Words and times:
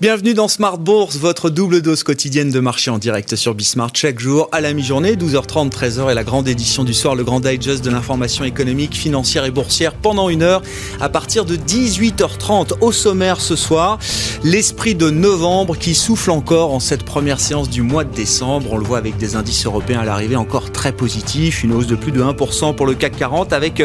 Bienvenue 0.00 0.32
dans 0.32 0.48
Smart 0.48 0.78
Bourse, 0.78 1.18
votre 1.18 1.50
double 1.50 1.82
dose 1.82 2.04
quotidienne 2.04 2.48
de 2.48 2.58
marché 2.58 2.90
en 2.90 2.96
direct 2.96 3.36
sur 3.36 3.54
Bismart 3.54 3.90
chaque 3.92 4.18
jour 4.18 4.48
à 4.50 4.62
la 4.62 4.72
mi-journée, 4.72 5.14
12h30, 5.14 5.70
13h 5.70 6.10
et 6.10 6.14
la 6.14 6.24
grande 6.24 6.48
édition 6.48 6.84
du 6.84 6.94
soir, 6.94 7.14
le 7.14 7.22
grand 7.22 7.40
digest 7.40 7.84
de 7.84 7.90
l'information 7.90 8.46
économique, 8.46 8.94
financière 8.94 9.44
et 9.44 9.50
boursière 9.50 9.92
pendant 9.92 10.30
une 10.30 10.40
heure 10.40 10.62
à 11.02 11.10
partir 11.10 11.44
de 11.44 11.54
18h30 11.54 12.78
au 12.80 12.92
sommaire 12.92 13.42
ce 13.42 13.56
soir. 13.56 13.98
L'esprit 14.42 14.94
de 14.94 15.10
novembre 15.10 15.76
qui 15.76 15.94
souffle 15.94 16.30
encore 16.30 16.72
en 16.72 16.80
cette 16.80 17.02
première 17.02 17.38
séance 17.38 17.68
du 17.68 17.82
mois 17.82 18.04
de 18.04 18.14
décembre. 18.14 18.72
On 18.72 18.78
le 18.78 18.84
voit 18.84 18.96
avec 18.96 19.18
des 19.18 19.36
indices 19.36 19.66
européens 19.66 20.00
à 20.00 20.06
l'arrivée 20.06 20.36
encore 20.36 20.72
très 20.72 20.92
positifs, 20.92 21.62
une 21.62 21.74
hausse 21.74 21.86
de 21.86 21.94
plus 21.94 22.12
de 22.12 22.22
1% 22.22 22.74
pour 22.74 22.86
le 22.86 22.94
CAC 22.94 23.18
40 23.18 23.52
avec 23.52 23.82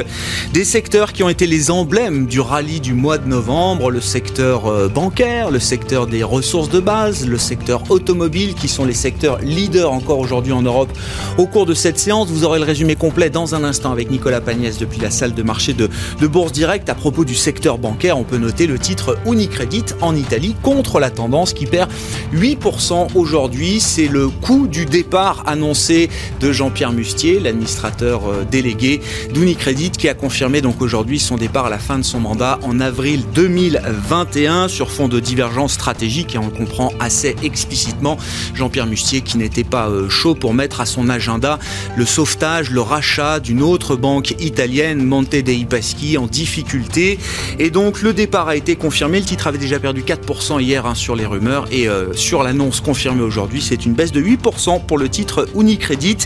des 0.53 0.63
secteurs 0.63 1.11
qui 1.11 1.23
ont 1.23 1.29
été 1.29 1.45
les 1.45 1.71
emblèmes 1.71 2.25
du 2.25 2.39
rallye 2.39 2.79
du 2.79 2.93
mois 2.93 3.17
de 3.17 3.27
novembre, 3.27 3.91
le 3.91 3.99
secteur 3.99 4.67
euh, 4.67 4.87
bancaire, 4.87 5.51
le 5.51 5.59
secteur 5.59 6.04
des 6.07 6.23
ressources 6.23 6.69
de 6.69 6.79
base, 6.79 7.27
le 7.27 7.37
secteur 7.37 7.83
automobile, 7.89 8.53
qui 8.53 8.67
sont 8.67 8.85
les 8.85 8.93
secteurs 8.93 9.39
leaders 9.39 9.91
encore 9.91 10.19
aujourd'hui 10.19 10.53
en 10.53 10.61
Europe. 10.61 10.89
Au 11.37 11.47
cours 11.47 11.65
de 11.65 11.73
cette 11.73 11.99
séance, 11.99 12.29
vous 12.29 12.43
aurez 12.43 12.59
le 12.59 12.65
résumé 12.65 12.95
complet 12.95 13.29
dans 13.29 13.55
un 13.55 13.63
instant 13.63 13.91
avec 13.91 14.09
Nicolas 14.11 14.41
Pagnès 14.41 14.77
depuis 14.77 14.99
la 14.99 15.11
salle 15.11 15.33
de 15.33 15.43
marché 15.43 15.73
de, 15.73 15.89
de 16.19 16.27
Bourse 16.27 16.51
Direct. 16.51 16.89
À 16.89 16.95
propos 16.95 17.25
du 17.25 17.35
secteur 17.35 17.77
bancaire, 17.77 18.17
on 18.17 18.23
peut 18.23 18.37
noter 18.37 18.67
le 18.67 18.79
titre 18.79 19.17
Unicredit 19.25 19.85
en 20.01 20.15
Italie 20.15 20.55
contre 20.61 20.99
la 20.99 21.09
tendance 21.09 21.53
qui 21.53 21.65
perd 21.65 21.89
8% 22.33 23.09
aujourd'hui. 23.15 23.79
C'est 23.79 24.07
le 24.07 24.29
coût 24.29 24.67
du 24.67 24.85
départ 24.85 25.43
annoncé 25.47 26.09
de 26.39 26.51
Jean-Pierre 26.51 26.91
Mustier, 26.91 27.39
l'administrateur 27.39 28.27
euh, 28.27 28.45
délégué 28.49 29.01
d'Unicredit, 29.33 29.91
qui 29.91 30.09
a 30.09 30.13
confirmé 30.13 30.61
donc 30.61 30.81
aujourd'hui 30.81 31.19
son 31.19 31.35
départ 31.35 31.67
à 31.67 31.69
la 31.69 31.79
fin 31.79 31.97
de 31.97 32.03
son 32.03 32.19
mandat 32.19 32.59
en 32.63 32.79
avril 32.79 33.23
2021 33.33 34.67
sur 34.67 34.91
fond 34.91 35.07
de 35.07 35.19
divergence 35.19 35.77
stratégique 35.95 36.35
et 36.35 36.37
on 36.37 36.47
le 36.47 36.51
comprend 36.51 36.91
assez 36.99 37.37
explicitement. 37.41 38.17
Jean-Pierre 38.53 38.85
Mustier 38.85 39.21
qui 39.21 39.37
n'était 39.37 39.63
pas 39.63 39.87
euh, 39.87 40.09
chaud 40.09 40.35
pour 40.35 40.53
mettre 40.53 40.81
à 40.81 40.85
son 40.85 41.07
agenda 41.07 41.57
le 41.95 42.05
sauvetage, 42.05 42.69
le 42.69 42.81
rachat 42.81 43.39
d'une 43.39 43.61
autre 43.61 43.95
banque 43.95 44.31
italienne, 44.41 45.05
Monte 45.05 45.35
dei 45.35 45.63
Paschi, 45.63 46.17
en 46.17 46.27
difficulté. 46.27 47.17
Et 47.59 47.69
donc 47.69 48.01
le 48.01 48.11
départ 48.11 48.49
a 48.49 48.57
été 48.57 48.75
confirmé. 48.75 49.19
Le 49.19 49.25
titre 49.25 49.47
avait 49.47 49.57
déjà 49.57 49.79
perdu 49.79 50.01
4% 50.01 50.61
hier 50.61 50.85
hein, 50.85 50.95
sur 50.95 51.15
les 51.15 51.25
rumeurs 51.25 51.65
et 51.71 51.87
euh, 51.87 52.11
sur 52.13 52.43
l'annonce 52.43 52.81
confirmée 52.81 53.23
aujourd'hui, 53.23 53.61
c'est 53.61 53.85
une 53.85 53.93
baisse 53.93 54.11
de 54.11 54.21
8% 54.21 54.85
pour 54.85 54.97
le 54.97 55.07
titre 55.07 55.47
Unicredit. 55.55 56.17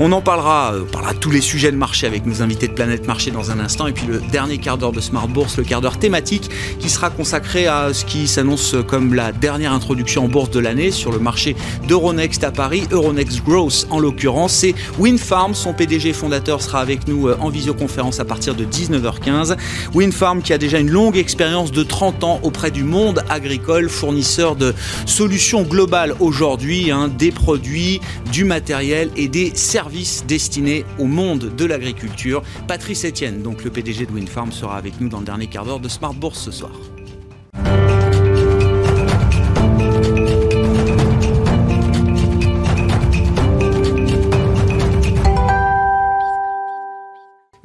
On 0.00 0.10
en 0.10 0.20
parlera, 0.20 0.74
euh, 0.74 0.84
parlera 0.84 1.14
de 1.14 1.18
tous 1.18 1.30
les 1.30 1.40
sujets 1.40 1.70
de 1.70 1.76
marché 1.76 2.08
avec 2.08 2.26
nos 2.26 2.42
invités 2.42 2.66
de 2.66 2.72
Planète 2.72 3.06
Marché 3.06 3.30
dans 3.30 3.52
un 3.52 3.60
instant. 3.60 3.86
Et 3.86 3.92
puis 3.92 4.06
le 4.06 4.20
dernier 4.32 4.58
quart 4.58 4.78
d'heure 4.78 4.90
de 4.92 5.00
Smart 5.00 5.28
Bourse, 5.28 5.58
le 5.58 5.62
quart 5.62 5.80
d'heure 5.80 5.98
thématique 5.98 6.50
qui 6.80 6.90
sera 6.90 7.08
consacré 7.08 7.68
à 7.68 7.94
ce 7.94 8.04
qui 8.04 8.26
s'annonce 8.26 8.74
comme 8.88 9.11
la 9.14 9.32
dernière 9.32 9.72
introduction 9.72 10.24
en 10.24 10.28
bourse 10.28 10.50
de 10.50 10.60
l'année 10.60 10.90
sur 10.90 11.12
le 11.12 11.18
marché 11.18 11.56
d'Euronext 11.88 12.44
à 12.44 12.50
Paris, 12.50 12.84
Euronext 12.90 13.44
Growth 13.44 13.86
en 13.90 13.98
l'occurrence. 13.98 14.52
C'est 14.52 14.74
Winfarm, 14.98 15.54
son 15.54 15.72
PDG 15.72 16.12
fondateur 16.12 16.62
sera 16.62 16.80
avec 16.80 17.08
nous 17.08 17.28
euh, 17.28 17.36
en 17.40 17.48
visioconférence 17.48 18.20
à 18.20 18.24
partir 18.24 18.54
de 18.54 18.64
19h15. 18.64 19.56
Winfarm 19.94 20.42
qui 20.42 20.52
a 20.52 20.58
déjà 20.58 20.78
une 20.78 20.90
longue 20.90 21.16
expérience 21.16 21.72
de 21.72 21.82
30 21.82 22.24
ans 22.24 22.40
auprès 22.42 22.70
du 22.70 22.84
monde 22.84 23.22
agricole, 23.28 23.88
fournisseur 23.88 24.56
de 24.56 24.74
solutions 25.06 25.62
globales 25.62 26.14
aujourd'hui, 26.20 26.90
hein, 26.90 27.08
des 27.08 27.30
produits, 27.30 28.00
du 28.32 28.44
matériel 28.44 29.10
et 29.16 29.28
des 29.28 29.52
services 29.54 30.24
destinés 30.26 30.84
au 30.98 31.04
monde 31.04 31.52
de 31.56 31.64
l'agriculture. 31.64 32.42
Patrice 32.66 33.04
Etienne, 33.04 33.42
donc 33.42 33.64
le 33.64 33.70
PDG 33.70 34.06
de 34.06 34.12
Winfarm, 34.12 34.52
sera 34.52 34.76
avec 34.76 35.00
nous 35.00 35.08
dans 35.08 35.20
le 35.20 35.26
dernier 35.26 35.46
quart 35.46 35.64
d'heure 35.64 35.80
de 35.80 35.88
Smart 35.88 36.14
Bourse 36.14 36.40
ce 36.40 36.50
soir. 36.50 36.72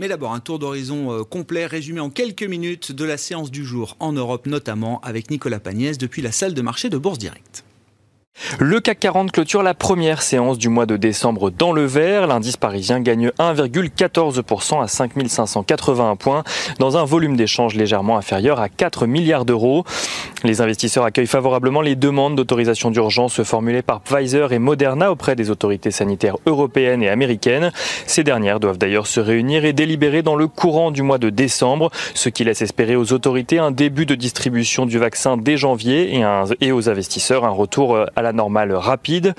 D'abord, 0.08 0.34
un 0.34 0.40
tour 0.40 0.58
d'horizon 0.58 1.12
euh, 1.12 1.24
complet, 1.24 1.66
résumé 1.66 2.00
en 2.00 2.10
quelques 2.10 2.44
minutes 2.44 2.94
de 2.94 3.04
la 3.04 3.18
séance 3.18 3.52
du 3.52 3.66
jour 3.66 3.98
en 4.00 4.14
Europe 4.14 4.46
notamment, 4.46 5.02
avec 5.02 5.30
Nicolas 5.30 5.60
Pagnès 5.60 5.98
depuis 5.98 6.22
la 6.22 6.32
salle 6.32 6.54
de 6.54 6.62
marché 6.62 6.90
de 6.90 6.98
Bourse 6.98 7.18
Direct. 7.18 7.67
Le 8.60 8.80
CAC 8.80 9.00
40 9.00 9.32
clôture 9.32 9.64
la 9.64 9.74
première 9.74 10.22
séance 10.22 10.58
du 10.58 10.70
mois 10.70 10.86
de 10.86 10.96
décembre 10.96 11.50
dans 11.50 11.72
le 11.72 11.86
vert. 11.86 12.28
L'indice 12.28 12.56
parisien 12.56 13.00
gagne 13.00 13.30
1,14% 13.40 14.84
à 14.84 14.88
5581 14.88 16.16
points 16.16 16.44
dans 16.80 16.98
un 16.98 17.04
volume 17.04 17.36
d'échange 17.36 17.74
légèrement 17.76 18.16
inférieur 18.18 18.60
à 18.60 18.70
4 18.70 19.08
milliards 19.08 19.44
d'euros. 19.44 19.86
Les 20.44 20.62
investisseurs 20.62 21.04
accueillent 21.04 21.26
favorablement 21.26 21.82
les 21.82 21.96
demandes 21.96 22.36
d'autorisation 22.36 22.92
d'urgence 22.92 23.42
formulées 23.42 23.82
par 23.82 24.02
Pfizer 24.02 24.54
et 24.54 24.60
Moderna 24.60 25.12
auprès 25.12 25.36
des 25.36 25.50
autorités 25.50 25.92
sanitaires 25.92 26.38
européennes 26.46 27.02
et 27.02 27.10
américaines. 27.10 27.72
Ces 28.06 28.24
dernières 28.24 28.60
doivent 28.60 28.78
d'ailleurs 28.78 29.08
se 29.08 29.20
réunir 29.20 29.66
et 29.66 29.74
délibérer 29.74 30.22
dans 30.22 30.36
le 30.36 30.48
courant 30.48 30.92
du 30.92 31.02
mois 31.02 31.18
de 31.18 31.32
décembre, 31.32 31.90
ce 32.14 32.30
qui 32.30 32.44
laisse 32.44 32.62
espérer 32.62 32.96
aux 32.96 33.14
autorités 33.14 33.58
un 33.58 33.72
début 33.72 34.06
de 34.06 34.14
distribution 34.14 34.86
du 34.86 35.00
vaccin 35.00 35.38
dès 35.38 35.58
janvier 35.58 36.16
et, 36.20 36.24
et 36.62 36.72
aux 36.72 36.88
investisseurs 36.88 37.44
un 37.44 37.50
retour 37.50 37.98
à 38.16 38.22
la 38.22 38.27
normale 38.34 38.74
rapide. 38.74 39.34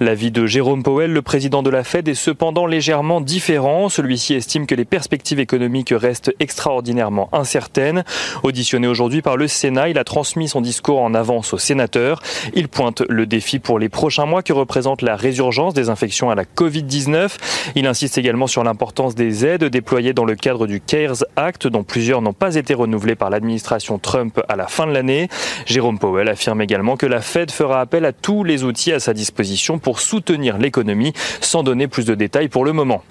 L'avis 0.00 0.30
de 0.30 0.46
Jérôme 0.46 0.82
Powell, 0.82 1.12
le 1.12 1.22
président 1.22 1.62
de 1.62 1.70
la 1.70 1.84
Fed, 1.84 2.08
est 2.08 2.14
cependant 2.14 2.66
légèrement 2.66 3.20
différent. 3.20 3.88
Celui-ci 3.88 4.34
estime 4.34 4.66
que 4.66 4.74
les 4.74 4.84
perspectives 4.84 5.40
économiques 5.40 5.92
restent 5.94 6.32
extraordinairement 6.40 7.28
incertaines. 7.32 8.04
Auditionné 8.42 8.86
aujourd'hui 8.86 9.22
par 9.22 9.36
le 9.36 9.48
Sénat, 9.48 9.88
il 9.88 9.98
a 9.98 10.04
transmis 10.04 10.48
son 10.48 10.60
discours 10.60 11.00
en 11.00 11.14
avance 11.14 11.52
aux 11.52 11.58
sénateurs. 11.58 12.22
Il 12.54 12.68
pointe 12.68 13.02
le 13.08 13.26
défi 13.26 13.58
pour 13.58 13.78
les 13.78 13.88
prochains 13.88 14.26
mois 14.26 14.42
que 14.42 14.52
représente 14.52 15.02
la 15.02 15.16
résurgence 15.16 15.74
des 15.74 15.88
infections 15.88 16.30
à 16.30 16.34
la 16.34 16.44
Covid-19. 16.44 17.36
Il 17.74 17.86
insiste 17.86 18.18
également 18.18 18.46
sur 18.46 18.64
l'importance 18.64 19.14
des 19.14 19.46
aides 19.46 19.64
déployées 19.64 20.12
dans 20.12 20.24
le 20.24 20.34
cadre 20.34 20.66
du 20.66 20.80
CARES 20.80 21.24
Act, 21.36 21.66
dont 21.66 21.84
plusieurs 21.84 22.22
n'ont 22.22 22.32
pas 22.32 22.56
été 22.56 22.74
renouvelées 22.74 23.14
par 23.14 23.30
l'administration 23.30 23.98
Trump 23.98 24.40
à 24.48 24.56
la 24.56 24.66
fin 24.66 24.86
de 24.86 24.92
l'année. 24.92 25.28
Jérôme 25.66 25.98
Powell 25.98 26.28
affirme 26.28 26.60
également 26.60 26.96
que 26.96 27.06
la 27.06 27.20
Fed 27.20 27.50
fera 27.50 27.80
appel 27.80 28.04
à 28.04 28.12
tous 28.12 28.33
les 28.42 28.64
outils 28.64 28.92
à 28.92 28.98
sa 28.98 29.14
disposition 29.14 29.78
pour 29.78 30.00
soutenir 30.00 30.58
l'économie, 30.58 31.12
sans 31.40 31.62
donner 31.62 31.86
plus 31.86 32.06
de 32.06 32.14
détails 32.14 32.48
pour 32.48 32.64
le 32.64 32.72
moment. 32.72 33.04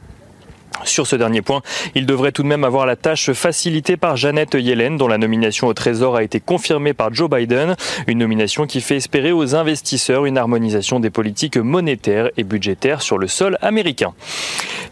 Sur 0.86 1.08
ce 1.08 1.16
dernier 1.16 1.42
point, 1.42 1.62
il 1.96 2.06
devrait 2.06 2.32
tout 2.32 2.44
de 2.44 2.48
même 2.48 2.64
avoir 2.64 2.86
la 2.86 2.96
tâche 2.96 3.32
facilitée 3.34 3.98
par 3.98 4.18
Jeannette 4.18 4.56
Yellen, 4.56 4.98
dont 4.98 5.08
la 5.08 5.18
nomination 5.18 5.68
au 5.68 5.74
Trésor 5.74 6.16
a 6.16 6.24
été 6.24 6.40
confirmée 6.40 6.94
par 6.94 7.14
Joe 7.14 7.30
Biden, 7.30 7.76
une 8.08 8.20
nomination 8.20 8.66
qui 8.66 8.82
fait 8.82 8.98
espérer 8.98 9.32
aux 9.32 9.56
investisseurs 9.56 10.26
une 10.26 10.38
harmonisation 10.38 11.00
des 11.00 11.10
politiques 11.10 11.58
monétaires 11.58 12.30
et 12.38 12.44
budgétaires 12.44 13.02
sur 13.02 13.18
le 13.18 13.28
sol 13.28 13.58
américain. 13.62 14.14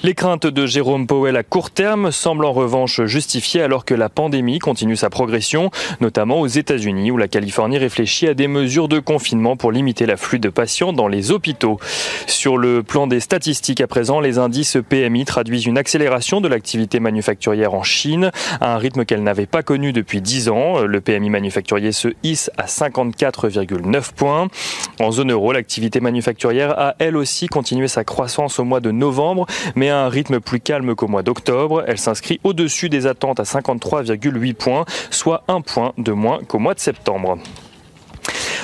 Les 0.03 0.15
craintes 0.15 0.47
de 0.47 0.65
Jérôme 0.65 1.05
Powell 1.05 1.37
à 1.37 1.43
court 1.43 1.69
terme 1.69 2.11
semblent 2.11 2.45
en 2.45 2.53
revanche 2.53 3.03
justifiées 3.03 3.61
alors 3.61 3.85
que 3.85 3.93
la 3.93 4.09
pandémie 4.09 4.57
continue 4.57 4.95
sa 4.95 5.11
progression, 5.11 5.69
notamment 5.99 6.39
aux 6.39 6.47
États-Unis 6.47 7.11
où 7.11 7.17
la 7.17 7.27
Californie 7.27 7.77
réfléchit 7.77 8.27
à 8.27 8.33
des 8.33 8.47
mesures 8.47 8.87
de 8.87 8.97
confinement 8.97 9.55
pour 9.57 9.71
limiter 9.71 10.07
l'afflux 10.07 10.39
de 10.39 10.49
patients 10.49 10.91
dans 10.91 11.07
les 11.07 11.31
hôpitaux. 11.31 11.79
Sur 12.25 12.57
le 12.57 12.81
plan 12.81 13.05
des 13.05 13.19
statistiques 13.19 13.81
à 13.81 13.87
présent, 13.87 14.19
les 14.19 14.39
indices 14.39 14.77
PMI 14.89 15.25
traduisent 15.25 15.67
une 15.67 15.77
accélération 15.81 16.41
de 16.41 16.47
l'activité 16.47 16.99
manufacturière 16.99 17.73
en 17.73 17.81
Chine 17.81 18.29
à 18.61 18.75
un 18.75 18.77
rythme 18.77 19.03
qu'elle 19.03 19.23
n'avait 19.23 19.47
pas 19.47 19.63
connu 19.63 19.93
depuis 19.93 20.21
10 20.21 20.49
ans. 20.49 20.81
Le 20.81 21.01
PMI 21.01 21.31
manufacturier 21.31 21.91
se 21.91 22.09
hisse 22.21 22.51
à 22.55 22.65
54,9 22.65 24.13
points. 24.13 24.47
En 24.99 25.11
zone 25.11 25.31
euro, 25.31 25.51
l'activité 25.51 25.99
manufacturière 25.99 26.77
a 26.79 26.93
elle 26.99 27.17
aussi 27.17 27.47
continué 27.47 27.87
sa 27.87 28.03
croissance 28.03 28.59
au 28.59 28.63
mois 28.63 28.79
de 28.79 28.91
novembre, 28.91 29.47
mais 29.75 29.89
à 29.89 30.01
un 30.01 30.09
rythme 30.09 30.39
plus 30.39 30.59
calme 30.59 30.93
qu'au 30.93 31.07
mois 31.07 31.23
d'octobre. 31.23 31.83
Elle 31.87 31.97
s'inscrit 31.97 32.39
au-dessus 32.43 32.87
des 32.87 33.07
attentes 33.07 33.39
à 33.39 33.43
53,8 33.43 34.53
points, 34.53 34.85
soit 35.09 35.43
un 35.47 35.61
point 35.61 35.93
de 35.97 36.11
moins 36.11 36.41
qu'au 36.47 36.59
mois 36.59 36.75
de 36.75 36.79
septembre. 36.79 37.39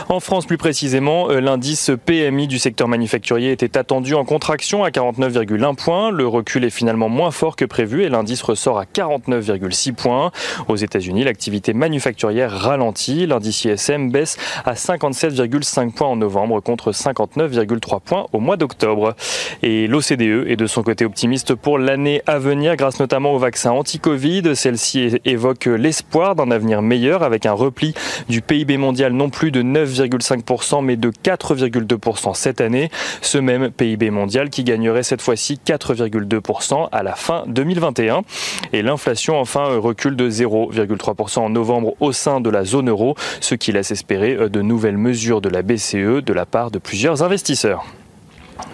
En 0.09 0.19
France, 0.19 0.45
plus 0.45 0.57
précisément, 0.57 1.29
euh, 1.29 1.39
l'indice 1.39 1.91
PMI 2.05 2.47
du 2.47 2.59
secteur 2.59 2.87
manufacturier 2.87 3.51
était 3.51 3.77
attendu 3.77 4.13
en 4.13 4.25
contraction 4.25 4.83
à 4.83 4.89
49,1 4.89 5.75
points. 5.75 6.11
Le 6.11 6.27
recul 6.27 6.63
est 6.63 6.69
finalement 6.69 7.09
moins 7.09 7.31
fort 7.31 7.55
que 7.55 7.65
prévu 7.65 8.03
et 8.03 8.09
l'indice 8.09 8.41
ressort 8.41 8.79
à 8.79 8.85
49,6 8.85 9.93
points. 9.93 10.31
Aux 10.67 10.75
États-Unis, 10.75 11.23
l'activité 11.23 11.73
manufacturière 11.73 12.51
ralentit. 12.51 13.25
L'indice 13.25 13.65
ISM 13.65 14.11
baisse 14.11 14.37
à 14.65 14.73
57,5 14.73 15.91
points 15.91 16.07
en 16.07 16.15
novembre 16.15 16.61
contre 16.61 16.91
59,3 16.91 17.99
points 17.99 18.25
au 18.33 18.39
mois 18.39 18.57
d'octobre. 18.57 19.15
Et 19.63 19.87
l'OCDE 19.87 20.47
est 20.47 20.55
de 20.55 20.67
son 20.67 20.83
côté 20.83 21.05
optimiste 21.05 21.55
pour 21.55 21.77
l'année 21.77 22.21
à 22.27 22.39
venir 22.39 22.75
grâce 22.75 22.99
notamment 22.99 23.33
au 23.33 23.39
vaccin 23.39 23.71
anti-Covid. 23.71 24.55
Celle-ci 24.55 25.19
évoque 25.25 25.65
l'espoir 25.65 26.35
d'un 26.35 26.51
avenir 26.51 26.81
meilleur 26.81 27.23
avec 27.23 27.45
un 27.45 27.53
repli 27.53 27.93
du 28.29 28.41
PIB 28.41 28.77
mondial 28.77 29.13
non 29.13 29.29
plus 29.29 29.51
de 29.51 29.61
9 29.61 29.86
9,5% 29.87 30.83
mais 30.83 30.95
de 30.95 31.09
4,2% 31.09 32.33
cette 32.35 32.61
année. 32.61 32.89
Ce 33.21 33.37
même 33.37 33.71
PIB 33.71 34.09
mondial 34.09 34.49
qui 34.49 34.63
gagnerait 34.63 35.03
cette 35.03 35.21
fois-ci 35.21 35.59
4,2% 35.65 36.89
à 36.91 37.03
la 37.03 37.15
fin 37.15 37.43
2021. 37.47 38.21
Et 38.73 38.81
l'inflation 38.81 39.39
enfin 39.39 39.77
recule 39.77 40.15
de 40.15 40.29
0,3% 40.29 41.39
en 41.39 41.49
novembre 41.49 41.95
au 41.99 42.11
sein 42.11 42.39
de 42.41 42.49
la 42.49 42.63
zone 42.63 42.89
euro, 42.89 43.15
ce 43.41 43.55
qui 43.55 43.71
laisse 43.71 43.91
espérer 43.91 44.49
de 44.49 44.61
nouvelles 44.61 44.97
mesures 44.97 45.41
de 45.41 45.49
la 45.49 45.61
BCE 45.61 46.23
de 46.23 46.33
la 46.33 46.45
part 46.45 46.71
de 46.71 46.79
plusieurs 46.79 47.23
investisseurs. 47.23 47.85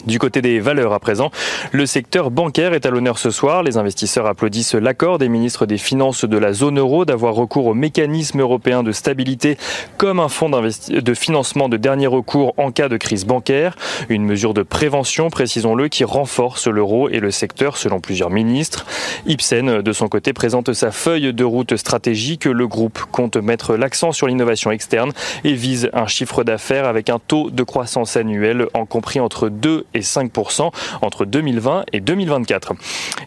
Du 0.05 0.19
côté 0.19 0.41
des 0.41 0.59
valeurs 0.59 0.91
à 0.91 0.99
présent, 0.99 1.31
le 1.71 1.85
secteur 1.85 2.29
bancaire 2.29 2.73
est 2.73 2.85
à 2.85 2.89
l'honneur 2.89 3.17
ce 3.17 3.31
soir. 3.31 3.63
Les 3.63 3.77
investisseurs 3.77 4.25
applaudissent 4.25 4.75
l'accord 4.75 5.17
des 5.17 5.29
ministres 5.29 5.65
des 5.65 5.77
Finances 5.77 6.25
de 6.25 6.37
la 6.37 6.51
zone 6.51 6.77
euro 6.77 7.05
d'avoir 7.05 7.35
recours 7.35 7.67
au 7.67 7.73
mécanisme 7.73 8.41
européen 8.41 8.83
de 8.83 8.91
stabilité 8.91 9.57
comme 9.97 10.19
un 10.19 10.27
fonds 10.27 10.49
de 10.49 11.13
financement 11.13 11.69
de 11.69 11.77
dernier 11.77 12.07
recours 12.07 12.53
en 12.57 12.71
cas 12.71 12.89
de 12.89 12.97
crise 12.97 13.25
bancaire. 13.25 13.75
Une 14.09 14.25
mesure 14.25 14.53
de 14.53 14.61
prévention, 14.61 15.29
précisons-le, 15.29 15.87
qui 15.87 16.03
renforce 16.03 16.67
l'euro 16.67 17.09
et 17.09 17.19
le 17.19 17.31
secteur 17.31 17.77
selon 17.77 18.01
plusieurs 18.01 18.29
ministres. 18.29 18.85
Ipsen, 19.25 19.81
de 19.81 19.93
son 19.93 20.09
côté, 20.09 20.33
présente 20.33 20.73
sa 20.73 20.91
feuille 20.91 21.33
de 21.33 21.43
route 21.43 21.77
stratégique. 21.77 22.45
Le 22.45 22.67
groupe 22.67 22.99
compte 23.11 23.37
mettre 23.37 23.75
l'accent 23.75 24.11
sur 24.11 24.27
l'innovation 24.27 24.71
externe 24.71 25.11
et 25.43 25.53
vise 25.53 25.89
un 25.93 26.07
chiffre 26.07 26.43
d'affaires 26.43 26.85
avec 26.85 27.09
un 27.09 27.19
taux 27.19 27.49
de 27.49 27.63
croissance 27.63 28.17
annuel 28.17 28.67
en 28.73 28.85
compris 28.85 29.19
entre 29.19 29.49
2 29.49 29.72
et 29.93 30.01
5% 30.01 30.71
entre 31.01 31.25
2020 31.25 31.85
et 31.93 31.99
2024. 31.99 32.73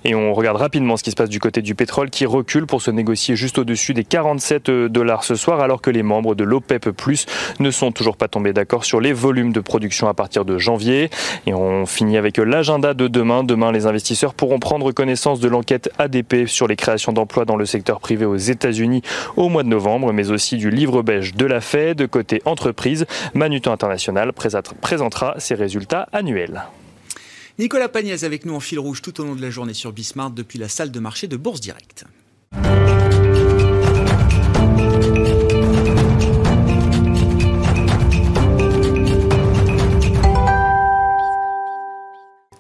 Et 0.05 0.15
on 0.15 0.33
regarde 0.35 0.57
rapidement 0.57 0.97
ce 0.97 1.03
qui 1.03 1.11
se 1.11 1.17
passe 1.17 1.29
du 1.29 1.41
côté 1.41 1.63
du 1.63 1.75
pétrole 1.75 2.11
qui 2.11 2.27
recule 2.27 2.67
pour 2.67 2.83
se 2.83 2.91
négocier 2.91 3.37
juste 3.37 3.59
au-dessus 3.59 3.95
des 3.95 4.05
47 4.05 4.71
dollars 4.71 5.25
ce 5.25 5.35
soir 5.35 5.61
alors 5.61 5.81
que 5.81 5.91
les 5.91 6.03
membres 6.03 6.35
de 6.35 6.45
l'OPEP 6.45 6.91
Plus 6.91 7.27
ne 7.61 7.71
sont 7.71 7.93
toujours 7.93 8.17
pas 8.17 8.29
tombés 8.29 8.53
d'accord 8.53 8.85
sur 8.85 9.01
les 9.01 9.13
volumes 9.13 9.53
de 9.53 9.61
production 9.61 10.09
à 10.09 10.15
partir 10.15 10.45
de 10.45 10.59
janvier. 10.59 11.11
Et 11.47 11.55
on 11.55 11.87
finit 11.87 12.17
avec 12.17 12.39
l'agenda 12.39 12.95
de 12.95 13.09
demain. 13.09 13.45
Demain, 13.45 13.73
les 13.73 13.87
investisseurs 13.87 14.35
pourront 14.35 14.59
prendre 14.59 14.93
connaissance 14.93 15.41
de 15.41 15.49
l'enquête 15.49 15.91
ADP 15.99 16.47
sur 16.47 16.67
les 16.67 16.77
créations 16.77 17.13
d'emplois 17.13 17.45
dans 17.45 17.57
le 17.57 17.67
secteur 17.67 18.01
privé 18.01 18.25
aux 18.25 18.37
États-Unis 18.37 19.03
au 19.37 19.49
mois 19.49 19.63
de 19.63 19.69
novembre, 19.69 20.13
mais 20.13 20.31
aussi 20.31 20.57
du 20.57 20.71
livre 20.71 21.03
beige 21.03 21.35
de 21.35 21.47
la 21.47 21.61
Fed. 21.61 22.07
Côté 22.09 22.43
entreprise, 22.45 23.07
Manutan 23.35 23.73
International 23.73 24.33
présentera 24.33 25.35
ses 25.39 25.55
résultats 25.55 26.09
annuels. 26.13 26.36
Nicolas 27.59 27.89
Pagnès 27.89 28.23
avec 28.23 28.45
nous 28.45 28.55
en 28.55 28.61
fil 28.61 28.79
rouge 28.79 29.01
tout 29.01 29.21
au 29.21 29.25
long 29.25 29.35
de 29.35 29.43
la 29.43 29.51
journée 29.51 29.75
sur 29.75 29.93
Bismarck 29.93 30.35
depuis 30.35 30.59
la 30.59 30.69
salle 30.69 30.91
de 30.91 31.01
marché 31.01 31.27
de 31.27 31.37
Bourse 31.37 31.61
Directe. 31.61 32.05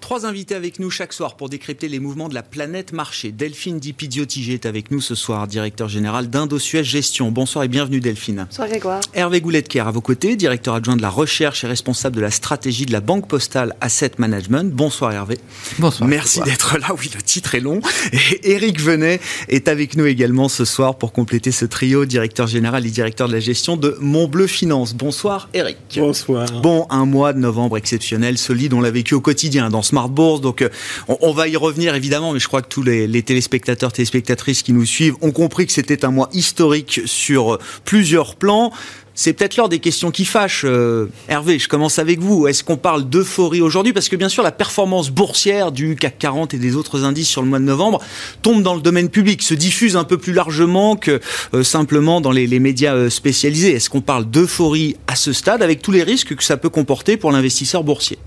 Trois 0.06 0.24
invités 0.24 0.54
avec 0.54 0.78
nous 0.78 0.88
chaque 0.88 1.12
soir 1.12 1.34
pour 1.34 1.48
décrypter 1.48 1.88
les 1.88 1.98
mouvements 1.98 2.28
de 2.28 2.34
la 2.34 2.44
planète 2.44 2.92
marché. 2.92 3.32
Delphine 3.32 3.80
Dipidiotigé 3.80 4.52
est 4.52 4.64
avec 4.64 4.92
nous 4.92 5.00
ce 5.00 5.16
soir, 5.16 5.48
directeur 5.48 5.88
général 5.88 6.30
d'Indosuez 6.30 6.84
Gestion. 6.84 7.32
Bonsoir 7.32 7.64
et 7.64 7.68
bienvenue 7.68 7.98
Delphine. 7.98 8.46
Bonsoir 8.48 8.68
Grégoire. 8.68 9.00
Hervé 9.14 9.40
Gouletker 9.40 9.80
à 9.80 9.90
vos 9.90 10.00
côtés, 10.00 10.36
directeur 10.36 10.74
adjoint 10.74 10.94
de 10.94 11.02
la 11.02 11.10
recherche 11.10 11.64
et 11.64 11.66
responsable 11.66 12.14
de 12.14 12.20
la 12.20 12.30
stratégie 12.30 12.86
de 12.86 12.92
la 12.92 13.00
Banque 13.00 13.26
Postale 13.26 13.74
Asset 13.80 14.12
Management. 14.18 14.72
Bonsoir 14.72 15.10
Hervé. 15.10 15.40
Bonsoir. 15.80 16.08
Merci 16.08 16.40
d'être 16.42 16.78
là. 16.78 16.94
Oui, 16.96 17.10
le 17.12 17.20
titre 17.20 17.56
est 17.56 17.60
long. 17.60 17.80
Et 18.12 18.52
Eric 18.52 18.80
Venet 18.80 19.18
est 19.48 19.66
avec 19.66 19.96
nous 19.96 20.06
également 20.06 20.48
ce 20.48 20.64
soir 20.64 20.98
pour 20.98 21.12
compléter 21.12 21.50
ce 21.50 21.64
trio, 21.64 22.04
directeur 22.04 22.46
général 22.46 22.86
et 22.86 22.90
directeur 22.90 23.26
de 23.26 23.32
la 23.32 23.40
gestion 23.40 23.76
de 23.76 23.96
Montbleu 24.00 24.46
Finance. 24.46 24.94
Bonsoir 24.94 25.48
Eric. 25.52 25.78
Bonsoir. 25.96 26.46
Bon, 26.62 26.86
un 26.90 27.06
mois 27.06 27.32
de 27.32 27.40
novembre 27.40 27.76
exceptionnel, 27.76 28.38
solide, 28.38 28.72
on 28.72 28.80
l'a 28.80 28.92
vécu 28.92 29.14
au 29.14 29.20
quotidien 29.20 29.68
dans 29.68 29.82
ce 29.82 29.95
Bourse. 30.04 30.40
Donc, 30.40 30.62
euh, 30.62 30.68
on, 31.08 31.32
va 31.32 31.48
y 31.48 31.56
revenir 31.56 31.94
évidemment, 31.94 32.32
mais 32.32 32.38
je 32.38 32.46
crois 32.46 32.62
que 32.62 32.68
tous 32.68 32.82
les, 32.82 33.22
téléspectateurs, 33.22 33.92
téléspectatrices 33.92 34.62
qui 34.62 34.72
nous 34.72 34.84
suivent 34.84 35.14
ont 35.22 35.32
compris 35.32 35.66
que 35.66 35.72
c'était 35.72 36.04
un 36.04 36.10
mois 36.10 36.28
historique 36.32 37.00
sur 37.06 37.54
euh, 37.54 37.58
plusieurs 37.84 38.36
plans. 38.36 38.72
C'est 39.14 39.32
peut-être 39.32 39.56
l'heure 39.56 39.70
des 39.70 39.78
questions 39.78 40.10
qui 40.10 40.26
fâchent. 40.26 40.66
Euh, 40.66 41.06
Hervé, 41.28 41.58
je 41.58 41.68
commence 41.68 41.98
avec 41.98 42.18
vous. 42.18 42.46
Est-ce 42.48 42.62
qu'on 42.62 42.76
parle 42.76 43.08
d'euphorie 43.08 43.62
aujourd'hui? 43.62 43.94
Parce 43.94 44.10
que 44.10 44.16
bien 44.16 44.28
sûr, 44.28 44.42
la 44.42 44.52
performance 44.52 45.08
boursière 45.08 45.72
du 45.72 45.96
CAC 45.96 46.18
40 46.18 46.52
et 46.52 46.58
des 46.58 46.76
autres 46.76 47.02
indices 47.02 47.28
sur 47.30 47.40
le 47.40 47.48
mois 47.48 47.58
de 47.58 47.64
novembre 47.64 48.02
tombe 48.42 48.62
dans 48.62 48.74
le 48.74 48.82
domaine 48.82 49.08
public, 49.08 49.40
se 49.40 49.54
diffuse 49.54 49.96
un 49.96 50.04
peu 50.04 50.18
plus 50.18 50.34
largement 50.34 50.96
que 50.96 51.22
simplement 51.62 52.20
dans 52.20 52.30
les 52.30 52.60
médias 52.60 53.08
spécialisés. 53.08 53.72
Est-ce 53.72 53.88
qu'on 53.88 54.02
parle 54.02 54.26
d'euphorie 54.26 54.96
à 55.06 55.16
ce 55.16 55.32
stade 55.32 55.62
avec 55.62 55.80
tous 55.80 55.92
les 55.92 56.02
risques 56.02 56.36
que 56.36 56.44
ça 56.44 56.58
peut 56.58 56.68
comporter 56.68 57.16
pour 57.16 57.32
l'investisseur 57.32 57.84
boursier? 57.84 58.18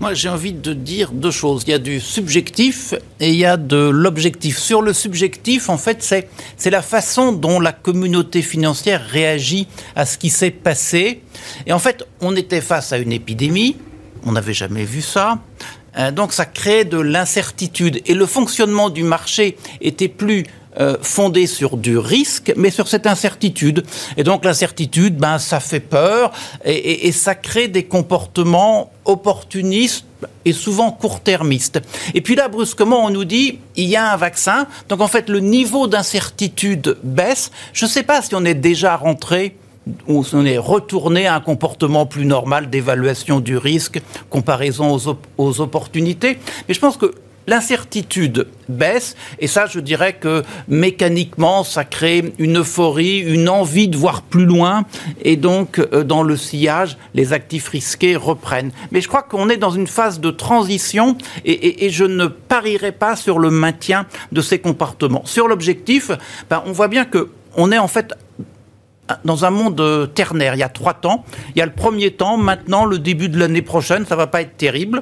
Moi, 0.00 0.14
j'ai 0.14 0.30
envie 0.30 0.54
de 0.54 0.72
dire 0.72 1.12
deux 1.12 1.30
choses. 1.30 1.64
Il 1.66 1.70
y 1.72 1.74
a 1.74 1.78
du 1.78 2.00
subjectif 2.00 2.94
et 3.20 3.28
il 3.28 3.36
y 3.36 3.44
a 3.44 3.58
de 3.58 3.76
l'objectif. 3.76 4.58
Sur 4.58 4.80
le 4.80 4.94
subjectif, 4.94 5.68
en 5.68 5.76
fait, 5.76 6.02
c'est, 6.02 6.30
c'est 6.56 6.70
la 6.70 6.80
façon 6.80 7.32
dont 7.32 7.60
la 7.60 7.72
communauté 7.72 8.40
financière 8.40 9.04
réagit 9.06 9.68
à 9.94 10.06
ce 10.06 10.16
qui 10.16 10.30
s'est 10.30 10.52
passé. 10.52 11.20
Et 11.66 11.74
en 11.74 11.78
fait, 11.78 12.02
on 12.22 12.34
était 12.34 12.62
face 12.62 12.94
à 12.94 12.98
une 12.98 13.12
épidémie. 13.12 13.76
On 14.24 14.32
n'avait 14.32 14.54
jamais 14.54 14.84
vu 14.84 15.02
ça. 15.02 15.38
Euh, 15.98 16.10
donc, 16.10 16.32
ça 16.32 16.46
crée 16.46 16.86
de 16.86 16.98
l'incertitude. 16.98 18.00
Et 18.06 18.14
le 18.14 18.24
fonctionnement 18.24 18.88
du 18.88 19.02
marché 19.02 19.58
était 19.82 20.08
plus 20.08 20.44
euh, 20.78 20.96
fondé 21.02 21.48
sur 21.48 21.76
du 21.76 21.98
risque, 21.98 22.52
mais 22.56 22.70
sur 22.70 22.86
cette 22.86 23.08
incertitude. 23.08 23.84
Et 24.16 24.22
donc 24.22 24.44
l'incertitude, 24.44 25.16
ben, 25.16 25.38
ça 25.38 25.58
fait 25.58 25.80
peur 25.80 26.30
et, 26.64 27.08
et, 27.08 27.12
ça 27.12 27.34
crée 27.34 27.66
des 27.66 27.82
comportements 27.82 28.92
opportunistes 29.04 30.04
et 30.44 30.52
souvent 30.52 30.92
court-termistes. 30.92 31.80
Et 32.14 32.20
puis 32.20 32.36
là, 32.36 32.46
brusquement, 32.46 33.04
on 33.04 33.10
nous 33.10 33.24
dit, 33.24 33.58
il 33.74 33.88
y 33.88 33.96
a 33.96 34.12
un 34.12 34.16
vaccin. 34.16 34.68
Donc 34.88 35.00
en 35.00 35.08
fait, 35.08 35.28
le 35.28 35.40
niveau 35.40 35.88
d'incertitude 35.88 36.98
baisse. 37.02 37.50
Je 37.72 37.86
ne 37.86 37.90
sais 37.90 38.04
pas 38.04 38.22
si 38.22 38.34
on 38.36 38.44
est 38.44 38.54
déjà 38.54 38.94
rentré 38.94 39.56
ou 40.06 40.22
si 40.22 40.36
on 40.36 40.44
est 40.44 40.58
retourné 40.58 41.26
à 41.26 41.34
un 41.34 41.40
comportement 41.40 42.06
plus 42.06 42.26
normal 42.26 42.70
d'évaluation 42.70 43.40
du 43.40 43.56
risque, 43.56 44.00
comparaison 44.28 44.96
aux, 44.96 45.18
aux 45.36 45.60
opportunités. 45.60 46.38
Mais 46.68 46.74
je 46.74 46.80
pense 46.80 46.96
que 46.96 47.12
l'incertitude 47.46 48.46
baisse, 48.68 49.16
et 49.38 49.46
ça, 49.46 49.66
je 49.66 49.80
dirais 49.80 50.12
que 50.12 50.42
mécaniquement, 50.68 51.64
ça 51.64 51.84
crée 51.84 52.32
une 52.38 52.58
euphorie, 52.58 53.18
une 53.18 53.48
envie 53.48 53.88
de 53.88 53.96
voir 53.96 54.22
plus 54.22 54.44
loin, 54.44 54.84
et 55.22 55.36
donc, 55.36 55.78
euh, 55.78 56.04
dans 56.04 56.22
le 56.22 56.36
sillage, 56.36 56.96
les 57.14 57.32
actifs 57.32 57.68
risqués 57.68 58.16
reprennent. 58.16 58.70
Mais 58.92 59.00
je 59.00 59.08
crois 59.08 59.22
qu'on 59.22 59.48
est 59.48 59.56
dans 59.56 59.70
une 59.70 59.86
phase 59.86 60.20
de 60.20 60.30
transition, 60.30 61.16
et, 61.44 61.90
je 61.90 62.04
ne 62.04 62.26
parierai 62.26 62.92
pas 62.92 63.16
sur 63.16 63.38
le 63.38 63.50
maintien 63.50 64.06
de 64.32 64.40
ces 64.40 64.58
comportements. 64.58 65.22
Sur 65.24 65.48
l'objectif, 65.48 66.10
ben, 66.48 66.62
on 66.66 66.72
voit 66.72 66.88
bien 66.88 67.04
que 67.04 67.30
on 67.56 67.72
est 67.72 67.78
en 67.78 67.88
fait 67.88 68.14
dans 69.24 69.44
un 69.44 69.50
monde 69.50 70.10
ternaire. 70.14 70.54
Il 70.54 70.58
y 70.58 70.62
a 70.62 70.68
trois 70.68 70.94
temps. 70.94 71.24
Il 71.54 71.58
y 71.58 71.62
a 71.62 71.66
le 71.66 71.72
premier 71.72 72.12
temps, 72.12 72.36
maintenant, 72.36 72.84
le 72.84 72.98
début 72.98 73.28
de 73.28 73.38
l'année 73.38 73.62
prochaine, 73.62 74.06
ça 74.06 74.14
va 74.14 74.28
pas 74.28 74.42
être 74.42 74.56
terrible 74.56 75.00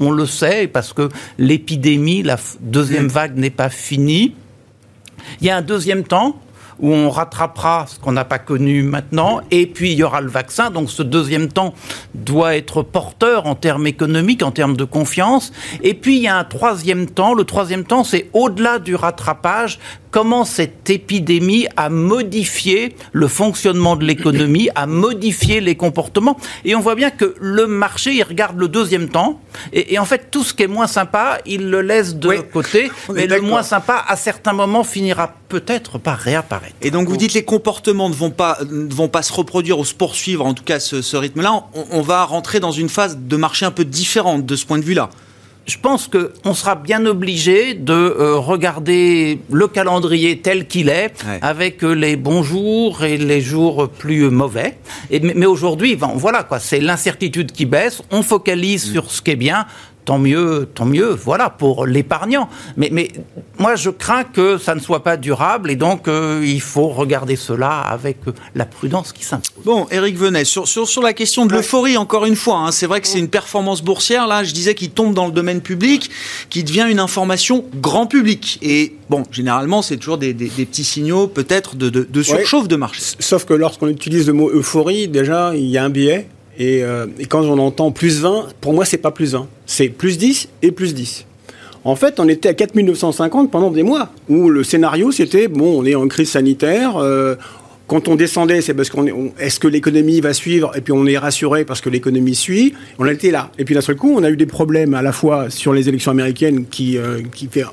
on 0.00 0.10
le 0.10 0.26
sait, 0.26 0.66
parce 0.66 0.92
que 0.92 1.08
l'épidémie, 1.38 2.22
la 2.22 2.36
deuxième 2.60 3.08
vague 3.08 3.36
n'est 3.36 3.50
pas 3.50 3.70
finie. 3.70 4.34
Il 5.40 5.46
y 5.46 5.50
a 5.50 5.56
un 5.56 5.62
deuxième 5.62 6.04
temps 6.04 6.40
où 6.78 6.92
on 6.92 7.08
rattrapera 7.08 7.86
ce 7.88 7.98
qu'on 7.98 8.12
n'a 8.12 8.24
pas 8.24 8.38
connu 8.38 8.82
maintenant, 8.82 9.40
et 9.50 9.66
puis 9.66 9.92
il 9.92 9.98
y 9.98 10.02
aura 10.02 10.20
le 10.20 10.28
vaccin. 10.28 10.70
Donc 10.70 10.90
ce 10.90 11.02
deuxième 11.02 11.48
temps 11.48 11.74
doit 12.14 12.56
être 12.56 12.82
porteur 12.82 13.46
en 13.46 13.54
termes 13.54 13.86
économiques, 13.86 14.42
en 14.42 14.50
termes 14.50 14.76
de 14.76 14.84
confiance. 14.84 15.52
Et 15.82 15.94
puis 15.94 16.16
il 16.16 16.22
y 16.22 16.28
a 16.28 16.36
un 16.36 16.44
troisième 16.44 17.06
temps. 17.06 17.32
Le 17.34 17.44
troisième 17.44 17.84
temps, 17.84 18.04
c'est 18.04 18.28
au-delà 18.34 18.78
du 18.78 18.94
rattrapage, 18.94 19.78
comment 20.16 20.46
cette 20.46 20.88
épidémie 20.88 21.66
a 21.76 21.90
modifié 21.90 22.96
le 23.12 23.28
fonctionnement 23.28 23.96
de 23.96 24.04
l'économie, 24.06 24.70
a 24.74 24.86
modifié 24.86 25.60
les 25.60 25.74
comportements. 25.74 26.38
Et 26.64 26.74
on 26.74 26.80
voit 26.80 26.94
bien 26.94 27.10
que 27.10 27.34
le 27.38 27.66
marché, 27.66 28.14
il 28.14 28.22
regarde 28.22 28.58
le 28.58 28.66
deuxième 28.66 29.10
temps. 29.10 29.42
Et, 29.74 29.98
en 29.98 30.06
fait, 30.06 30.30
tout 30.30 30.42
ce 30.42 30.54
qui 30.54 30.62
est 30.62 30.68
moins 30.68 30.86
sympa, 30.86 31.40
il 31.44 31.68
le 31.68 31.82
laisse 31.82 32.16
de 32.16 32.30
côté. 32.50 32.90
Mais 33.12 33.26
le 33.26 33.42
moins 33.42 33.62
sympa, 33.62 34.02
à 34.08 34.16
certains 34.16 34.54
moments, 34.54 34.84
finira 34.84 35.34
peut-être 35.50 35.98
par 35.98 36.16
réapparaître. 36.16 36.76
Et 36.80 36.90
donc, 36.90 37.08
vous 37.10 37.18
dites 37.18 37.34
les 37.34 37.44
comportements 37.44 38.08
ne 38.08 38.14
vont 38.14 38.30
pas, 38.30 38.56
ne 38.70 38.94
vont 38.94 39.08
pas 39.08 39.20
se 39.20 39.34
reproduire 39.34 39.78
ou 39.78 39.84
se 39.84 39.92
poursuivre, 39.92 40.46
en 40.46 40.54
tout 40.54 40.64
cas 40.64 40.80
ce, 40.80 41.02
ce 41.02 41.18
rythme-là. 41.18 41.66
On, 41.74 41.84
on 41.90 42.00
va 42.00 42.24
rentrer 42.24 42.58
dans 42.58 42.72
une 42.72 42.88
phase 42.88 43.18
de 43.20 43.36
marché 43.36 43.66
un 43.66 43.70
peu 43.70 43.84
différente 43.84 44.46
de 44.46 44.56
ce 44.56 44.64
point 44.64 44.78
de 44.78 44.84
vue-là 44.84 45.10
je 45.66 45.76
pense 45.78 46.08
qu'on 46.08 46.54
sera 46.54 46.76
bien 46.76 47.04
obligé 47.06 47.74
de 47.74 47.92
euh, 47.92 48.36
regarder 48.36 49.40
le 49.50 49.66
calendrier 49.66 50.38
tel 50.38 50.66
qu'il 50.66 50.88
est, 50.88 51.12
avec 51.42 51.82
euh, 51.82 51.92
les 51.92 52.16
bons 52.16 52.42
jours 52.42 53.02
et 53.04 53.16
les 53.16 53.40
jours 53.40 53.88
plus 53.88 54.30
mauvais. 54.30 54.78
Et, 55.10 55.18
mais, 55.20 55.46
aujourd'hui, 55.46 55.98
voilà 56.14 56.44
quoi, 56.44 56.60
c'est 56.60 56.80
l'incertitude 56.80 57.50
qui 57.50 57.66
baisse. 57.66 58.02
On 58.10 58.22
focalise 58.22 58.88
mm. 58.88 58.92
sur 58.92 59.10
ce 59.10 59.20
qui 59.20 59.32
est 59.32 59.36
bien 59.36 59.66
tant 60.06 60.18
mieux, 60.18 60.68
tant 60.72 60.86
mieux, 60.86 61.10
voilà, 61.10 61.50
pour 61.50 61.84
l'épargnant. 61.84 62.48
Mais, 62.76 62.88
mais 62.90 63.10
moi, 63.58 63.74
je 63.74 63.90
crains 63.90 64.24
que 64.24 64.56
ça 64.56 64.74
ne 64.74 64.80
soit 64.80 65.02
pas 65.02 65.16
durable 65.16 65.70
et 65.70 65.76
donc 65.76 66.08
euh, 66.08 66.42
il 66.44 66.60
faut 66.60 66.88
regarder 66.88 67.36
cela 67.36 67.80
avec 67.80 68.18
la 68.54 68.64
prudence 68.64 69.12
qui 69.12 69.24
s'impose. 69.24 69.50
Bon, 69.64 69.86
Eric 69.90 70.16
Venet, 70.16 70.44
sur, 70.44 70.68
sur, 70.68 70.88
sur 70.88 71.02
la 71.02 71.12
question 71.12 71.44
de 71.44 71.52
l'euphorie, 71.52 71.96
encore 71.96 72.24
une 72.24 72.36
fois, 72.36 72.58
hein, 72.58 72.72
c'est 72.72 72.86
vrai 72.86 73.00
que 73.00 73.08
c'est 73.08 73.18
une 73.18 73.28
performance 73.28 73.82
boursière, 73.82 74.26
là, 74.28 74.44
je 74.44 74.54
disais 74.54 74.74
qu'il 74.74 74.90
tombe 74.90 75.12
dans 75.12 75.26
le 75.26 75.32
domaine 75.32 75.60
public, 75.60 76.08
qui 76.50 76.62
devient 76.62 76.86
une 76.88 77.00
information 77.00 77.64
grand 77.74 78.06
public. 78.06 78.60
Et 78.62 78.94
bon, 79.10 79.24
généralement, 79.32 79.82
c'est 79.82 79.96
toujours 79.96 80.18
des, 80.18 80.32
des, 80.32 80.48
petits 80.48 80.84
signaux, 80.84 81.26
peut-être, 81.26 81.74
de, 81.74 81.90
de, 81.90 82.22
surchauffe 82.22 82.68
de 82.68 82.76
marché. 82.76 83.02
Sauf 83.18 83.44
que 83.44 83.54
lorsqu'on 83.54 83.88
utilise 83.88 84.28
le 84.28 84.34
mot 84.34 84.50
euphorie, 84.50 85.08
déjà, 85.08 85.52
il 85.56 85.66
y 85.66 85.78
a 85.78 85.84
un 85.84 85.90
biais. 85.90 86.28
Et, 86.58 86.82
euh, 86.82 87.06
et, 87.18 87.26
quand 87.26 87.42
on 87.42 87.58
entend 87.58 87.90
plus 87.90 88.20
20, 88.20 88.46
pour 88.60 88.72
moi, 88.72 88.84
c'est 88.84 88.96
pas 88.96 89.10
plus 89.10 89.32
20. 89.32 89.46
C'est 89.66 89.88
plus 89.88 90.18
10 90.18 90.48
et 90.62 90.72
plus 90.72 90.94
10. 90.94 91.26
En 91.84 91.94
fait, 91.96 92.18
on 92.18 92.28
était 92.28 92.48
à 92.48 92.54
4950 92.54 93.50
pendant 93.50 93.70
des 93.70 93.82
mois, 93.82 94.10
où 94.28 94.48
le 94.48 94.64
scénario, 94.64 95.12
c'était, 95.12 95.48
bon, 95.48 95.80
on 95.80 95.84
est 95.84 95.94
en 95.94 96.08
crise 96.08 96.30
sanitaire, 96.30 96.96
euh, 96.96 97.36
quand 97.86 98.08
on 98.08 98.16
descendait, 98.16 98.60
c'est 98.60 98.74
parce 98.74 98.90
qu'on 98.90 99.06
est, 99.06 99.14
est-ce 99.38 99.60
que 99.60 99.68
l'économie 99.68 100.20
va 100.20 100.32
suivre? 100.32 100.72
Et 100.76 100.80
puis 100.80 100.92
on 100.92 101.06
est 101.06 101.18
rassuré 101.18 101.64
parce 101.64 101.80
que 101.80 101.88
l'économie 101.88 102.34
suit. 102.34 102.74
On 102.98 103.06
était 103.06 103.30
là. 103.30 103.50
Et 103.58 103.64
puis 103.64 103.74
d'un 103.74 103.80
seul 103.80 103.96
coup, 103.96 104.12
on 104.16 104.24
a 104.24 104.30
eu 104.30 104.36
des 104.36 104.46
problèmes 104.46 104.94
à 104.94 105.02
la 105.02 105.12
fois 105.12 105.50
sur 105.50 105.72
les 105.72 105.88
élections 105.88 106.10
américaines 106.10 106.66
qui, 106.66 106.98
euh, 106.98 107.20
qui 107.32 107.46
fait 107.46 107.64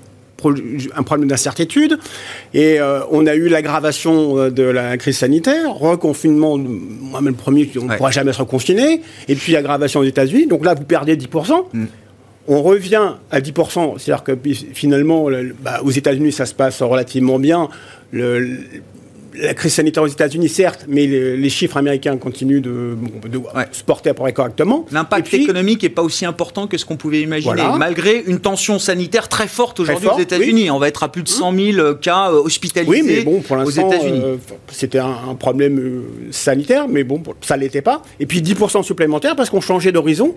un 0.95 1.03
problème 1.03 1.29
d'incertitude. 1.29 1.97
Et 2.53 2.79
euh, 2.79 3.01
on 3.11 3.27
a 3.27 3.35
eu 3.35 3.49
l'aggravation 3.49 4.49
de 4.49 4.63
la 4.63 4.97
crise 4.97 5.17
sanitaire, 5.17 5.73
reconfinement, 5.73 6.57
moi-même 6.57 7.35
premier, 7.35 7.69
on 7.79 7.85
ne 7.85 7.95
pourra 7.95 8.11
jamais 8.11 8.33
se 8.33 8.39
reconfiner. 8.39 9.01
Et 9.27 9.35
puis 9.35 9.55
aggravation 9.55 9.99
aux 9.99 10.05
États-Unis. 10.05 10.47
Donc 10.47 10.65
là, 10.65 10.73
vous 10.73 10.83
perdez 10.83 11.15
10% 11.15 11.65
on 12.47 12.61
revient 12.61 13.13
à 13.31 13.39
10%, 13.39 13.97
c'est-à-dire 13.97 14.23
que 14.23 14.37
finalement, 14.73 15.27
bah, 15.61 15.79
aux 15.83 15.91
États-Unis, 15.91 16.31
ça 16.31 16.45
se 16.45 16.53
passe 16.53 16.81
relativement 16.81 17.39
bien. 17.39 17.69
La 19.35 19.53
crise 19.53 19.73
sanitaire 19.73 20.03
aux 20.03 20.07
États-Unis, 20.07 20.49
certes, 20.49 20.85
mais 20.87 21.07
les, 21.07 21.49
chiffres 21.49 21.77
américains 21.77 22.17
continuent 22.17 22.61
de, 22.61 22.95
se 23.71 23.83
porter 23.83 24.09
à 24.09 24.13
peu 24.13 24.23
près 24.23 24.33
correctement. 24.33 24.85
L'impact 24.91 25.33
économique 25.33 25.83
n'est 25.83 25.89
pas 25.89 26.01
aussi 26.01 26.25
important 26.25 26.67
que 26.67 26.77
ce 26.77 26.85
qu'on 26.85 26.97
pouvait 26.97 27.21
imaginer, 27.21 27.63
malgré 27.77 28.23
une 28.25 28.39
tension 28.39 28.79
sanitaire 28.79 29.29
très 29.29 29.47
forte 29.47 29.79
aujourd'hui 29.79 30.07
aux 30.07 30.19
États-Unis. 30.19 30.71
On 30.71 30.79
va 30.79 30.87
être 30.87 31.03
à 31.03 31.11
plus 31.11 31.23
de 31.23 31.29
100 31.29 31.53
000 31.73 31.93
cas 31.95 32.31
euh, 32.31 32.43
hospitalisés 32.43 32.91
oui, 32.91 33.03
mais 33.05 33.21
bon, 33.21 33.41
pour 33.41 33.57
aux 33.57 33.69
États-Unis. 33.69 34.21
Euh, 34.23 34.37
c'était 34.69 34.99
un, 34.99 35.35
problème 35.39 35.79
euh, 35.79 36.01
sanitaire, 36.31 36.87
mais 36.87 37.03
bon, 37.03 37.21
ça 37.41 37.57
ne 37.57 37.61
l'était 37.61 37.81
pas. 37.81 38.01
Et 38.19 38.25
puis 38.25 38.41
10% 38.41 38.83
supplémentaires 38.83 39.35
parce 39.35 39.49
qu'on 39.49 39.61
changeait 39.61 39.91
d'horizon 39.91 40.35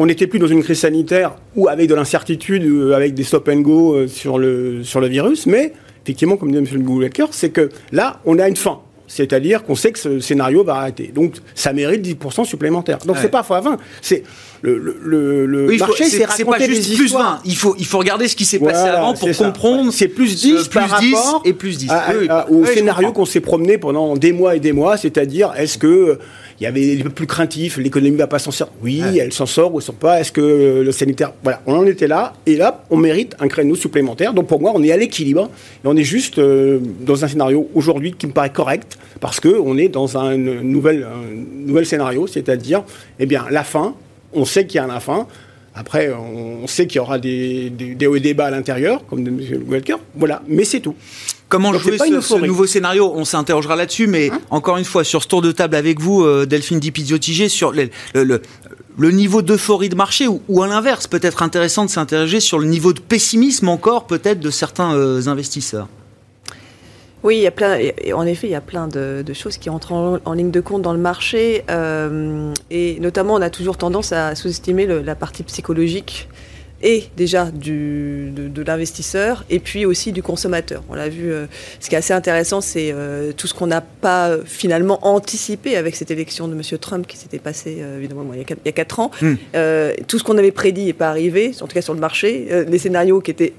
on 0.00 0.06
n'était 0.06 0.28
plus 0.28 0.38
dans 0.38 0.46
une 0.46 0.62
crise 0.62 0.78
sanitaire 0.78 1.34
ou 1.56 1.66
avec 1.66 1.88
de 1.88 1.94
l'incertitude, 1.96 2.92
avec 2.94 3.14
des 3.14 3.24
stop 3.24 3.48
and 3.48 3.62
go 3.62 4.06
sur 4.06 4.38
le, 4.38 4.84
sur 4.84 5.00
le 5.00 5.08
virus, 5.08 5.46
mais 5.46 5.72
effectivement, 6.08 6.38
comme 6.38 6.50
dit 6.50 6.56
M. 6.58 6.82
Goulacker, 6.82 7.26
c'est 7.32 7.50
que 7.50 7.68
là, 7.92 8.20
on 8.24 8.38
a 8.38 8.48
une 8.48 8.56
fin. 8.56 8.80
C'est-à-dire 9.06 9.64
qu'on 9.64 9.74
sait 9.74 9.92
que 9.92 9.98
ce 9.98 10.20
scénario 10.20 10.64
va 10.64 10.76
arrêter. 10.76 11.10
Donc, 11.14 11.34
ça 11.54 11.72
mérite 11.72 12.06
10% 12.06 12.44
supplémentaires. 12.44 12.98
Donc, 13.06 13.16
c'est 13.20 13.30
pas 13.30 13.42
fois 13.42 13.60
20. 13.60 13.78
C'est 14.02 14.22
le, 14.60 14.76
le, 14.76 15.46
le 15.46 15.76
marché, 15.78 16.04
c'est 16.04 16.44
pas 16.44 16.58
juste 16.58 16.94
plus 16.96 17.12
20. 17.12 17.40
Il 17.44 17.56
faut, 17.56 17.74
il 17.78 17.86
faut 17.86 17.98
regarder 17.98 18.28
ce 18.28 18.36
qui 18.36 18.44
s'est 18.44 18.58
passé 18.58 18.88
avant 18.88 19.14
pour 19.14 19.30
comprendre. 19.36 19.92
C'est 19.92 20.08
plus 20.08 20.36
10 20.36 20.68
plus 20.68 20.68
par 20.68 21.00
10 21.00 21.14
rapport 21.14 21.42
et 21.44 21.52
plus 21.52 21.78
10. 21.78 21.90
au 22.50 22.64
scénario 22.66 23.12
qu'on 23.12 23.26
s'est 23.26 23.40
promené 23.40 23.78
pendant 23.78 24.16
des 24.16 24.32
mois 24.32 24.56
et 24.56 24.60
des 24.60 24.72
mois. 24.72 24.96
C'est-à-dire, 24.96 25.52
est-ce 25.56 25.78
que 25.78 26.18
il 26.60 26.64
y 26.64 26.66
avait 26.66 26.96
des 26.96 27.04
peu 27.04 27.10
plus 27.10 27.26
craintifs, 27.26 27.76
l'économie 27.76 28.16
va 28.16 28.26
pas 28.26 28.40
s'en 28.40 28.50
sortir. 28.50 28.74
Oui, 28.82 29.00
elle 29.18 29.32
s'en 29.32 29.46
sort 29.46 29.72
ou 29.72 29.78
elle 29.78 29.82
s'en 29.82 29.92
sort 29.92 29.94
pas. 29.94 30.20
Est-ce 30.20 30.32
que 30.32 30.82
le 30.84 30.92
sanitaire. 30.92 31.32
Voilà, 31.44 31.62
on 31.66 31.74
en 31.74 31.86
était 31.86 32.08
là. 32.08 32.32
Et 32.46 32.56
là, 32.56 32.84
on 32.90 32.96
mérite 32.96 33.36
un 33.38 33.46
créneau 33.46 33.76
supplémentaire. 33.76 34.34
Donc 34.34 34.48
pour 34.48 34.60
moi, 34.60 34.72
on 34.74 34.82
est 34.82 34.90
à 34.90 34.96
l'équilibre. 34.96 35.50
Et 35.84 35.86
on 35.86 35.96
est 35.96 36.02
juste 36.02 36.38
euh, 36.38 36.80
dans 37.00 37.24
un 37.24 37.28
scénario 37.28 37.68
aujourd'hui 37.74 38.12
qui 38.12 38.26
me 38.26 38.32
paraît 38.32 38.52
correct 38.52 38.98
parce 39.20 39.38
qu'on 39.38 39.78
est 39.78 39.88
dans 39.88 40.18
un, 40.18 40.36
nouvel, 40.36 41.06
nouvel 41.54 41.86
scénario, 41.86 42.26
c'est-à-dire, 42.26 42.82
eh 43.20 43.26
bien, 43.26 43.46
la 43.50 43.62
fin. 43.62 43.94
On 44.32 44.44
sait 44.44 44.66
qu'il 44.66 44.78
y 44.78 44.84
a 44.84 44.86
la 44.86 45.00
fin. 45.00 45.26
Après, 45.74 46.10
on 46.12 46.66
sait 46.66 46.88
qu'il 46.88 46.96
y 46.96 47.00
aura 47.00 47.20
des, 47.20 47.70
des, 47.70 48.06
hauts 48.08 48.16
et 48.16 48.20
des 48.20 48.34
bas 48.34 48.46
à 48.46 48.50
l'intérieur, 48.50 49.06
comme 49.06 49.22
de 49.22 49.30
M. 49.30 49.62
Welker. 49.68 49.96
Voilà, 50.16 50.42
mais 50.48 50.64
c'est 50.64 50.80
tout. 50.80 50.96
Comment 51.48 51.72
jouer 51.72 51.96
ce, 51.96 52.44
nouveau 52.44 52.66
scénario? 52.66 53.10
On 53.14 53.24
s'interrogera 53.24 53.74
là-dessus, 53.74 54.06
mais 54.06 54.30
hein? 54.30 54.40
encore 54.50 54.76
une 54.76 54.84
fois, 54.84 55.02
sur 55.02 55.22
ce 55.22 55.28
tour 55.28 55.40
de 55.40 55.50
table 55.50 55.76
avec 55.76 55.98
vous, 55.98 56.22
euh, 56.22 56.44
Delphine 56.44 56.78
Dipizio-Tigé, 56.78 57.48
sur 57.48 57.72
le, 57.72 57.88
le, 58.14 59.10
niveau 59.10 59.40
d'euphorie 59.40 59.88
de 59.88 59.94
marché, 59.94 60.26
ou, 60.28 60.62
à 60.62 60.66
l'inverse, 60.66 61.06
peut-être 61.06 61.42
intéressant 61.42 61.86
de 61.86 61.90
s'interroger 61.90 62.40
sur 62.40 62.58
le 62.58 62.66
niveau 62.66 62.92
de 62.92 63.00
pessimisme 63.00 63.68
encore, 63.68 64.06
peut-être, 64.06 64.40
de 64.40 64.50
certains 64.50 64.94
euh, 64.94 65.26
investisseurs. 65.26 65.88
Oui, 67.22 67.38
il 67.38 67.42
y 67.42 67.46
a 67.46 67.50
plein, 67.50 67.78
en 68.14 68.26
effet, 68.26 68.46
il 68.46 68.50
y 68.50 68.54
a 68.54 68.60
plein 68.60 68.86
de, 68.86 69.24
choses 69.32 69.56
qui 69.56 69.70
entrent 69.70 70.20
en, 70.24 70.32
ligne 70.34 70.50
de 70.50 70.60
compte 70.60 70.82
dans 70.82 70.92
le 70.92 71.00
marché. 71.00 71.64
Euh, 71.70 72.52
et 72.70 73.00
notamment, 73.00 73.34
on 73.34 73.42
a 73.42 73.50
toujours 73.50 73.76
tendance 73.76 74.12
à 74.12 74.34
sous-estimer 74.34 74.86
la 74.86 75.14
partie 75.14 75.42
psychologique 75.42 76.28
et 76.82 77.04
déjà 77.16 77.50
du, 77.50 78.30
de, 78.30 78.62
l'investisseur 78.62 79.44
et 79.50 79.58
puis 79.58 79.86
aussi 79.86 80.12
du 80.12 80.22
consommateur. 80.22 80.82
On 80.88 80.94
l'a 80.94 81.08
vu, 81.08 81.32
euh, 81.32 81.46
ce 81.80 81.88
qui 81.88 81.94
est 81.94 81.98
assez 81.98 82.12
intéressant, 82.12 82.60
c'est 82.60 82.90
euh, 82.92 83.32
tout 83.32 83.46
ce 83.46 83.54
qu'on 83.54 83.66
n'a 83.66 83.80
pas 83.80 84.36
finalement 84.44 84.98
anticipé 85.06 85.76
avec 85.76 85.96
cette 85.96 86.10
élection 86.10 86.48
de 86.48 86.54
M. 86.54 86.62
Trump 86.78 87.06
qui 87.06 87.16
s'était 87.16 87.38
passée 87.38 87.82
évidemment 87.96 88.24
il, 88.32 88.38
y 88.38 88.42
a, 88.42 88.56
il, 88.64 88.72
4 88.72 89.00
ans. 89.00 89.10
Hmm. 89.20 89.34
tout 90.06 90.18
ce 90.18 90.24
qu'on 90.24 90.38
avait 90.38 90.52
prédit 90.52 90.84
n'est 90.86 90.92
pas 90.92 91.08
arrivé, 91.08 91.52
en 91.60 91.66
tout 91.66 91.74
cas 91.74 91.82
sur 91.82 91.94
le 91.94 92.00
marché. 92.00 92.64
les 92.68 92.78
scénarios 92.78 93.20
qui 93.20 93.30
étaient 93.30 93.54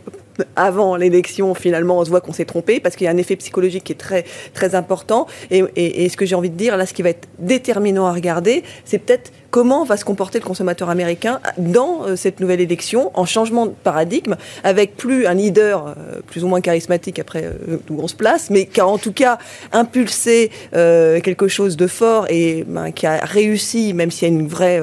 avant 0.55 0.96
l'élection, 0.96 1.53
finalement, 1.53 2.00
on 2.00 2.05
se 2.05 2.10
voit 2.10 2.22
qu'on 2.22 2.34
s'est 2.34 2.46
trompé 2.46 2.79
parce 2.79 2.96
qu'il 2.96 3.05
y 3.05 3.08
a 3.08 3.12
un 3.12 3.17
effet 3.17 3.36
psychologique 3.36 3.84
qui 3.84 3.93
est 3.93 3.96
très, 3.96 4.25
très 4.53 4.75
important. 4.75 5.27
Et, 5.51 6.10
ce 6.10 6.17
que 6.17 6.25
j'ai 6.25 6.36
envie 6.36 6.50
de 6.50 6.55
dire, 6.55 6.77
là, 6.77 6.86
ce 6.86 6.93
qui 6.93 7.01
va 7.01 7.10
être 7.10 7.27
déterminant 7.38 8.05
à 8.08 8.13
regarder, 8.13 8.63
c'est 8.86 8.98
peut-être 9.00 9.31
comment 9.51 9.84
va 9.84 9.98
se 9.98 10.05
comporter 10.05 10.39
le 10.39 10.46
consommateur 10.46 10.89
américain 10.89 11.39
dans 11.58 12.03
euh, 12.05 12.15
cette 12.15 12.39
nouvelle 12.39 12.62
élection, 12.62 13.12
en 13.13 13.25
changement 13.25 13.65
de 13.65 13.72
paradigme, 13.84 14.36
avec 14.63 14.96
plus 14.96 15.25
un 15.25 15.34
leader 15.34 15.88
euh, 15.88 16.19
plus 16.27 16.43
ou 16.43 16.48
moins 16.48 16.62
charismatique 16.62 17.19
après 17.19 17.46
euh, 17.46 17.77
où 17.89 18.01
on 18.01 18.08
se 18.08 18.15
place, 18.15 18.50
mais 18.50 18.65
qui 18.65 18.79
a 18.79 18.88
en 18.88 18.98
tout 18.98 19.13
cas 19.13 19.39
impulsé 19.72 20.51
quelque 20.72 21.48
chose 21.48 21.77
de 21.77 21.88
fort 21.88 22.25
et 22.29 22.63
ben, 22.67 22.91
qui 22.91 23.05
a 23.05 23.17
réussi, 23.17 23.93
même 23.93 24.12
s'il 24.12 24.27
y 24.27 24.31
a 24.31 24.34
une 24.34 24.48
vraie 24.48 24.81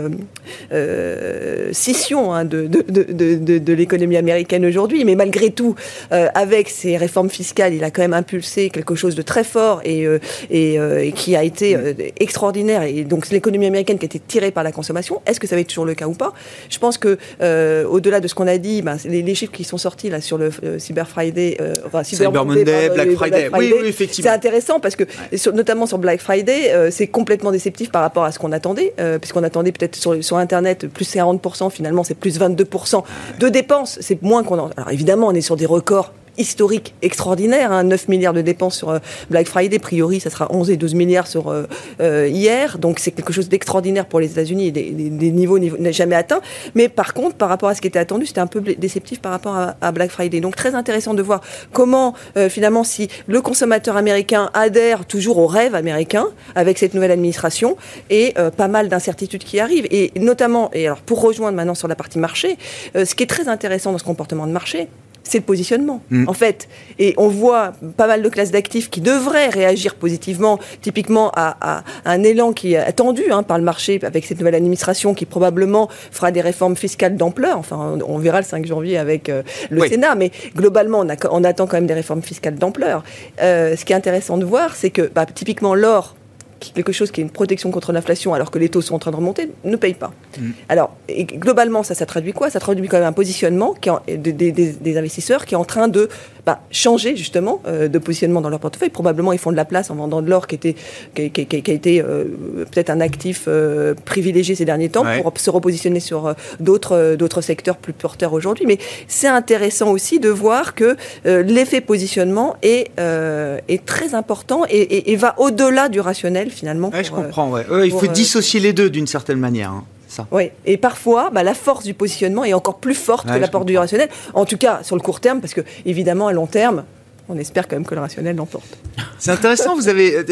scission 1.73 2.33
hein, 2.33 2.45
de, 2.45 2.67
de, 2.67 3.59
de, 3.59 3.73
l'économie 3.73 4.17
américaine 4.17 4.65
aujourd'hui, 4.65 5.05
mais 5.05 5.15
malgré 5.15 5.46
tout, 5.51 5.75
avec 6.11 6.69
ses 6.69 6.97
réformes 6.97 7.31
fiscales, 7.31 7.75
il 7.75 7.85
a 7.85 7.91
quand 7.91 8.03
même 8.03 8.15
impulsé 8.15 8.71
quelque 8.71 8.95
chose 8.95 9.15
de 9.15 9.23
très 9.23 9.45
fort 9.45 9.81
et, 9.85 10.07
et, 10.51 10.75
et 10.75 11.13
qui 11.13 11.37
a 11.37 11.43
été 11.43 11.77
extraordinaire. 12.19 12.83
Et 12.83 13.05
donc 13.05 13.27
l'économie 13.31 13.67
américaine 13.67 13.99
qui 13.99 14.05
a 14.05 14.07
été 14.07 14.19
tirée 14.19 14.51
par 14.51 14.65
la 14.65 14.73
consommation. 14.73 15.23
Est-ce 15.27 15.41
que 15.41 15.47
ça 15.47 15.55
va 15.55 15.61
être 15.61 15.69
toujours 15.69 15.85
le 15.85 15.95
cas 15.95 16.07
ou 16.07 16.15
pas? 16.15 16.33
Je 16.69 16.79
pense 16.79 16.99
que 16.99 17.19
euh, 17.43 17.85
au-delà 17.87 18.21
de 18.21 18.29
ce 18.29 18.35
qu'on 18.35 18.47
a 18.47 18.59
dit, 18.59 18.83
ben, 18.83 18.97
les, 19.05 19.35
chiffres 19.35 19.53
qui 19.53 19.65
sont 19.65 19.79
sortis 19.79 20.09
là 20.09 20.21
sur 20.21 20.39
le 20.39 20.51
euh, 20.65 20.79
Cyber 20.79 21.09
Friday, 21.09 21.59
euh, 21.61 21.75
enfin 21.87 22.03
Cyber, 22.03 22.33
Monday, 22.45 22.91
Black, 22.91 23.11
Friday. 23.13 23.51
oui, 23.57 23.73
oui, 23.81 23.89
effectivement. 23.89 24.31
C'est 24.31 24.35
intéressant 24.35 24.81
parce 24.81 24.97
que 24.97 25.05
notamment 25.51 25.87
sur 25.87 25.99
Black 25.99 26.21
Friday, 26.21 26.91
c'est 26.91 27.07
complètement 27.07 27.53
déceptif 27.53 27.91
par 27.91 28.03
rapport 28.03 28.25
à 28.25 28.33
ce 28.33 28.39
qu'on 28.39 28.53
attendait, 28.53 28.95
puisqu'on 29.21 29.43
attendait 29.43 29.73
peut-être 29.73 29.97
sur, 29.97 30.23
sur 30.25 30.37
Internet 30.37 30.87
plus 30.87 31.15
40%, 31.15 31.71
finalement 31.71 32.05
c'est 32.05 32.15
plus 32.15 32.39
22% 32.39 33.03
de 33.39 33.49
dépenses. 33.49 33.99
C'est 34.01 34.23
moins 34.23 34.43
qu'on 34.43 34.59
en. 34.59 34.71
Alors 34.77 34.91
évidemment, 34.91 35.26
on 35.27 35.35
est 35.35 35.41
sur 35.41 35.57
des 35.57 35.67
records 35.67 36.13
historique 36.39 36.95
extraordinaire, 37.03 37.85
9 37.85 38.01
hein, 38.01 38.05
milliards 38.09 38.33
de 38.33 38.41
dépenses 38.41 38.77
sur 38.77 38.91
euh, 38.91 38.99
Black 39.31 39.47
Friday, 39.47 39.77
a 39.77 39.81
priori 39.81 40.21
ça 40.21 40.31
sera 40.31 40.49
11 40.51 40.71
et 40.71 40.77
12 40.77 40.95
milliards 40.95 41.27
sur 41.27 41.49
euh, 41.49 41.65
euh, 42.01 42.29
hier, 42.29 42.79
donc 42.79 42.99
c'est 42.99 43.11
quelque 43.11 43.33
chose 43.33 43.49
d'extraordinaire 43.49 44.07
pour 44.07 44.21
les 44.21 44.33
États-Unis, 44.33 44.73
des, 44.73 44.91
des, 44.91 45.31
niveaux, 45.31 45.59
jamais 45.91 46.17
atteints, 46.17 46.41
mais 46.75 46.89
par 46.89 47.15
contre 47.15 47.37
par 47.37 47.49
rapport 47.49 47.69
à 47.69 47.75
ce 47.75 47.81
qui 47.81 47.89
était 47.89 47.99
attendu, 47.99 48.27
c'était 48.27 48.41
un 48.41 48.47
peu 48.47 48.61
déceptif 48.61 49.21
par 49.21 49.33
rapport 49.33 49.57
à, 49.81 49.93
Black 49.93 50.11
Friday. 50.11 50.41
Donc 50.41 50.57
très 50.57 50.75
intéressant 50.75 51.15
de 51.15 51.23
voir 51.23 51.41
comment 51.73 52.15
finalement 52.51 52.85
si 52.85 53.09
le 53.27 53.41
consommateur 53.41 53.97
américain 53.97 54.51
adhère 54.53 55.07
toujours 55.07 55.39
au 55.39 55.47
rêve 55.47 55.75
américain 55.75 56.27
avec 56.55 56.77
cette 56.77 56.93
nouvelle 56.93 57.13
administration 57.13 57.77
et 58.11 58.35
pas 58.57 58.69
mal 58.69 58.89
d'incertitudes 58.89 59.45
qui 59.45 59.61
arrivent. 59.61 59.87
Et 59.91 60.13
notamment 60.17 60.71
et 60.75 60.87
alors 60.87 61.01
pour 61.01 61.23
rejoindre 61.23 61.57
maintenant 61.57 61.75
sur 61.75 61.89
la 61.89 61.95
partie 61.95 62.19
marché, 62.19 62.59
ce 62.95 63.15
qui 63.15 63.23
est 63.23 63.29
très 63.29 63.49
intéressant 63.49 63.93
dans 63.93 63.99
ce 63.99 64.05
comportement 64.05 64.47
de 64.47 64.53
marché, 64.53 64.89
c'est 65.29 65.39
le 65.39 65.45
positionnement, 65.45 66.01
mm. 66.11 66.29
en 66.29 66.33
fait. 66.33 66.69
Et 66.99 67.15
on 67.17 67.29
voit 67.29 67.73
pas 67.97 68.07
mal 68.07 68.23
de 68.23 68.29
classes 68.29 68.51
d'actifs 68.51 68.91
qui 68.91 69.01
devraient 69.01 69.49
réagir 69.49 69.95
positivement, 69.97 70.59
typiquement 70.81 71.33
à, 71.35 71.83
un 72.05 72.23
élan 72.23 72.53
qui 72.53 72.75
est 72.75 72.77
attendu 72.77 73.25
hein, 73.31 73.43
par 73.43 73.59
le 73.59 73.65
marché 73.65 73.99
avec 74.03 74.25
cette 74.25 74.39
nouvelle 74.39 74.55
administration 74.55 75.15
qui 75.15 75.27
probablement 75.27 75.89
fera 76.11 76.31
des 76.31 76.41
réformes 76.41 76.77
fiscales 76.77 77.17
d'ampleur. 77.17 77.59
Enfin, 77.59 77.99
on, 78.07 78.19
verra 78.19 78.41
le 78.41 78.47
5 78.47 78.67
janvier 78.67 78.99
avec 78.99 79.29
euh, 79.29 79.43
le 79.71 79.87
Sénat, 79.87 80.15
mais 80.15 80.31
globalement, 80.55 81.05
on, 81.31 81.45
attend 81.45 81.67
quand 81.67 81.77
même 81.77 81.87
des 81.87 81.95
réformes 81.95 82.23
fiscales 82.23 82.57
d'ampleur. 82.57 83.05
Euh, 83.43 83.77
ce 83.77 83.85
qui 83.85 83.93
est 83.93 83.97
intéressant 83.97 84.39
de 84.39 84.45
voir, 84.45 84.75
c'est 84.77 84.91
que 84.91 85.11
bah, 85.15 85.27
typiquement 85.27 85.75
l'or 85.75 86.17
quelque 86.61 86.93
chose 86.93 87.11
qui 87.11 87.21
est 87.21 87.25
une 87.25 87.31
protection 87.31 87.71
contre 87.71 87.93
l'inflation 87.93 88.35
alors 88.35 88.51
que 88.51 88.59
les 88.59 88.69
taux 88.69 88.81
sont 88.81 88.95
en 88.95 88.99
train 88.99 89.11
de 89.11 89.17
remonter, 89.17 89.51
ne 89.65 89.77
paye 89.77 89.95
pas. 89.95 90.13
Mm. 90.39 90.51
Alors, 90.69 90.95
et 91.09 91.25
globalement, 91.25 91.83
ça, 91.83 91.95
ça 91.95 92.07
traduit 92.07 92.33
quoi? 92.33 92.51
Ça 92.51 92.61
traduit 92.61 92.89
quand 92.89 92.99
même 92.99 93.07
un 93.07 93.13
positionnement 93.13 93.75
qui 93.75 93.91
des, 94.17 94.97
investisseurs 94.97 95.45
qui 95.45 95.55
est 95.55 95.59
en 95.59 95.65
train 95.65 95.89
de 95.89 96.09
bah, 96.45 96.61
changer 96.71 97.17
justement 97.17 97.61
euh, 97.67 97.89
de 97.89 97.99
positionnement 97.99 98.41
dans 98.41 98.49
leur 98.49 98.61
portefeuille. 98.61 98.91
Probablement, 98.91 99.33
ils 99.33 99.39
font 99.39 99.51
de 99.51 99.57
la 99.57 99.65
place 99.65 99.91
en 99.91 99.97
vendant 99.97 100.23
de 100.23 100.31
l'or 100.31 100.47
qui, 100.47 100.55
était, 100.55 100.75
qui, 101.15 101.31
qui, 101.31 101.71
a 101.71 101.75
été 101.75 102.01
euh, 102.01 102.25
peut-être 102.71 102.91
un 102.91 103.01
actif 103.01 103.45
euh, 103.49 103.95
privilégié 104.05 104.55
ces 104.55 104.65
derniers 104.65 104.89
temps 104.89 105.05
pour 105.23 105.33
se 105.37 105.51
repositionner 105.51 106.01
sur 106.01 106.35
d'autres 106.61 107.17
d'autres 107.17 107.41
secteurs 107.41 107.77
plus 107.77 107.93
porteurs 107.93 108.33
aujourd'hui. 108.33 108.67
Mais 108.67 108.79
c'est 109.09 109.29
intéressant 109.29 109.91
aussi 109.91 110.19
de 110.21 110.29
voir 110.29 110.75
que 110.75 110.97
l'effet 111.25 111.81
positionnement 111.81 112.57
est, 112.63 112.91
est 112.99 113.85
très 113.85 114.15
important 114.15 114.65
et, 114.69 115.13
et 115.13 115.17
va 115.17 115.35
au-delà 115.39 115.89
du 115.89 116.01
rationnel 116.01 116.46
finalement. 116.51 116.91
je 116.93 117.11
comprends. 117.11 117.59
il 117.83 117.91
faut 117.93 118.07
dissocier 118.07 118.61
les 118.61 118.73
deux 118.73 118.91
d'une 118.91 119.07
certaine 119.07 119.39
manière. 119.39 119.71
Hein. 119.71 119.85
Oui, 120.31 120.51
et 120.65 120.77
parfois, 120.77 121.31
bah, 121.31 121.43
la 121.43 121.55
force 121.55 121.85
du 121.85 121.95
positionnement 121.95 122.45
est 122.45 122.55
encore 122.55 122.79
plus 122.79 122.95
forte 122.95 123.27
que 123.27 123.39
l'apport 123.39 123.65
du 123.65 123.77
rationnel. 123.77 124.09
En 124.35 124.45
tout 124.45 124.57
cas, 124.57 124.81
sur 124.83 124.97
le 124.97 125.03
court 125.03 125.21
terme, 125.21 125.41
parce 125.41 125.55
que 125.55 125.63
évidemment, 125.85 126.29
à 126.29 126.33
long 126.33 126.47
terme, 126.47 126.85
on 127.29 127.37
espère 127.39 127.67
quand 127.67 127.77
même 127.77 127.87
que 127.87 127.95
le 127.95 128.01
rationnel 128.01 128.37
l'emporte. 128.37 128.79
C'est 129.19 129.31
intéressant, 129.31 129.75
vous 129.75 129.89
avez 129.89 130.17
euh, 130.17 130.25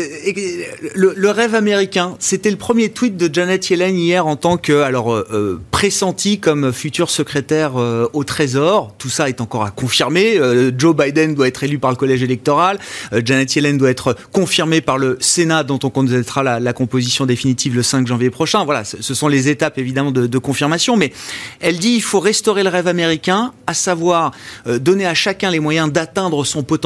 le, 0.95 1.31
rêve 1.31 1.55
américain. 1.55 2.15
C'était 2.21 2.51
le 2.51 2.57
premier 2.57 2.91
tweet 2.91 3.17
de 3.17 3.33
Janet 3.33 3.69
Yellen 3.69 3.97
hier 3.97 4.27
en 4.27 4.37
tant 4.37 4.57
que 4.59 4.83
alors 4.83 5.13
euh, 5.13 5.27
euh, 5.33 5.61
pressenti 5.71 6.39
comme 6.39 6.73
futur 6.73 7.11
secrétaire 7.11 7.75
au 7.75 8.25
Trésor. 8.25 8.95
Tout 8.99 9.09
ça 9.09 9.29
est 9.29 9.41
encore 9.41 9.65
à 9.65 9.71
confirmer. 9.71 10.39
Joe 10.77 10.95
Biden 10.95 11.35
doit 11.35 11.49
être 11.49 11.65
élu 11.65 11.79
par 11.79 11.91
le 11.91 11.97
collège 11.97 12.23
électoral. 12.23 12.79
Janet 13.13 13.55
Yellen 13.55 13.77
doit 13.77 13.91
être 13.91 14.17
confirmée 14.33 14.81
par 14.81 14.99
le 14.99 15.19
Sénat, 15.21 15.65
dont 15.65 15.79
on 15.83 15.91
connaîtra 15.91 16.43
la, 16.43 16.73
composition 16.73 17.27
définitive 17.27 17.75
le 17.75 17.83
5 17.83 18.07
janvier 18.07 18.31
prochain. 18.31 18.65
Voilà, 18.65 18.85
ce 18.85 19.15
sont 19.15 19.29
les 19.29 19.49
étapes 19.49 19.79
évidemment 19.79 20.11
de, 20.11 20.27
de 20.27 20.39
confirmation. 20.39 20.97
Mais 20.97 21.13
elle 21.61 21.79
dit 21.79 21.95
il 21.95 22.03
faut 22.03 22.21
restaurer 22.21 22.63
le 22.63 22.71
rêve 22.71 22.87
américain, 22.87 23.53
à 23.67 23.75
savoir 23.75 24.31
donner 24.67 25.07
à 25.07 25.15
chacun 25.15 25.51
les 25.51 25.61
moyens 25.61 25.93
d'atteindre 25.93 26.45
son 26.45 26.63
potentiel 26.63 26.84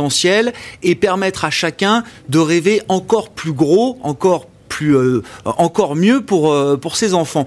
et 0.83 0.95
permettre 0.95 1.45
à 1.45 1.51
chacun 1.51 2.05
de 2.29 2.39
rêver 2.39 2.83
encore 2.89 3.31
plus 3.31 3.53
gros, 3.53 3.99
encore 4.03 4.47
plus, 4.69 4.97
euh, 4.97 5.23
encore 5.45 5.97
mieux 5.97 6.21
pour, 6.21 6.53
euh, 6.53 6.77
pour 6.77 6.97
ses 6.97 7.15
enfants. 7.15 7.47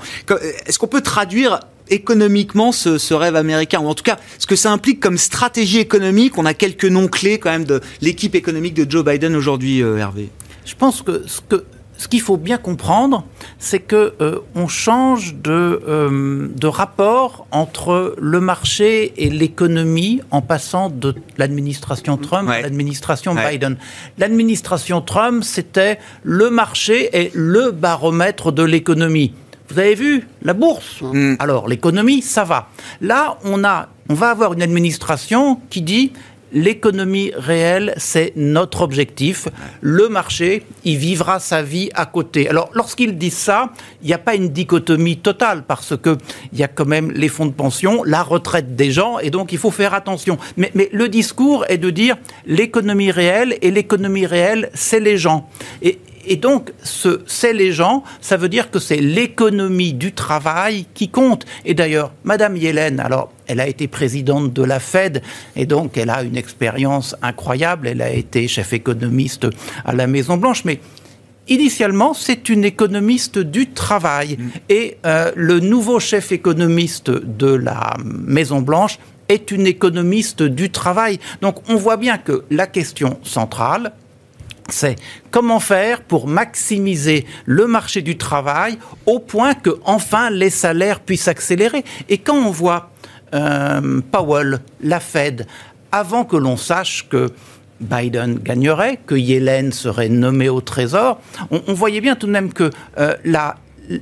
Est-ce 0.65 0.79
qu'on 0.79 0.87
peut 0.87 1.01
traduire 1.01 1.59
économiquement 1.89 2.71
ce, 2.71 3.13
rêve 3.13 3.35
américain? 3.35 3.79
Ou 3.79 3.87
en 3.87 3.93
tout 3.93 4.03
cas 4.03 4.17
ce 4.39 4.47
que 4.47 4.55
ça 4.55 4.71
implique 4.71 4.99
comme 4.99 5.17
stratégie 5.17 5.79
économique? 5.79 6.37
On 6.37 6.45
a 6.45 6.53
quelques 6.53 6.85
noms 6.85 7.07
clés 7.07 7.37
quand 7.37 7.51
même 7.51 7.65
de 7.65 7.81
l'équipe 8.01 8.35
économique 8.35 8.73
de 8.73 8.89
Joe 8.89 9.05
Biden 9.05 9.35
aujourd'hui, 9.35 9.81
euh, 9.81 9.97
Hervé. 9.97 10.29
Je 10.65 10.75
pense 10.75 11.01
que 11.01 11.23
ce 11.27 11.41
que 11.47 11.63
ce 12.01 12.07
qu'il 12.07 12.21
faut 12.21 12.37
bien 12.37 12.57
comprendre, 12.57 13.23
c'est 13.59 13.77
que 13.77 14.15
euh, 14.21 14.39
on 14.55 14.67
change 14.67 15.35
de, 15.35 15.83
euh, 15.87 16.47
de 16.51 16.65
rapport 16.65 17.45
entre 17.51 18.15
le 18.19 18.39
marché 18.39 19.13
et 19.17 19.29
l'économie 19.29 20.19
en 20.31 20.41
passant 20.41 20.89
de 20.89 21.13
l'administration 21.37 22.17
Trump 22.17 22.49
à 22.49 22.61
l'administration 22.61 23.35
Biden. 23.35 23.77
L'administration 24.17 25.01
Trump, 25.01 25.43
c'était 25.43 25.99
le 26.23 26.49
marché 26.49 27.07
et 27.13 27.29
le 27.35 27.69
baromètre 27.69 28.51
de 28.51 28.63
l'économie. 28.63 29.35
Vous 29.69 29.77
avez 29.77 29.93
vu 29.93 30.27
la 30.41 30.55
bourse. 30.55 31.03
Mm. 31.03 31.35
Alors 31.37 31.67
l'économie, 31.67 32.23
ça 32.23 32.43
va. 32.43 32.69
Là, 32.99 33.37
on 33.43 33.63
a, 33.63 33.89
on 34.09 34.15
va 34.15 34.31
avoir 34.31 34.53
une 34.53 34.63
administration 34.63 35.61
qui 35.69 35.83
dit 35.83 36.13
l'économie 36.53 37.31
réelle, 37.35 37.93
c'est 37.97 38.33
notre 38.35 38.81
objectif. 38.81 39.47
Le 39.81 40.09
marché, 40.09 40.63
il 40.83 40.97
vivra 40.97 41.39
sa 41.39 41.61
vie 41.61 41.89
à 41.93 42.05
côté. 42.05 42.49
Alors, 42.49 42.69
lorsqu'ils 42.73 43.17
disent 43.17 43.37
ça, 43.37 43.71
il 44.01 44.07
n'y 44.07 44.13
a 44.13 44.17
pas 44.17 44.35
une 44.35 44.49
dichotomie 44.49 45.17
totale 45.17 45.63
parce 45.67 45.95
que 45.97 46.17
il 46.53 46.59
y 46.59 46.63
a 46.63 46.67
quand 46.67 46.85
même 46.85 47.11
les 47.11 47.29
fonds 47.29 47.45
de 47.45 47.51
pension, 47.51 48.03
la 48.03 48.23
retraite 48.23 48.75
des 48.75 48.91
gens, 48.91 49.19
et 49.19 49.29
donc 49.29 49.51
il 49.51 49.57
faut 49.57 49.71
faire 49.71 49.93
attention. 49.93 50.37
Mais, 50.57 50.71
le 50.91 51.07
discours 51.07 51.65
est 51.69 51.77
de 51.77 51.89
dire 51.89 52.17
l'économie 52.45 53.11
réelle, 53.11 53.57
et 53.61 53.71
l'économie 53.71 54.25
réelle, 54.25 54.69
c'est 54.73 54.99
les 54.99 55.17
gens. 55.17 55.49
Et 56.25 56.35
donc, 56.35 56.71
ce 56.83 57.21
c'est 57.25 57.53
les 57.53 57.71
gens, 57.71 58.03
ça 58.21 58.37
veut 58.37 58.49
dire 58.49 58.71
que 58.71 58.79
c'est 58.79 58.97
l'économie 58.97 59.93
du 59.93 60.13
travail 60.13 60.85
qui 60.93 61.09
compte. 61.09 61.45
Et 61.65 61.73
d'ailleurs, 61.73 62.13
Madame 62.23 62.57
Yellen, 62.57 62.99
alors, 62.99 63.31
elle 63.47 63.59
a 63.59 63.67
été 63.67 63.87
présidente 63.87 64.53
de 64.53 64.63
la 64.63 64.79
Fed 64.79 65.21
et 65.55 65.65
donc 65.65 65.97
elle 65.97 66.09
a 66.09 66.23
une 66.23 66.37
expérience 66.37 67.15
incroyable. 67.21 67.87
Elle 67.87 68.01
a 68.01 68.11
été 68.11 68.47
chef 68.47 68.73
économiste 68.73 69.47
à 69.85 69.93
la 69.93 70.07
Maison 70.07 70.37
Blanche, 70.37 70.65
mais 70.65 70.79
Initialement, 71.47 72.13
c'est 72.13 72.49
une 72.49 72.63
économiste 72.63 73.39
du 73.39 73.71
travail. 73.71 74.37
Mm. 74.37 74.49
Et 74.69 74.97
euh, 75.05 75.31
le 75.35 75.59
nouveau 75.59 75.99
chef 75.99 76.31
économiste 76.31 77.09
de 77.09 77.47
la 77.47 77.95
Maison 78.05 78.61
Blanche 78.61 78.99
est 79.27 79.51
une 79.51 79.65
économiste 79.65 80.43
du 80.43 80.69
travail. 80.69 81.19
Donc 81.41 81.57
on 81.67 81.75
voit 81.75 81.97
bien 81.97 82.17
que 82.17 82.43
la 82.51 82.67
question 82.67 83.19
centrale, 83.23 83.93
c'est 84.73 84.95
comment 85.29 85.59
faire 85.59 86.01
pour 86.01 86.27
maximiser 86.27 87.25
le 87.45 87.67
marché 87.67 88.01
du 88.01 88.17
travail 88.17 88.77
au 89.05 89.19
point 89.19 89.53
que 89.53 89.79
enfin 89.85 90.29
les 90.29 90.49
salaires 90.49 90.99
puissent 90.99 91.27
accélérer? 91.27 91.83
Et 92.09 92.17
quand 92.17 92.35
on 92.35 92.51
voit 92.51 92.91
euh, 93.33 94.01
Powell, 94.11 94.59
la 94.81 94.99
Fed, 94.99 95.47
avant 95.91 96.25
que 96.25 96.37
l'on 96.37 96.57
sache 96.57 97.07
que 97.09 97.31
Biden 97.79 98.39
gagnerait, 98.39 98.99
que 99.05 99.15
Yellen 99.15 99.71
serait 99.71 100.09
nommé 100.09 100.49
au 100.49 100.61
Trésor, 100.61 101.19
on, 101.49 101.73
voyait 101.73 102.01
bien 102.01 102.15
tout 102.15 102.27
de 102.27 102.31
même 102.31 102.53
que 102.53 102.69
euh, 102.99 103.15
la 103.25 103.55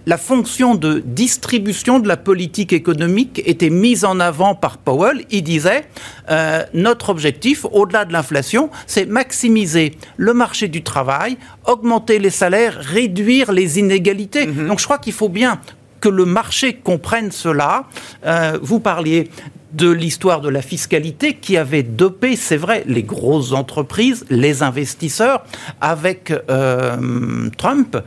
la 0.05 0.17
fonction 0.17 0.75
de 0.75 1.01
distribution 1.05 1.99
de 1.99 2.07
la 2.07 2.17
politique 2.17 2.73
économique 2.73 3.41
était 3.45 3.69
mise 3.69 4.05
en 4.05 4.19
avant 4.19 4.55
par 4.55 4.77
Powell. 4.77 5.25
Il 5.31 5.43
disait 5.43 5.85
euh, 6.29 6.63
notre 6.73 7.09
objectif, 7.09 7.65
au-delà 7.71 8.05
de 8.05 8.13
l'inflation, 8.13 8.69
c'est 8.87 9.05
maximiser 9.05 9.95
le 10.17 10.33
marché 10.33 10.67
du 10.67 10.83
travail, 10.83 11.37
augmenter 11.65 12.19
les 12.19 12.29
salaires, 12.29 12.77
réduire 12.79 13.51
les 13.51 13.79
inégalités. 13.79 14.47
Mhm. 14.47 14.67
Donc 14.67 14.79
je 14.79 14.85
crois 14.85 14.97
qu'il 14.97 15.13
faut 15.13 15.29
bien 15.29 15.59
que 16.01 16.09
le 16.09 16.25
marché 16.25 16.75
comprenne 16.75 17.31
cela. 17.31 17.85
Euh, 18.25 18.57
vous 18.61 18.79
parliez 18.79 19.29
de 19.73 19.89
l'histoire 19.89 20.41
de 20.41 20.49
la 20.49 20.61
fiscalité 20.61 21.35
qui 21.35 21.57
avait 21.57 21.83
dopé, 21.83 22.35
c'est 22.35 22.57
vrai, 22.57 22.83
les 22.87 23.03
grosses 23.03 23.53
entreprises, 23.53 24.25
les 24.29 24.63
investisseurs, 24.63 25.43
avec 25.79 26.33
euh, 26.49 27.49
Trump 27.57 27.97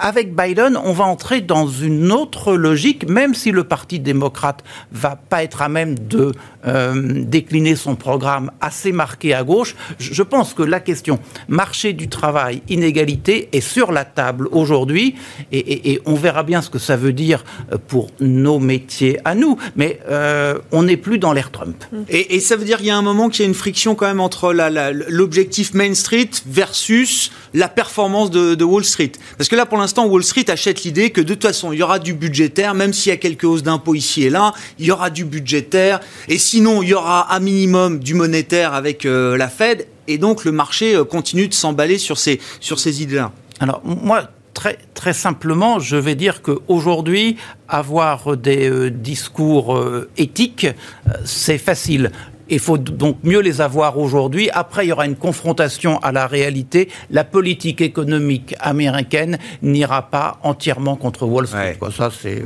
avec 0.00 0.34
Biden, 0.34 0.78
on 0.82 0.92
va 0.92 1.04
entrer 1.04 1.40
dans 1.40 1.66
une 1.66 2.12
autre 2.12 2.54
logique, 2.54 3.08
même 3.08 3.34
si 3.34 3.50
le 3.50 3.64
Parti 3.64 4.00
démocrate 4.00 4.64
va 4.92 5.16
pas 5.16 5.42
être 5.42 5.62
à 5.62 5.68
même 5.68 5.98
de 5.98 6.32
euh, 6.66 7.24
décliner 7.24 7.76
son 7.76 7.96
programme 7.96 8.50
assez 8.60 8.92
marqué 8.92 9.34
à 9.34 9.42
gauche. 9.44 9.76
Je 9.98 10.22
pense 10.22 10.54
que 10.54 10.62
la 10.62 10.80
question 10.80 11.18
marché 11.48 11.92
du 11.92 12.08
travail, 12.08 12.62
inégalité 12.68 13.48
est 13.52 13.60
sur 13.60 13.92
la 13.92 14.04
table 14.04 14.48
aujourd'hui 14.52 15.14
et, 15.52 16.00
on 16.06 16.14
verra 16.14 16.42
bien 16.42 16.62
ce 16.62 16.70
que 16.70 16.78
ça 16.78 16.96
veut 16.96 17.12
dire 17.12 17.44
euh, 17.72 17.78
pour 17.86 18.10
nos 18.20 18.58
métiers 18.58 19.18
à 19.24 19.34
nous. 19.34 19.56
Mais 19.76 20.00
euh, 20.08 20.58
on 20.72 20.82
n'est 20.84 20.96
plus 20.96 21.18
dans 21.18 21.32
l'ère 21.32 21.50
Trump. 21.50 21.84
Et, 22.08 22.40
ça 22.40 22.56
veut 22.56 22.64
dire 22.64 22.78
qu'il 22.78 22.86
y 22.86 22.90
a 22.90 22.96
un 22.96 23.02
moment 23.02 23.28
qu'il 23.28 23.42
y 23.42 23.44
a 23.44 23.48
une 23.48 23.54
friction 23.54 23.94
quand 23.94 24.06
même 24.06 24.20
entre 24.20 24.52
l'objectif 25.08 25.74
Main 25.74 25.94
Street 25.94 26.30
versus 26.46 27.30
la 27.54 27.68
performance 27.68 28.30
de, 28.30 28.64
Wall 28.64 28.84
Street. 28.84 29.12
Parce 29.36 29.48
que 29.48 29.56
là, 29.56 29.66
pour 29.66 29.78
l'instant, 29.78 30.06
Wall 30.06 30.22
Street 30.22 30.44
achète 30.48 30.82
l'idée 30.84 31.10
que 31.10 31.20
de 31.20 31.34
toute 31.34 31.44
façon, 31.44 31.72
il 31.72 31.78
y 31.78 31.82
aura 31.82 31.98
du 31.98 32.14
budgétaire, 32.14 32.74
même 32.74 32.92
s'il 32.92 33.10
y 33.10 33.12
a 33.12 33.16
quelques 33.16 33.44
hausses 33.44 33.62
d'impôts 33.62 33.94
ici 33.94 34.24
et 34.24 34.30
là, 34.30 34.52
il 34.78 34.86
y 34.86 34.90
aura 34.90 35.10
du 35.10 35.24
budgétaire. 35.24 36.00
Et 36.28 36.38
sinon, 36.38 36.82
il 36.82 36.90
y 36.90 36.94
aura 36.94 37.34
un 37.34 37.40
minimum 37.40 37.98
du 37.98 38.14
monétaire 38.14 38.74
avec 38.74 39.06
euh, 39.06 39.36
la 39.36 39.48
Fed. 39.48 39.86
Et 40.06 40.18
donc, 40.18 40.44
le 40.44 40.52
marché 40.52 40.94
euh, 40.94 41.04
continue 41.04 41.48
de 41.48 41.54
s'emballer 41.54 41.98
sur 41.98 42.18
ces, 42.18 42.40
sur 42.60 42.78
ces 42.78 43.02
idées-là. 43.02 43.32
Alors, 43.60 43.82
moi, 43.84 44.30
Très, 44.54 44.76
très, 44.92 45.12
simplement, 45.12 45.78
je 45.78 45.94
vais 45.94 46.16
dire 46.16 46.42
qu'aujourd'hui, 46.42 47.36
avoir 47.68 48.36
des 48.36 48.68
euh, 48.68 48.90
discours 48.90 49.80
éthiques, 50.16 50.66
c'est 51.24 51.58
facile. 51.58 52.10
Il 52.50 52.58
faut 52.58 52.78
donc 52.78 53.16
mieux 53.22 53.40
les 53.40 53.60
avoir 53.60 53.98
aujourd'hui. 53.98 54.50
Après, 54.50 54.86
il 54.86 54.88
y 54.88 54.92
aura 54.92 55.06
une 55.06 55.16
confrontation 55.16 55.98
à 55.98 56.12
la 56.12 56.26
réalité. 56.26 56.88
La 57.10 57.24
politique 57.24 57.80
économique 57.80 58.54
américaine 58.60 59.38
n'ira 59.62 60.10
pas 60.10 60.38
entièrement 60.42 60.96
contre 60.96 61.26
Wall 61.26 61.46
Street. 61.46 61.78
Ça, 61.96 62.10
c'est 62.10 62.42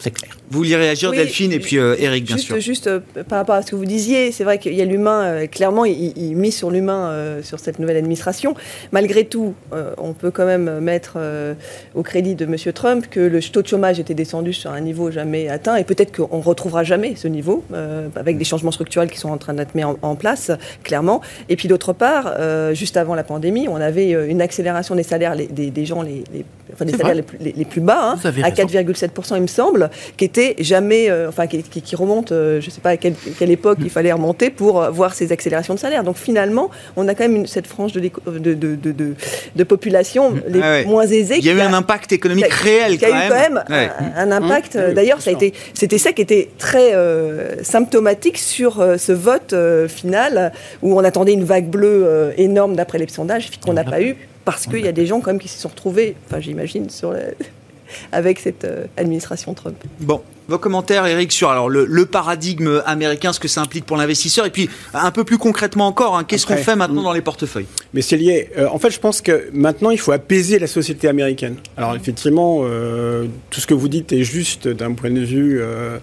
c'est 0.00 0.10
clair. 0.10 0.32
Vous 0.50 0.58
vouliez 0.58 0.74
réagir, 0.76 1.10
Oui, 1.10 1.16
Delphine, 1.18 1.52
et 1.52 1.60
puis 1.60 1.78
euh, 1.78 1.94
Eric, 1.98 2.24
bien 2.24 2.36
juste, 2.36 2.46
sûr. 2.48 2.58
Juste 2.60 2.86
euh, 2.88 3.00
par 3.28 3.38
rapport 3.38 3.54
à 3.54 3.62
ce 3.62 3.70
que 3.70 3.76
vous 3.76 3.84
disiez, 3.84 4.32
c'est 4.32 4.42
vrai 4.42 4.58
qu'il 4.58 4.74
y 4.74 4.82
a 4.82 4.84
l'humain, 4.84 5.22
euh, 5.24 5.46
clairement, 5.46 5.84
il, 5.84 6.12
il 6.16 6.34
mise 6.36 6.56
sur 6.56 6.70
l'humain 6.70 7.10
euh, 7.10 7.42
sur 7.42 7.60
cette 7.60 7.78
nouvelle 7.78 7.96
administration. 7.98 8.54
Malgré 8.90 9.24
tout, 9.26 9.54
euh, 9.72 9.92
on 9.98 10.12
peut 10.12 10.30
quand 10.32 10.46
même 10.46 10.80
mettre 10.80 11.14
euh, 11.16 11.54
au 11.94 12.02
crédit 12.02 12.34
de 12.34 12.44
M. 12.46 12.56
Trump 12.72 13.06
que 13.10 13.20
le 13.20 13.40
taux 13.40 13.62
de 13.62 13.68
chômage 13.68 14.00
était 14.00 14.14
descendu 14.14 14.52
sur 14.52 14.70
un 14.72 14.80
niveau 14.80 15.10
jamais 15.10 15.48
atteint 15.48 15.76
et 15.76 15.84
peut-être 15.84 16.16
qu'on 16.16 16.38
ne 16.38 16.42
retrouvera 16.42 16.82
jamais 16.82 17.14
ce 17.14 17.28
niveau 17.28 17.62
euh, 17.72 18.08
avec 18.16 18.38
des 18.38 18.44
changements 18.44 18.70
structurels 18.72 19.10
qui 19.10 19.18
sont 19.18 19.30
en 19.30 19.38
train 19.38 19.54
d'être 19.54 19.74
mis 19.74 19.84
en, 19.84 19.98
en 20.02 20.16
place, 20.16 20.50
clairement. 20.82 21.20
Et 21.48 21.56
puis 21.56 21.68
d'autre 21.68 21.92
part, 21.92 22.34
euh, 22.38 22.74
juste 22.74 22.96
avant 22.96 23.14
la 23.14 23.22
pandémie, 23.24 23.68
on 23.68 23.76
avait 23.76 24.14
euh, 24.14 24.26
une 24.28 24.40
accélération 24.40 24.94
des 24.94 25.02
salaires 25.02 25.34
les- 25.34 25.46
des, 25.46 25.70
des 25.70 25.84
gens 25.86 26.02
les, 26.02 26.24
les- 26.32 26.44
enfin, 26.72 26.84
des 26.84 26.92
C'est 26.92 26.98
salaires 26.98 27.14
les 27.14 27.22
plus, 27.22 27.38
les- 27.40 27.52
les 27.52 27.64
plus 27.64 27.80
bas, 27.80 28.12
hein, 28.14 28.18
à 28.24 28.30
raison. 28.30 28.66
4,7%, 28.66 29.36
il 29.36 29.42
me 29.42 29.46
semble, 29.46 29.90
qui 30.16 30.24
était 30.24 30.54
jamais, 30.58 31.10
euh, 31.10 31.28
enfin, 31.28 31.46
qui, 31.46 31.62
qui- 31.62 31.82
qui 31.82 31.96
remonte, 31.96 32.32
euh, 32.32 32.60
je 32.60 32.66
ne 32.66 32.70
sais 32.70 32.80
pas 32.80 32.90
à 32.90 32.96
quelle, 32.96 33.14
quelle 33.38 33.50
époque 33.50 33.78
il 33.82 33.90
fallait 33.90 34.12
remonter 34.12 34.50
pour 34.50 34.82
euh, 34.82 34.90
voir 34.90 35.14
ces 35.14 35.32
accélérations 35.32 35.74
de 35.74 35.78
salaire. 35.78 36.04
Donc 36.04 36.16
finalement, 36.16 36.70
on 36.96 37.06
a 37.08 37.14
quand 37.14 37.24
même 37.24 37.36
une- 37.36 37.46
cette 37.46 37.66
frange 37.66 37.92
de, 37.92 39.64
population 39.64 40.34
les 40.48 40.60
Ah 40.62 40.70
ouais. 40.72 40.84
moins 40.84 41.06
aisées. 41.06 41.36
Il 41.38 41.44
y 41.44 41.50
a 41.50 41.52
eu 41.52 41.60
un 41.60 41.72
impact 41.74 42.12
économique 42.12 42.46
qui 42.46 42.52
a- 42.52 42.54
réel 42.56 42.98
qui 42.98 43.04
a 43.04 43.08
quand 43.10 43.14
eu 43.14 43.18
même. 43.18 43.28
quand 43.30 43.38
même 43.38 43.64
Ouais. 43.70 43.90
un, 44.16 44.30
un 44.30 44.42
impact. 44.42 44.76
Mmh. 44.76 44.94
D'ailleurs, 44.94 45.20
ça 45.20 45.30
a 45.30 45.34
sûr. 45.34 45.42
été, 45.42 45.54
c'était 45.74 45.98
ça 45.98 46.12
qui 46.12 46.22
était 46.22 46.48
très 46.58 46.94
euh, 46.94 47.62
symptomatique 47.62 48.38
sur 48.38 48.84
ce 48.98 49.12
vote 49.12 49.54
final 49.88 50.52
où 50.82 50.98
on 50.98 51.04
attendait 51.04 51.32
une 51.32 51.44
vague 51.44 51.68
bleue 51.68 52.32
énorme 52.36 52.74
d'après 52.76 52.98
les 52.98 53.08
sondages 53.08 53.50
qu'on 53.64 53.72
n'a 53.72 53.84
pas 53.84 54.00
eu 54.02 54.16
parce 54.44 54.66
qu'il 54.66 54.80
y 54.80 54.88
a 54.88 54.92
des 54.92 55.06
gens 55.06 55.20
quand 55.20 55.30
même 55.30 55.40
qui 55.40 55.48
se 55.48 55.60
sont 55.60 55.68
retrouvés, 55.68 56.16
enfin 56.26 56.40
j'imagine, 56.40 56.90
sur 56.90 57.12
la- 57.12 57.20
avec 58.12 58.38
cette 58.38 58.64
euh, 58.64 58.86
administration 58.96 59.54
Trump. 59.54 59.76
Bon, 60.00 60.22
vos 60.48 60.58
commentaires, 60.58 61.06
Eric, 61.06 61.32
sur 61.32 61.50
alors 61.50 61.68
le, 61.68 61.84
le 61.84 62.06
paradigme 62.06 62.82
américain, 62.86 63.32
ce 63.32 63.40
que 63.40 63.48
ça 63.48 63.60
implique 63.62 63.86
pour 63.86 63.96
l'investisseur, 63.96 64.46
et 64.46 64.50
puis 64.50 64.68
un 64.94 65.10
peu 65.10 65.24
plus 65.24 65.38
concrètement 65.38 65.86
encore, 65.86 66.16
hein, 66.16 66.24
qu'est-ce 66.24 66.46
qu'on 66.46 66.56
fait 66.56 66.76
maintenant 66.76 67.02
mm. 67.02 67.04
dans 67.04 67.12
les 67.12 67.20
portefeuilles? 67.20 67.66
Mais 67.94 68.02
c'est 68.02 68.16
lié. 68.16 68.50
Euh, 68.58 68.68
en 68.68 68.78
fait, 68.78 68.90
je 68.90 69.00
pense 69.00 69.20
que 69.20 69.48
maintenant, 69.52 69.90
il 69.90 69.98
faut 69.98 70.12
apaiser 70.12 70.58
la 70.58 70.66
société 70.66 71.08
américaine. 71.08 71.56
Alors, 71.76 71.94
effectivement, 71.94 72.60
euh, 72.62 73.26
tout 73.50 73.60
ce 73.60 73.66
que 73.66 73.74
vous 73.74 73.88
dites 73.88 74.12
est 74.12 74.24
juste 74.24 74.68
d'un 74.68 74.92
point 74.92 75.10
de 75.10 75.20
vue 75.20 75.60
euh, 75.60 75.98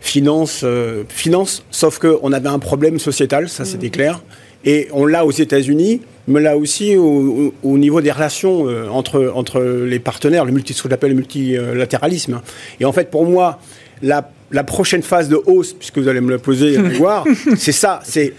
finance, 0.00 0.62
euh, 0.64 1.04
finance, 1.08 1.64
sauf 1.70 1.98
qu'on 1.98 2.32
avait 2.32 2.48
un 2.48 2.58
problème 2.58 2.98
sociétal, 2.98 3.48
ça 3.48 3.64
c'était 3.64 3.90
clair. 3.90 4.22
Et 4.64 4.88
on 4.92 5.06
l'a 5.06 5.24
aux 5.24 5.30
États-Unis, 5.30 6.00
mais 6.26 6.40
là 6.40 6.56
aussi 6.56 6.96
au, 6.96 7.04
au- 7.04 7.54
au 7.62 7.78
niveau 7.78 8.00
des 8.00 8.10
relations 8.10 8.66
euh, 8.68 8.88
entre, 8.88 9.32
entre 9.34 9.60
les 9.60 9.98
partenaires, 9.98 10.44
le 10.44 10.52
multi, 10.52 10.74
ce 10.74 10.82
que 10.82 10.90
j'appelle 10.90 11.10
le 11.10 11.16
multilatéralisme. 11.16 12.40
Et 12.80 12.84
en 12.84 12.92
fait, 12.92 13.10
pour 13.10 13.24
moi, 13.24 13.60
la, 14.02 14.30
la 14.50 14.64
prochaine 14.64 15.02
phase 15.02 15.28
de 15.28 15.40
hausse, 15.46 15.72
puisque 15.74 15.98
vous 15.98 16.08
allez 16.08 16.20
me 16.20 16.30
le 16.30 16.38
poser, 16.38 16.76
voir, 16.98 17.24
c'est 17.56 17.72
ça, 17.72 18.00
c'est 18.04 18.32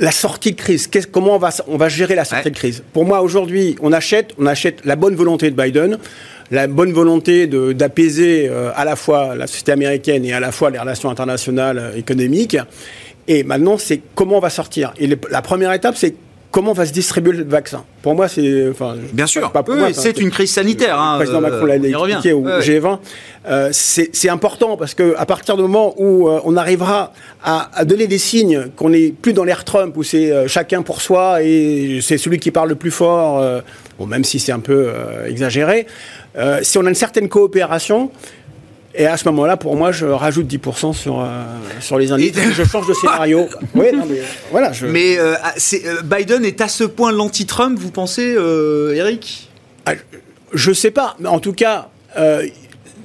la 0.00 0.10
sortie 0.10 0.52
de 0.52 0.56
crise, 0.56 0.88
comment 1.10 1.36
on 1.36 1.38
va, 1.38 1.50
on 1.68 1.76
va 1.76 1.88
gérer 1.88 2.14
la 2.16 2.24
sortie 2.24 2.44
Ouais. 2.46 2.50
de 2.50 2.56
crise? 2.56 2.82
Pour 2.92 3.04
moi, 3.04 3.20
aujourd'hui, 3.22 3.76
on 3.80 3.92
achète, 3.92 4.32
on 4.38 4.46
achète 4.46 4.84
la 4.84 4.96
bonne 4.96 5.14
volonté 5.14 5.50
de 5.50 5.56
Biden, 5.60 5.98
la 6.50 6.66
bonne 6.66 6.92
volonté 6.92 7.46
de- 7.46 7.72
d'apaiser 7.72 8.48
euh, 8.50 8.70
à 8.74 8.84
la 8.84 8.96
fois 8.96 9.34
la 9.36 9.46
société 9.46 9.70
américaine 9.72 10.24
et 10.24 10.32
à 10.32 10.40
la 10.40 10.50
fois 10.52 10.70
les 10.70 10.78
relations 10.78 11.10
internationales 11.10 11.78
euh, 11.78 11.96
économiques. 11.96 12.56
Et 13.28 13.42
maintenant, 13.44 13.78
c'est 13.78 14.00
comment 14.14 14.36
on 14.36 14.40
va 14.40 14.50
sortir. 14.50 14.92
Et 14.98 15.06
le- 15.06 15.18
la 15.30 15.42
première 15.42 15.72
étape, 15.72 15.96
c'est 15.96 16.14
comment 16.50 16.72
va 16.72 16.86
se 16.86 16.92
distribuer 16.92 17.32
le 17.32 17.42
vaccin. 17.42 17.82
Pour 18.00 18.14
moi, 18.14 18.28
c'est... 18.28 18.68
Enfin, 18.70 18.94
Bien 19.12 19.26
sûr, 19.26 19.50
pas 19.50 19.64
Oui, 19.66 19.92
c'est 19.92 20.18
une 20.20 20.30
crise 20.30 20.52
sanitaire. 20.52 21.00
hein, 21.00 21.14
le 21.14 21.24
président 21.24 21.38
euh, 21.38 21.50
Macron 21.50 21.66
l'a 21.66 21.74
on 21.98 22.06
expliqué 22.06 22.32
au 22.32 22.38
Ouais, 22.42 22.52
ouais. 22.52 22.60
G20. 22.60 22.98
Euh, 23.48 23.68
c'est 23.72 24.28
important 24.28 24.76
parce 24.76 24.94
que 24.94 25.14
à 25.18 25.26
partir 25.26 25.56
du 25.56 25.62
moment 25.62 25.94
où 25.96 26.28
euh, 26.28 26.38
on 26.44 26.56
arrivera 26.56 27.12
à, 27.42 27.70
à 27.74 27.84
donner 27.84 28.06
des 28.06 28.18
signes 28.18 28.66
qu'on 28.76 28.90
n'est 28.90 29.08
plus 29.10 29.32
dans 29.32 29.42
l'ère 29.42 29.64
Trump 29.64 29.96
où 29.96 30.04
c'est 30.04 30.30
euh, 30.30 30.46
chacun 30.46 30.82
pour 30.82 31.00
soi 31.00 31.42
et 31.42 31.98
c'est 32.02 32.18
celui 32.18 32.38
qui 32.38 32.52
parle 32.52 32.68
le 32.68 32.76
plus 32.76 32.92
fort, 32.92 33.42
bon, 33.98 34.06
même 34.06 34.22
si 34.22 34.38
c'est 34.38 34.52
un 34.52 34.60
peu 34.60 34.90
exagéré, 35.26 35.86
si 36.62 36.78
on 36.78 36.86
a 36.86 36.88
une 36.88 36.94
certaine 36.94 37.28
coopération. 37.28 38.10
Et 38.96 39.06
à 39.06 39.16
ce 39.16 39.24
moment-là, 39.28 39.56
pour 39.56 39.76
moi, 39.76 39.90
je 39.90 40.06
rajoute 40.06 40.46
10% 40.46 40.92
sur, 40.92 41.20
euh, 41.20 41.24
sur 41.80 41.98
les 41.98 42.12
indices. 42.12 42.36
Et- 42.38 42.52
je 42.52 42.62
change 42.64 42.86
de 42.86 42.94
scénario. 42.94 43.48
oui, 43.74 43.86
non, 43.92 44.04
mais 44.08 44.20
voilà. 44.52 44.72
Je... 44.72 44.86
Mais 44.86 45.18
euh, 45.18 45.34
ah, 45.42 45.52
euh, 45.72 46.02
Biden 46.02 46.44
est 46.44 46.60
à 46.60 46.68
ce 46.68 46.84
point 46.84 47.10
l'anti-Trump, 47.10 47.76
vous 47.78 47.90
pensez, 47.90 48.34
euh, 48.36 48.94
Eric? 48.94 49.50
Ah, 49.86 49.94
Je 50.52 50.72
sais 50.72 50.92
pas, 50.92 51.16
mais 51.18 51.28
en 51.28 51.40
tout 51.40 51.52
cas, 51.52 51.88
euh, 52.16 52.46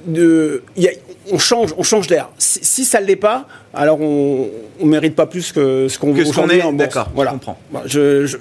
de, 0.06 0.62
il 0.76 0.84
y 0.84 0.88
a- 0.88 0.92
on 1.32 1.38
change, 1.38 1.74
on 1.76 1.82
change 1.82 2.06
d'air. 2.06 2.28
Si, 2.38 2.60
si 2.62 2.84
ça 2.84 3.00
ne 3.00 3.06
l'est 3.06 3.16
pas, 3.16 3.46
alors 3.74 4.00
on 4.00 4.48
ne 4.80 4.86
mérite 4.88 5.14
pas 5.16 5.26
plus 5.26 5.52
que 5.52 5.86
ce 5.88 5.98
qu'on 5.98 6.12
veut 6.12 6.26
aujourd'hui 6.26 6.62
en 6.62 6.72
d'accord, 6.72 7.06
je 7.10 7.14
voilà. 7.16 7.32
comprends. 7.32 7.58
Bon, 7.72 7.80
je- 7.86 8.26
je- 8.26 8.36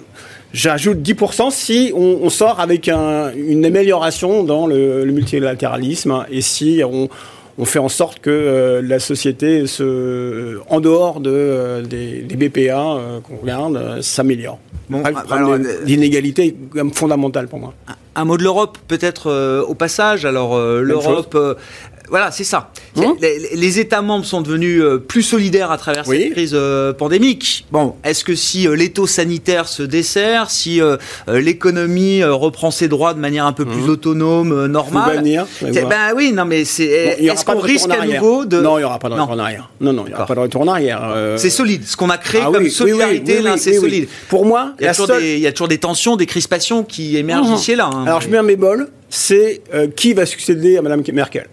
J'ajoute 0.51 1.03
10% 1.03 1.51
si 1.51 1.91
on, 1.95 2.21
on 2.23 2.29
sort 2.31 2.59
avec 2.59 2.87
un- 2.89 3.31
une 3.35 3.65
amélioration 3.65 4.43
dans 4.43 4.65
le, 4.65 5.05
le 5.05 5.11
multilatéralisme 5.11 6.25
et 6.31 6.41
si 6.41 6.81
on, 6.83 7.07
on 7.59 7.65
fait 7.65 7.79
en 7.79 7.89
sorte 7.89 8.19
que 8.19 8.29
euh, 8.29 8.81
la 8.81 8.99
société, 8.99 9.67
se, 9.67 10.59
en 10.69 10.79
dehors 10.79 11.19
de, 11.19 11.29
euh, 11.29 11.81
des, 11.81 12.21
des 12.21 12.49
BPA 12.49 12.79
euh, 12.79 13.19
qu'on 13.19 13.35
regarde, 13.35 13.75
euh, 13.75 14.01
s'améliore. 14.01 14.59
Bon, 14.89 15.03
euh, 15.05 15.83
d'inégalité 15.83 16.45
est 16.47 16.51
quand 16.51 16.77
même 16.77 16.93
fondamental 16.93 17.49
pour 17.49 17.59
moi. 17.59 17.73
Un 18.15 18.23
mot 18.25 18.37
de 18.37 18.43
l'Europe, 18.43 18.77
peut-être 18.87 19.29
euh, 19.29 19.61
au 19.61 19.75
passage. 19.75 20.23
Alors, 20.23 20.55
euh, 20.55 20.81
l'Europe, 20.81 21.35
euh, 21.35 21.55
voilà, 22.09 22.31
c'est 22.31 22.43
ça. 22.43 22.71
Hum 22.95 23.15
les, 23.21 23.55
les 23.55 23.79
États 23.79 24.01
membres 24.01 24.25
sont 24.25 24.41
devenus 24.41 24.81
euh, 24.81 24.97
plus 24.97 25.21
solidaires 25.23 25.71
à 25.71 25.77
travers 25.77 26.07
Oui. 26.07 26.21
cette 26.23 26.31
crise 26.33 26.51
euh, 26.53 26.93
pandémique. 26.93 27.65
Bon, 27.71 27.95
est-ce 28.03 28.23
que 28.23 28.35
si 28.35 28.67
euh, 28.67 28.75
l'étau 28.75 29.07
sanitaire 29.07 29.67
se 29.67 29.83
dessert, 29.83 30.49
si 30.49 30.81
euh, 30.81 30.97
l'économie 31.27 32.23
reprend 32.23 32.71
ses 32.71 32.87
droits 32.87 33.13
de 33.13 33.19
manière 33.19 33.45
un 33.45 33.53
peu 33.53 33.65
plus 33.65 33.89
autonome, 33.89 34.51
euh, 34.51 34.61
Vous 34.63 34.67
normale 34.71 35.17
venir. 35.17 35.45
Ben 35.61 36.13
oui, 36.15 36.31
non, 36.31 36.45
mais 36.45 36.65
c'est. 36.65 37.17
Bon, 37.19 37.25
Est-ce 37.33 37.45
qu'on 37.45 37.59
risque 37.59 37.89
à 37.89 38.05
nouveau 38.05 38.45
de. 38.45 38.59
Non, 38.59 38.77
il 38.77 38.81
n'y 38.81 38.85
aura 38.85 38.99
pas 38.99 39.09
de 39.09 39.13
retour 39.13 39.31
en 39.31 39.39
arrière. 39.39 39.69
Non, 39.81 39.93
non, 39.93 40.03
il 40.05 40.09
n'y 40.09 40.15
aura 40.15 40.25
pas 40.25 40.35
de 40.35 40.39
retour 40.39 40.61
en 40.61 40.67
arrière. 40.67 41.35
C'est 41.37 41.49
solide. 41.49 41.83
Ce 41.85 41.95
qu'on 41.97 42.09
a 42.09 42.17
créé 42.17 42.41
ah 42.45 42.49
comme 42.51 42.63
oui, 42.63 42.71
solidarité, 42.71 43.37
oui, 43.37 43.43
là, 43.43 43.57
c'est 43.57 43.73
solide. 43.73 44.07
Pour 44.29 44.45
moi, 44.45 44.73
Il 44.79 44.85
y, 44.85 44.87
a 44.87 44.91
toujours 44.91 45.07
seule... 45.07 45.21
des, 45.21 45.33
il 45.35 45.39
y 45.41 45.47
a 45.47 45.51
toujours 45.51 45.67
des 45.67 45.77
tensions, 45.77 46.15
des 46.15 46.25
crispations 46.25 46.83
qui 46.83 47.17
émergent 47.17 47.49
Mhm. 47.49 47.55
ici 47.55 47.71
et 47.73 47.75
là. 47.75 47.89
hein, 47.93 48.03
Alors, 48.05 48.19
mais- 48.19 48.25
je 48.25 48.29
mets 48.31 48.37
un 48.37 48.43
bémol, 48.43 48.89
c'est 49.09 49.61
qui 49.95 50.13
va 50.13 50.25
succéder 50.25 50.77
à 50.77 50.81
Mme 50.81 51.03
Merkel? 51.13 51.47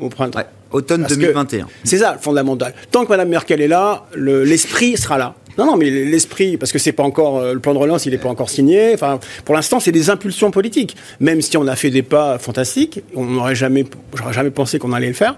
Au 0.00 0.08
printemps. 0.08 0.38
Ouais, 0.38 0.46
automne 0.70 1.02
Parce 1.02 1.14
que 1.14 1.20
2021. 1.20 1.66
C'est 1.84 1.98
ça, 1.98 2.12
le 2.14 2.18
fondamental. 2.18 2.74
Tant 2.90 3.04
que 3.04 3.10
Mme 3.10 3.28
Merkel 3.28 3.60
est 3.60 3.68
là, 3.68 4.04
le- 4.14 4.44
l'esprit 4.44 4.96
sera 4.96 5.18
là. 5.18 5.34
Non, 5.58 5.66
non, 5.66 5.76
mais 5.76 5.90
l'esprit, 5.90 6.56
parce 6.56 6.70
que 6.70 6.78
c'est 6.78 6.92
pas 6.92 7.02
encore 7.02 7.38
euh, 7.38 7.52
le 7.52 7.58
plan 7.58 7.74
de 7.74 7.78
relance, 7.78 8.06
il 8.06 8.12
n'est 8.12 8.18
pas 8.18 8.28
encore 8.28 8.48
signé. 8.48 8.94
Enfin, 8.94 9.18
pour 9.44 9.56
l'instant, 9.56 9.80
c'est 9.80 9.90
des 9.90 10.08
impulsions 10.08 10.52
politiques. 10.52 10.96
Même 11.18 11.40
si 11.42 11.56
on 11.56 11.66
a 11.66 11.74
fait 11.74 11.90
des 11.90 12.02
pas 12.02 12.38
fantastiques, 12.38 13.00
on 13.16 13.24
n'aurait 13.24 13.56
jamais, 13.56 13.84
j'aurais 14.16 14.32
jamais 14.32 14.50
pensé 14.50 14.78
qu'on 14.78 14.92
allait 14.92 15.08
le 15.08 15.14
faire. 15.14 15.36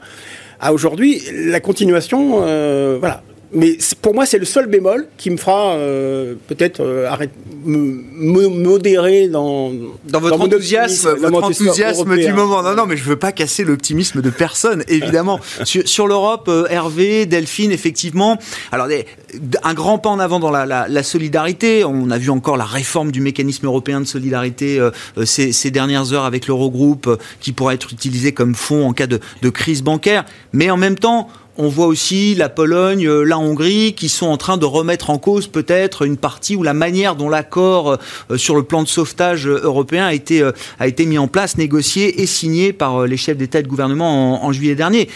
À 0.61 0.75
aujourd'hui, 0.75 1.23
la 1.33 1.61
continuation, 1.61 2.43
euh, 2.43 2.99
voilà. 3.01 3.23
Mais 3.53 3.79
pour 4.01 4.15
moi, 4.15 4.27
c'est 4.27 4.39
le 4.39 4.45
seul 4.45 4.67
bémol 4.67 5.09
qui 5.17 5.29
me 5.31 5.37
fera 5.37 5.73
euh, 5.73 6.35
peut-être 6.47 6.81
euh, 6.81 7.09
me, 7.65 8.01
me 8.13 8.47
modérer 8.49 9.27
dans 9.27 9.73
Dans 10.05 10.21
votre 10.21 10.41
enthousiasme, 10.41 11.21
dans 11.21 11.31
votre 11.31 11.47
enthousiasme 11.49 12.17
du 12.17 12.33
moment. 12.33 12.63
Non, 12.63 12.75
non, 12.77 12.87
mais 12.87 12.97
je 12.97 13.03
veux 13.05 13.17
pas 13.17 13.33
casser 13.33 13.65
l'optimisme 13.65 14.23
de 14.23 14.31
personne, 14.31 14.85
évidemment. 14.89 15.41
sur 15.65 15.87
sur 15.89 16.07
l'Europe, 16.07 16.47
euh, 16.49 16.67
Hervé, 16.71 17.27
Delphine, 17.27 17.73
effectivement. 17.73 18.39
Alors, 18.71 18.87
un 19.65 19.75
grand 19.75 19.99
pas 19.99 20.11
en 20.11 20.21
avant 20.21 20.39
dans 20.39 20.51
la, 20.53 20.65
la- 20.67 20.87
la 20.89 21.03
solidarité. 21.03 21.85
On 21.85 22.11
a 22.11 22.19
vu 22.19 22.31
encore 22.31 22.57
la 22.57 22.65
réforme 22.65 23.11
du 23.11 23.21
mécanisme 23.21 23.67
européen 23.67 24.01
de 24.01 24.07
solidarité 24.07 24.79
euh, 24.79 24.91
euh, 25.19 25.25
ces, 25.25 25.51
ces 25.53 25.71
dernières 25.73 26.13
heures 26.13 26.25
avec 26.25 26.47
l'Eurogroupe, 26.47 27.09
euh, 27.09 27.17
qui 27.41 27.53
pourra 27.53 27.75
être 27.75 27.93
utilisé 27.93 28.33
comme 28.33 28.55
fonds 28.55 28.87
en 28.87 28.93
cas 28.93 29.07
de, 29.09 29.19
de 29.43 29.51
crise 29.51 29.83
bancaire. 29.83 30.25
Mais 30.53 30.71
en 30.71 30.77
même 30.77 30.97
temps, 30.99 31.29
on 31.59 31.69
voit 31.69 31.87
aussi 31.87 32.35
la 32.35 32.49
Pologne, 32.49 33.07
euh, 33.07 33.23
la 33.25 33.39
Hongrie 33.39 33.93
qui 33.95 34.09
sont 34.09 34.27
en 34.27 34.37
train 34.37 34.57
de 34.57 34.65
remettre 34.65 35.11
en 35.11 35.19
cause 35.19 35.47
peut-être 35.47 36.03
une 36.07 36.17
partie 36.17 36.57
ou 36.57 36.63
la 36.63 36.75
manière 36.75 37.17
dont 37.17 37.29
l'accord 37.29 37.99
euh, 38.31 38.37
sur 38.39 38.55
le 38.57 38.63
plan 38.63 38.83
de 38.83 38.89
sauvetage 38.89 39.47
euh, 39.47 39.61
européen 39.63 40.07
a 40.07 40.15
été, 40.15 40.43
euh, 40.43 40.53
a 40.79 40.87
été 40.87 41.05
mis 41.07 41.19
en 41.19 41.29
place, 41.29 41.59
négocié 41.59 42.23
et 42.23 42.27
signé 42.27 42.73
par 42.73 43.03
euh, 43.03 43.07
les 43.07 43.17
chefs 43.17 43.37
d'État 43.37 43.59
et 43.61 43.63
de 43.63 43.69
gouvernement 43.69 44.43
en, 44.43 44.47
en 44.47 44.53
juillet 44.53 44.75
dernier. 44.75 45.09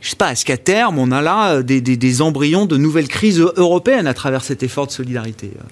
Je 0.00 0.10
sais 0.10 0.16
pas, 0.16 0.32
est-ce 0.32 0.44
qu'à 0.44 0.56
terme, 0.56 0.98
on 0.98 1.10
a 1.12 1.20
là 1.20 1.54
euh, 1.56 1.62
des, 1.62 1.80
des- 1.80 1.96
des 1.96 2.22
embryons 2.22 2.66
de 2.66 2.76
nouvelles 2.76 3.08
crises 3.08 3.38
européennes 3.40 4.06
à 4.06 4.14
travers 4.14 4.44
cet 4.44 4.62
effort 4.62 4.86
de 4.86 4.92
solidarité, 4.92 5.50
euh, 5.56 5.62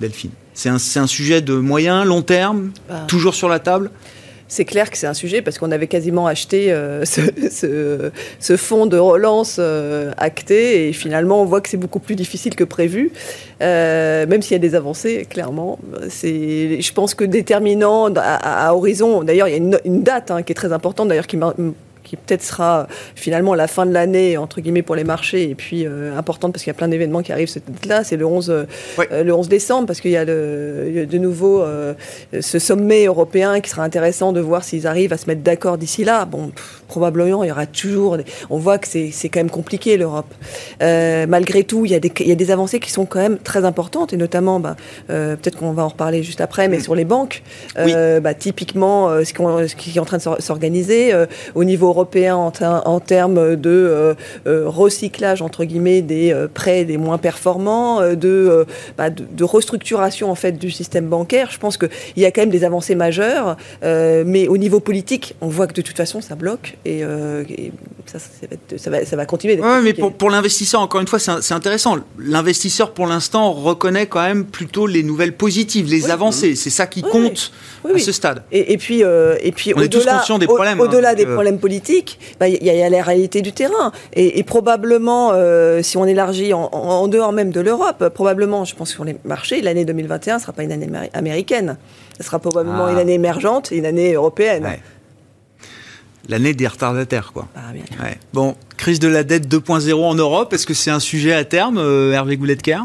Delphine 0.00 0.30
C'est 0.54 0.68
un, 0.68 0.78
c'est 0.78 0.98
un 1.00 1.06
sujet 1.06 1.40
de 1.40 1.54
moyen, 1.54 2.04
long 2.04 2.22
terme, 2.22 2.70
Bah. 2.88 3.04
toujours 3.08 3.34
sur 3.34 3.48
la 3.48 3.58
table? 3.58 3.90
C'est 4.48 4.64
clair 4.64 4.90
que 4.90 4.96
c'est 4.96 5.08
un 5.08 5.14
sujet 5.14 5.42
parce 5.42 5.58
qu'on 5.58 5.72
avait 5.72 5.88
quasiment 5.88 6.26
acheté 6.26 6.72
euh, 6.72 7.04
ce, 7.50 8.10
ce- 8.38 8.56
fonds 8.56 8.86
de 8.86 8.96
relance 8.96 9.56
euh, 9.58 10.12
acté 10.18 10.88
et 10.88 10.92
finalement 10.92 11.42
on 11.42 11.44
voit 11.44 11.60
que 11.60 11.68
c'est 11.68 11.76
beaucoup 11.76 11.98
plus 12.00 12.14
difficile 12.14 12.54
que 12.54 12.64
prévu, 12.64 13.10
Euh, 13.62 14.26
même 14.26 14.42
s'il 14.42 14.52
y 14.52 14.56
a 14.56 14.58
des 14.58 14.74
avancées, 14.74 15.26
clairement. 15.28 15.78
Je 16.22 16.92
pense 16.92 17.14
que 17.14 17.24
déterminant 17.24 18.12
à, 18.14 18.66
à- 18.68 18.74
horizon, 18.74 19.22
d'ailleurs 19.24 19.48
il 19.48 19.52
y 19.52 19.54
a 19.54 19.80
une, 19.84 20.02
date 20.02 20.30
hein, 20.30 20.42
qui 20.42 20.52
est 20.52 20.54
très 20.54 20.72
importante, 20.72 21.08
d'ailleurs 21.08 21.26
qui 21.26 21.38
qui 22.06 22.16
peut-être 22.16 22.42
sera 22.42 22.86
finalement 23.14 23.54
la 23.54 23.66
fin 23.66 23.84
de 23.84 23.92
l'année, 23.92 24.36
entre 24.36 24.60
guillemets, 24.60 24.82
pour 24.82 24.94
les 24.94 25.04
marchés, 25.04 25.50
et 25.50 25.54
puis 25.54 25.86
importante 26.16 26.52
parce 26.52 26.62
qu'il 26.62 26.70
y 26.70 26.76
a 26.76 26.78
plein 26.78 26.88
d'événements 26.88 27.22
qui 27.22 27.32
arrivent 27.32 27.48
cette 27.48 27.70
date-là, 27.70 28.04
c'est 28.04 28.16
le 28.16 28.24
11, 28.24 28.66
le 29.10 29.32
11 29.32 29.48
décembre, 29.48 29.86
parce 29.86 30.00
qu'il 30.00 30.12
y 30.12 30.16
a 30.16 30.24
de 30.24 31.18
nouveau 31.18 31.64
ce 32.40 32.58
sommet 32.58 33.06
européen 33.06 33.60
qui 33.60 33.70
sera 33.70 33.82
intéressant 33.82 34.32
de 34.32 34.40
voir 34.40 34.64
s'ils 34.64 34.86
arrivent 34.86 35.12
à 35.12 35.16
se 35.18 35.26
mettre 35.26 35.42
d'accord 35.42 35.78
d'ici 35.78 36.04
là. 36.04 36.24
Bon, 36.24 36.52
probablement, 36.86 37.44
il 37.44 37.48
y 37.48 37.50
aura 37.50 37.66
toujours. 37.66 38.18
On 38.50 38.58
voit 38.58 38.78
que 38.78 38.86
c'est 38.86 39.28
quand 39.28 39.40
même 39.40 39.50
compliqué 39.50 39.96
l'Europe. 39.96 40.32
malgré 40.80 41.64
tout, 41.64 41.84
il 41.84 41.92
y, 41.92 41.94
a 41.94 42.00
des, 42.00 42.12
il 42.20 42.28
y, 42.28 42.32
a 42.32 42.36
des, 42.36 42.50
avancées 42.50 42.80
qui 42.80 42.90
sont 42.90 43.06
quand 43.06 43.20
même 43.20 43.38
très 43.38 43.64
importantes, 43.64 44.12
et 44.12 44.16
notamment, 44.16 44.60
bah, 44.60 44.76
peut-être 45.08 45.56
qu'on 45.58 45.72
va 45.72 45.84
en 45.84 45.88
reparler 45.88 46.22
juste 46.22 46.40
après, 46.40 46.68
mais 46.68 46.78
mm. 46.78 46.82
sur 46.82 46.94
les 46.94 47.04
banques, 47.04 47.42
bah, 47.74 48.34
typiquement, 48.34 49.08
ce, 49.24 49.74
qui 49.74 49.96
est 49.96 50.00
en 50.00 50.04
train 50.04 50.18
de 50.18 50.22
s'organiser 50.40 51.12
au 51.54 51.64
niveau 51.64 51.88
européen 51.88 52.36
en, 52.36 52.52
en 52.62 53.00
termes 53.00 53.56
de 53.56 54.16
recyclage 54.46 55.42
entre 55.42 55.64
guillemets 55.64 56.02
des 56.02 56.34
prêts 56.54 56.84
des 56.84 56.96
moins 56.96 57.18
performants, 57.18 58.00
de, 58.14 58.66
bah, 58.96 59.10
de, 59.10 59.24
de, 59.30 59.44
restructuration 59.44 60.30
en 60.30 60.34
fait 60.34 60.52
du 60.52 60.70
système 60.70 61.06
bancaire. 61.06 61.50
Je 61.50 61.58
pense 61.58 61.76
qu'il 61.76 61.88
y 62.16 62.24
a 62.24 62.30
quand 62.30 62.42
même 62.42 62.50
des 62.50 62.64
avancées 62.64 62.94
majeures, 62.94 63.56
mais 63.82 64.48
au 64.48 64.56
niveau 64.56 64.80
politique, 64.80 65.34
on 65.40 65.48
voit 65.48 65.66
que 65.66 65.74
de 65.74 65.82
toute 65.82 65.96
façon 65.96 66.20
ça 66.20 66.34
bloque 66.34 66.75
et, 66.84 67.02
ça, 68.06 68.18
ça, 68.76 68.90
va, 68.90 69.04
ça, 69.04 69.16
va, 69.16 69.26
continuer. 69.26 69.58
Oui, 69.60 69.82
mais 69.82 69.92
pour, 69.92 70.12
pour 70.12 70.30
l'investisseur, 70.30 70.80
encore 70.80 71.00
une 71.00 71.08
fois, 71.08 71.18
c'est 71.18 71.54
intéressant. 71.54 71.96
L'investisseur, 72.18 72.92
pour 72.92 73.06
l'instant, 73.06 73.52
reconnaît 73.52 74.06
quand 74.06 74.22
même 74.22 74.44
plutôt 74.44 74.86
les 74.86 75.02
nouvelles 75.02 75.36
positives, 75.36 75.88
les 75.88 76.10
avancées. 76.10 76.54
C'est 76.54 76.70
ça 76.70 76.86
qui 76.86 77.02
compte 77.02 77.52
à 77.84 77.98
ce 77.98 78.12
stade. 78.12 78.42
Et, 78.52 78.72
et 78.72 78.78
puis, 78.78 79.02
euh, 79.02 79.36
et 79.40 79.52
puis 79.52 79.72
au-delà 79.74 80.24
des 80.38 80.46
problèmes, 80.46 80.80
au, 80.80 80.86
delà 80.86 81.14
des 81.14 81.26
problèmes 81.26 81.58
politiques, 81.58 82.18
bah, 82.38 82.48
il 82.48 82.62
y, 82.62 82.66
y, 82.66 82.82
a 82.82 82.88
la 82.88 83.02
réalité 83.02 83.42
du 83.42 83.52
terrain. 83.52 83.92
Et, 84.12 84.42
probablement, 84.44 85.30
euh, 85.32 85.82
si 85.82 85.96
on 85.96 86.04
élargit 86.04 86.52
en, 86.52 86.68
en, 86.72 87.08
dehors 87.08 87.32
même 87.32 87.50
de 87.50 87.60
l'Europe, 87.60 88.08
probablement, 88.14 88.64
je 88.64 88.74
pense 88.74 88.90
sur 88.90 89.04
les 89.04 89.16
marchés, 89.24 89.60
l'année 89.62 89.84
2021 89.84 90.36
ne 90.36 90.40
sera 90.40 90.52
pas 90.52 90.62
une 90.62 90.72
année 90.72 90.88
américaine. 91.12 91.76
Ce 92.18 92.24
sera 92.24 92.38
probablement 92.38 92.86
ah. 92.86 92.92
une 92.92 92.98
année 92.98 93.14
émergente 93.14 93.72
et 93.72 93.76
une 93.76 93.86
année 93.86 94.14
européenne. 94.14 94.78
L'année 96.28 96.54
des 96.54 96.66
retardataires, 96.66 97.32
quoi. 97.32 97.46
Ah, 97.54 97.72
bien. 97.72 97.84
Ouais. 98.02 98.18
Bon, 98.32 98.56
crise 98.76 98.98
de 98.98 99.08
la 99.08 99.22
dette 99.22 99.48
2.0 99.48 99.94
en 99.94 100.14
Europe, 100.14 100.52
est-ce 100.52 100.66
que 100.66 100.74
c'est 100.74 100.90
un 100.90 101.00
sujet 101.00 101.32
à 101.32 101.44
terme, 101.44 101.78
euh, 101.78 102.12
Hervé 102.12 102.36
Goulet-de-Kerr 102.36 102.84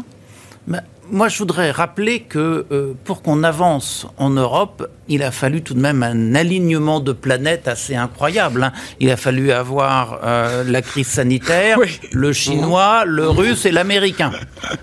bah, 0.66 0.82
Moi, 1.14 1.28
je 1.28 1.36
voudrais 1.36 1.70
rappeler 1.70 2.20
que 2.20 2.64
euh, 2.72 2.94
pour 3.04 3.20
qu'on 3.20 3.42
avance 3.44 4.06
en 4.16 4.30
Europe, 4.30 4.88
il 5.08 5.22
a 5.22 5.30
fallu 5.30 5.60
tout 5.60 5.74
de 5.74 5.78
même 5.78 6.02
un 6.02 6.34
alignement 6.34 7.00
de 7.00 7.12
planètes 7.12 7.68
assez 7.68 7.94
incroyable. 7.94 8.62
Hein. 8.62 8.72
Il 8.98 9.10
a 9.10 9.18
fallu 9.18 9.52
avoir 9.52 10.20
euh, 10.24 10.64
la 10.64 10.80
crise 10.80 11.08
sanitaire, 11.08 11.76
le 12.12 12.32
chinois, 12.32 13.04
le 13.04 13.28
russe 13.28 13.66
et 13.66 13.72
l'américain. 13.72 14.32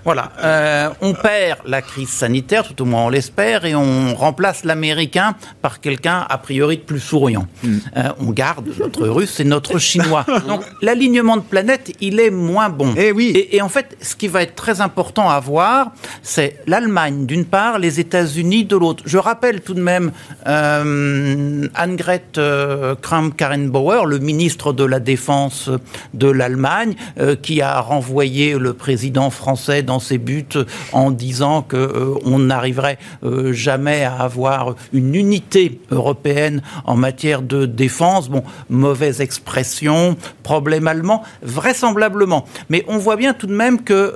Voilà. 0.04 0.30
Euh, 0.38 0.90
on 1.00 1.14
perd 1.14 1.58
la 1.66 1.82
crise 1.82 2.10
sanitaire, 2.10 2.62
tout 2.62 2.80
au 2.80 2.84
moins 2.84 3.06
on 3.06 3.08
l'espère, 3.08 3.64
et 3.64 3.74
on 3.74 4.14
remplace 4.14 4.62
l'américain 4.62 5.34
par 5.62 5.80
quelqu'un 5.80 6.24
a 6.28 6.38
priori 6.38 6.76
de 6.76 6.82
plus 6.82 7.00
souriant. 7.00 7.48
Hmm. 7.64 7.78
On 8.20 8.30
garde 8.30 8.68
notre 8.78 9.08
russe 9.08 9.40
et 9.40 9.44
notre 9.44 9.78
chinois. 9.80 10.24
Donc 10.46 10.62
l'alignement 10.80 11.38
de 11.38 11.42
planètes, 11.42 11.92
il 12.00 12.20
est 12.20 12.30
moins 12.30 12.68
bon. 12.68 12.94
Eh 12.96 13.10
oui. 13.10 13.32
et, 13.34 13.56
et 13.56 13.62
en 13.62 13.68
fait, 13.68 13.98
ce 14.00 14.14
qui 14.14 14.28
va 14.28 14.42
être 14.42 14.54
très 14.54 14.80
important 14.80 15.28
à 15.28 15.40
voir, 15.40 15.90
c'est 16.22 16.58
l'Allemagne 16.66 17.26
d'une 17.26 17.44
part, 17.44 17.78
les 17.78 18.00
États-Unis 18.00 18.64
de 18.64 18.76
l'autre. 18.76 19.02
Je 19.06 19.18
rappelle 19.18 19.60
tout 19.60 19.74
de 19.74 19.80
même 19.80 20.12
euh, 20.46 21.66
Annegret 21.74 22.24
euh, 22.38 22.94
Kramp-Karrenbauer, 23.00 24.04
le 24.06 24.18
ministre 24.18 24.72
de 24.72 24.84
la 24.84 25.00
Défense 25.00 25.70
de 26.14 26.28
l'Allemagne, 26.28 26.94
euh, 27.18 27.36
qui 27.36 27.62
a 27.62 27.80
renvoyé 27.80 28.58
le 28.58 28.74
président 28.74 29.30
français 29.30 29.82
dans 29.82 29.98
ses 29.98 30.18
buts 30.18 30.44
en 30.92 31.10
disant 31.10 31.62
que 31.62 32.14
on 32.24 32.38
n'arriverait 32.38 32.98
jamais 33.50 34.04
à 34.04 34.14
avoir 34.16 34.74
une 34.92 35.14
unité 35.14 35.80
européenne 35.90 36.62
en 36.84 36.96
matière 36.96 37.42
de 37.42 37.66
défense. 37.66 38.28
Bon, 38.28 38.42
mauvaise 38.68 39.20
expression, 39.20 40.16
problème 40.42 40.86
allemand, 40.86 41.22
vraisemblablement. 41.42 42.44
Mais 42.68 42.84
on 42.88 42.98
voit 42.98 43.16
bien 43.16 43.34
tout 43.34 43.46
de 43.46 43.54
même 43.54 43.82
qu'il 43.82 44.12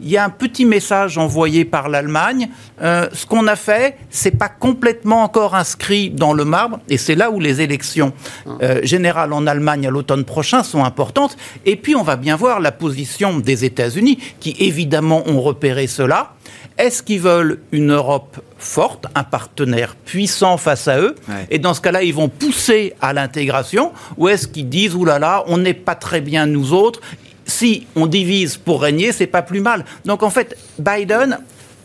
il 0.00 0.08
y 0.08 0.16
a 0.16 0.24
un 0.24 0.30
petit 0.30 0.64
message 0.64 1.18
envoyé 1.18 1.45
par 1.64 1.88
l'Allemagne. 1.88 2.48
ce 2.80 3.26
qu'on 3.26 3.46
a 3.46 3.56
fait, 3.56 3.96
c'est 4.10 4.36
pas 4.36 4.48
complètement 4.48 5.22
encore 5.22 5.54
inscrit 5.54 6.10
dans 6.10 6.32
le 6.32 6.44
marbre, 6.44 6.80
et 6.88 6.98
c'est 6.98 7.14
là 7.14 7.30
où 7.30 7.40
les 7.40 7.60
élections 7.60 8.12
euh, 8.62 8.80
générales 8.82 9.32
en 9.32 9.46
Allemagne 9.46 9.86
à 9.86 9.90
l'automne 9.90 10.24
prochain 10.24 10.62
sont 10.62 10.84
importantes. 10.84 11.36
Et 11.64 11.76
puis 11.76 11.94
on 11.96 12.02
va 12.02 12.16
bien 12.16 12.36
voir 12.36 12.60
la 12.60 12.72
position 12.72 13.38
des 13.38 13.64
États-Unis, 13.64 14.18
qui 14.40 14.56
évidemment 14.58 15.22
ont 15.26 15.40
repéré 15.40 15.86
cela. 15.86 16.32
Est-ce 16.78 17.02
qu'ils 17.02 17.20
veulent 17.20 17.60
une 17.72 17.92
Europe 17.92 18.38
forte, 18.58 19.06
un 19.14 19.24
partenaire 19.24 19.94
puissant 19.94 20.58
face 20.58 20.88
à 20.88 20.98
eux? 21.00 21.14
Et 21.50 21.58
dans 21.58 21.72
ce 21.72 21.80
cas-là, 21.80 22.02
ils 22.02 22.12
vont 22.12 22.28
pousser 22.28 22.92
à 23.00 23.14
l'intégration 23.14 23.92
Ou 24.18 24.28
est-ce 24.28 24.46
qu'ils 24.46 24.68
disent, 24.68 24.94
oulala, 24.94 25.18
là 25.18 25.36
là, 25.38 25.44
on 25.46 25.56
n'est 25.56 25.74
pas 25.74 25.94
très 25.94 26.20
bien 26.20 26.44
nous 26.44 26.74
autres 26.74 27.00
si 27.46 27.86
on 27.94 28.06
divise 28.06 28.56
pour 28.56 28.82
régner, 28.82 29.12
c'est 29.12 29.26
pas 29.26 29.42
plus 29.42 29.60
mal. 29.60 29.84
Donc 30.04 30.22
en 30.22 30.30
fait, 30.30 30.56
Biden 30.78 31.38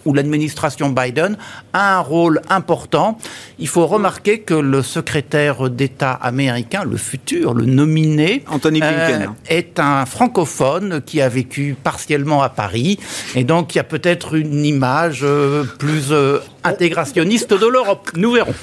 où 0.06 0.14
l'administration 0.14 0.90
Biden 0.90 1.38
a 1.74 1.98
un 1.98 2.00
rôle 2.00 2.42
important. 2.50 3.18
Il 3.60 3.68
faut 3.68 3.88
remarquer 3.88 4.40
que 4.40 4.54
le 4.54 4.82
secrétaire 4.82 5.70
d'État 5.70 6.12
américain, 6.14 6.84
le 6.84 6.98
futur, 6.98 7.54
le 7.54 7.66
nominé, 7.66 8.44
Anthony 8.48 8.82
euh, 8.84 9.28
est 9.48 9.80
un 9.80 10.06
francophone 10.06 11.02
qui 11.06 11.22
a 11.22 11.30
vécu 11.30 11.76
partiellement 11.82 12.42
à 12.42 12.50
Paris. 12.50 13.00
Et 13.36 13.44
donc, 13.44 13.76
il 13.76 13.78
y 13.78 13.82
a 13.82 13.84
peut-être 13.84 14.36
une 14.36 14.66
image 14.66 15.22
euh, 15.24 15.64
plus 15.80 16.12
euh, 16.12 16.40
intégrationniste 16.64 17.54
de 17.54 17.68
l'Europe. 17.68 18.12
Nous 18.16 18.32
verrons. 18.32 18.54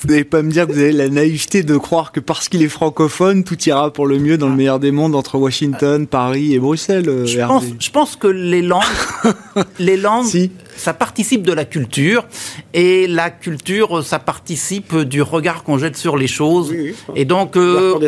Vous 0.00 0.08
n'allez 0.08 0.24
pas 0.24 0.42
me 0.42 0.50
dire 0.50 0.66
que 0.66 0.72
vous 0.72 0.78
avez 0.78 0.92
la 0.92 1.08
naïveté 1.08 1.62
de 1.62 1.76
croire 1.76 2.12
que 2.12 2.20
parce 2.20 2.48
qu'il 2.48 2.62
est 2.62 2.68
francophone, 2.68 3.44
tout 3.44 3.60
ira 3.62 3.92
pour 3.92 4.06
le 4.06 4.18
mieux 4.18 4.36
dans 4.36 4.48
le 4.48 4.56
meilleur 4.56 4.78
des 4.78 4.90
mondes 4.90 5.14
entre 5.14 5.38
Washington, 5.38 6.06
Paris 6.06 6.54
et 6.54 6.58
Bruxelles. 6.58 7.26
Je 7.26 7.40
pense, 7.40 7.64
je 7.78 7.90
pense, 7.90 8.16
que 8.16 8.26
les 8.26 8.62
langues, 8.62 8.82
les 9.78 9.96
langues 9.96 10.26
si 10.26 10.50
ça 10.76 10.94
participe 10.94 11.42
de 11.42 11.52
la 11.52 11.64
culture 11.64 12.26
et 12.72 13.06
la 13.06 13.30
culture, 13.30 14.04
ça 14.04 14.18
participe 14.18 14.96
du 14.96 15.22
regard 15.22 15.62
qu'on 15.64 15.78
jette 15.78 15.96
sur 15.96 16.16
les 16.16 16.26
choses. 16.26 16.74
Et 17.14 17.24
donc, 17.24 17.56
euh, 17.56 17.98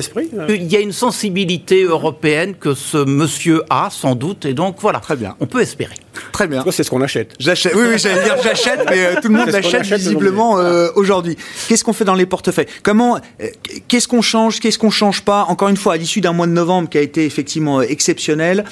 il 0.48 0.64
y 0.64 0.76
a 0.76 0.80
une 0.80 0.92
sensibilité 0.92 1.82
européenne 1.84 2.54
que 2.54 2.74
ce 2.74 2.98
monsieur 2.98 3.62
a 3.70 3.88
sans 3.90 4.14
doute. 4.14 4.44
Et 4.44 4.54
donc 4.54 4.76
voilà. 4.80 5.00
Très 5.00 5.16
bien. 5.16 5.36
On 5.40 5.46
peut 5.46 5.60
espérer. 5.60 5.94
Très 6.32 6.46
bien. 6.46 6.64
C'est 6.70 6.82
ce 6.82 6.90
qu'on 6.90 7.02
achète. 7.02 7.34
J'achète. 7.38 7.74
Oui, 7.74 7.84
oui, 7.90 7.98
j'allais 7.98 8.22
dire 8.22 8.36
j'achète, 8.42 8.80
mais 8.90 9.04
euh, 9.04 9.20
tout 9.20 9.28
le 9.28 9.38
monde 9.38 9.50
l'achète 9.50 9.84
visiblement 9.86 10.58
euh, 10.58 10.88
aujourd'hui. 10.94 11.36
Qu'est-ce 11.68 11.84
qu'on 11.84 11.92
fait 11.92 12.04
dans 12.04 12.14
les 12.14 12.26
portefeuilles? 12.26 12.66
Comment 12.82 13.20
Qu'est-ce 13.88 14.08
qu'on 14.08 14.22
change? 14.22 14.60
Qu'est-ce 14.60 14.78
qu'on 14.78 14.90
change 14.90 15.22
pas? 15.22 15.46
Encore 15.48 15.68
une 15.68 15.76
fois, 15.76 15.94
à 15.94 15.96
l'issue 15.96 16.20
d'un 16.20 16.32
mois 16.32 16.46
de 16.46 16.52
novembre 16.52 16.88
qui 16.88 16.98
a 16.98 17.02
été 17.02 17.24
effectivement 17.24 17.80
exceptionnel, 17.80 18.64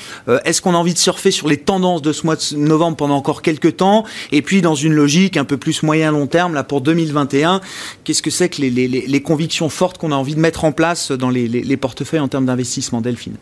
est-ce 0.45 0.61
qu'on 0.61 0.75
a 0.75 0.77
envie 0.77 0.95
de 0.95 0.99
surfer 0.99 1.31
sur 1.31 1.49
les 1.49 1.57
tendances 1.57 2.03
de 2.03 2.13
ce 2.13 2.25
mois 2.25 2.37
de 2.37 2.57
novembre 2.57 2.97
pendant 2.97 3.17
encore 3.17 3.43
quelques 3.43 3.77
temps? 3.77 4.05
Et 4.33 4.43
puis 4.43 4.63
dans 4.63 4.75
une 4.75 4.93
logique 4.93 5.37
un 5.37 5.45
peu 5.45 5.57
plus 5.57 5.83
moyen-long 5.83 6.27
terme, 6.27 6.55
là 6.55 6.65
pour 6.65 6.81
2021, 6.81 7.61
qu'est-ce 8.05 8.23
que 8.23 8.31
c'est 8.31 8.49
que 8.49 8.63
les, 8.63 9.23
convictions 9.23 9.69
fortes 9.69 9.99
qu'on 9.99 10.13
a 10.13 10.17
envie 10.17 10.35
de 10.35 10.41
mettre 10.41 10.65
en 10.65 10.73
place 10.73 11.11
dans 11.11 11.31
les, 11.31 11.77
portefeuilles 11.77 12.21
en 12.21 12.29
termes 12.29 12.47
d'investissement, 12.47 13.01
Delphine 13.01 13.37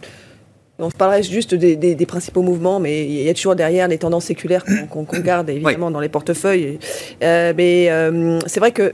on 0.83 0.91
parlerait 0.91 1.23
juste 1.23 1.55
des, 1.55 2.07
principaux 2.07 2.43
mouvements, 2.43 2.81
mais 2.81 3.05
il 3.05 3.23
y 3.23 3.29
a 3.29 3.35
toujours 3.35 3.55
derrière 3.55 3.89
les 3.89 3.99
tendances 3.99 4.25
séculaires 4.25 4.65
qu'on 4.91 5.05
garde 5.21 5.49
évidemment 5.49 5.91
dans 5.91 6.01
les 6.01 6.09
portefeuilles. 6.09 6.79
Euh, 7.23 7.53
mais 7.57 7.91
euh, 7.91 8.39
c'est 8.47 8.61
vrai 8.61 8.73
que 8.73 8.93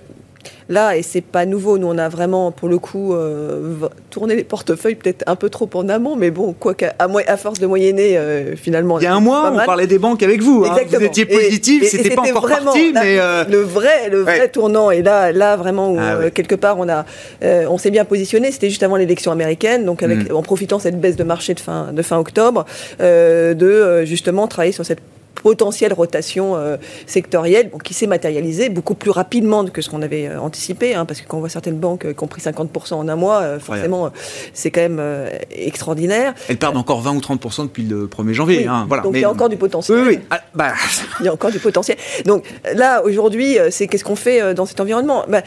Là, 0.69 0.97
et 0.97 1.03
c'est 1.03 1.23
pas 1.23 1.47
nouveau, 1.47 1.79
nous 1.79 1.87
on 1.87 1.97
a 1.97 2.09
vraiment, 2.11 2.53
pour 2.53 2.69
le 2.69 2.79
coup, 2.79 3.15
euh, 3.15 3.75
tourné 4.11 4.37
les 4.37 4.45
portefeuilles 4.45 4.97
peut-être 4.97 5.25
un 5.27 5.35
peu 5.35 5.49
trop 5.49 5.69
en 5.75 5.89
amont, 5.89 6.15
mais 6.15 6.31
bon, 6.31 6.53
quoi 6.53 6.75
qu'à 6.75 6.95
à, 6.99 7.37
force 7.39 7.59
de 7.59 7.67
moyenner, 7.67 8.19
euh, 8.19 8.55
finalement. 8.55 8.99
Il 8.99 9.05
y 9.05 9.07
a 9.07 9.15
un 9.15 9.21
mois, 9.21 9.51
on 9.51 9.65
parlait 9.65 9.87
des 9.87 9.99
banques 9.99 10.23
avec 10.23 10.43
vous. 10.43 10.67
Hein. 10.67 10.77
Vous 10.87 11.03
étiez 11.03 11.25
positif, 11.25 11.85
c'était 11.89 12.15
pas 12.15 12.23
encore 12.23 12.47
parti, 12.47 12.93
mais 12.93 13.19
euh, 13.19 13.45
le 13.49 13.61
vrai, 13.61 14.11
le 14.11 14.21
vrai 14.21 14.49
tournant. 14.49 14.91
Et 14.91 15.03
là, 15.03 15.33
là 15.33 15.57
vraiment, 15.57 15.97
ah 15.99 16.31
quelque 16.31 16.55
part, 16.55 16.79
on 16.79 16.89
a, 16.89 17.07
on 17.43 17.79
s'est 17.79 17.91
bien 17.91 18.05
positionné. 18.05 18.53
C'était 18.53 18.69
juste 18.69 18.83
avant 18.83 18.97
l'élection 18.97 19.33
américaine, 19.33 19.87
donc 19.87 20.03
avec, 20.03 20.31
mm. 20.31 20.37
en 20.37 20.43
profitant 20.43 20.79
cette 20.79 21.01
baisse 21.01 21.17
de 21.17 21.25
marché 21.25 21.55
de 21.55 21.61
fin, 21.61 21.93
de 21.93 22.03
fin 22.03 22.19
octobre, 22.19 22.67
de 23.01 24.05
justement 24.05 24.47
travailler 24.49 24.73
sur 24.73 24.85
cette 24.85 25.01
potentielle 25.43 25.93
rotation 25.93 26.57
euh, 26.57 26.77
sectorielle 27.07 27.71
qui 27.85 27.95
s'est 27.95 28.07
matérialisée 28.07 28.69
beaucoup 28.69 28.95
plus 28.95 29.11
rapidement 29.11 29.65
que 29.67 29.83
ce 29.83 29.91
qu'on 29.91 30.03
avait 30.03 30.29
euh, 30.29 30.41
anticipé, 30.41 30.95
hein, 30.95 31.05
parce 31.05 31.21
que 31.21 31.27
quand 31.27 31.37
on 31.37 31.41
voit 31.41 31.49
certaines 31.49 31.79
banques 31.79 32.05
euh, 32.05 32.13
qui 32.13 32.25
ont 32.25 32.27
pris 32.27 32.43
50% 32.43 32.95
en 32.95 33.09
un 33.09 33.17
mois, 33.17 33.59
forcément, 33.59 34.11
c'est 34.53 34.71
quand 34.71 34.81
même 34.81 35.03
extraordinaire. 35.51 36.35
Elles 36.49 36.59
perdent 36.59 36.77
encore 36.77 37.01
20 37.01 37.17
ou 37.17 37.21
30% 37.21 37.63
depuis 37.65 37.85
le 37.85 38.07
1er 38.07 38.33
janvier. 38.33 38.67
Hein, 38.67 38.87
voilà. 38.89 39.03
Donc 39.03 39.15
il 39.15 39.21
y 39.21 39.25
a 39.25 39.31
encore 39.31 39.49
du 39.49 39.57
potentiel. 39.57 39.99
Oui, 39.99 40.05
oui. 40.09 40.19
Ah, 40.31 40.41
bah. 40.55 40.73
il 41.21 41.27
y 41.27 41.29
a 41.29 41.33
encore 41.33 41.51
du 41.51 41.59
potentiel. 41.59 41.97
Donc 42.25 42.45
là, 42.75 43.03
aujourd'hui, 43.05 43.59
c'est 43.71 43.87
qu'est-ce 43.87 44.05
qu'on 44.05 44.17
fait 44.17 44.55
dans 44.55 44.67
cet 44.67 44.81
environnement? 44.81 45.25
Bah, 45.29 45.43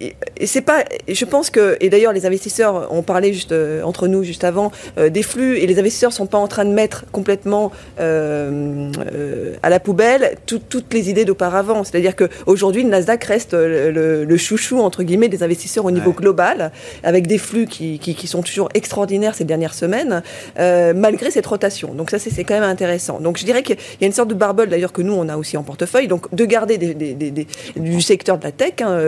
et 0.00 0.46
c'est 0.46 0.60
pas, 0.60 0.84
je 1.08 1.24
pense 1.24 1.48
que, 1.50 1.76
et 1.80 1.88
d'ailleurs 1.88 2.12
les 2.12 2.26
investisseurs 2.26 2.92
ont 2.92 3.02
parlé 3.02 3.32
juste 3.32 3.52
euh, 3.52 3.82
entre 3.82 4.08
nous 4.08 4.22
juste 4.24 4.44
avant 4.44 4.70
euh, 4.98 5.08
des 5.08 5.22
flux, 5.22 5.56
et 5.58 5.66
les 5.66 5.78
investisseurs 5.78 6.12
sont 6.12 6.26
pas 6.26 6.38
en 6.38 6.48
train 6.48 6.64
de 6.66 6.70
mettre 6.70 7.04
complètement 7.12 7.72
euh, 7.98 8.90
à 9.62 9.70
la 9.70 9.80
poubelle 9.80 10.36
tout- 10.46 10.60
toutes 10.68 10.92
les 10.92 11.10
idées 11.10 11.24
d'auparavant. 11.24 11.84
C'est-à-dire 11.84 12.14
qu'aujourd'hui 12.16 12.82
le 12.82 12.88
Nasdaq 12.90 13.24
reste 13.24 13.54
le, 13.54 13.90
le- 13.90 14.24
le 14.24 14.36
chouchou 14.36 14.80
entre 14.80 15.02
guillemets 15.02 15.28
des 15.28 15.42
investisseurs 15.42 15.84
au 15.84 15.90
niveau 15.90 16.10
Ouais. 16.10 16.16
global, 16.16 16.72
avec 17.02 17.26
des 17.26 17.38
flux 17.38 17.66
qui, 17.66 17.98
qui- 17.98 18.14
qui 18.14 18.26
sont 18.26 18.42
toujours 18.42 18.68
extraordinaires 18.74 19.34
ces 19.34 19.44
dernières 19.44 19.74
semaines, 19.74 20.22
malgré 20.56 21.30
cette 21.30 21.46
rotation. 21.46 21.94
Donc 21.94 22.10
ça 22.10 22.18
c'est 22.18 22.30
c'est 22.30 22.44
quand 22.44 22.54
même 22.54 22.62
intéressant. 22.62 23.18
Donc 23.20 23.38
je 23.38 23.44
dirais 23.44 23.62
qu'il 23.62 23.76
y 24.00 24.04
a 24.04 24.06
une 24.06 24.12
sorte 24.12 24.28
de 24.28 24.34
barbel 24.34 24.68
d'ailleurs 24.68 24.92
que 24.92 25.02
nous 25.02 25.14
on 25.14 25.28
a 25.28 25.36
aussi 25.36 25.56
en 25.56 25.62
portefeuille, 25.62 26.06
donc 26.08 26.32
de 26.34 26.44
garder 26.44 26.76
des, 26.78 26.94
des- 26.94 27.14
des- 27.14 27.30
des- 27.30 27.46
du 27.76 28.00
secteur 28.00 28.38
de 28.38 28.44
la 28.44 28.52
tech, 28.52 28.74
hein, 28.80 28.98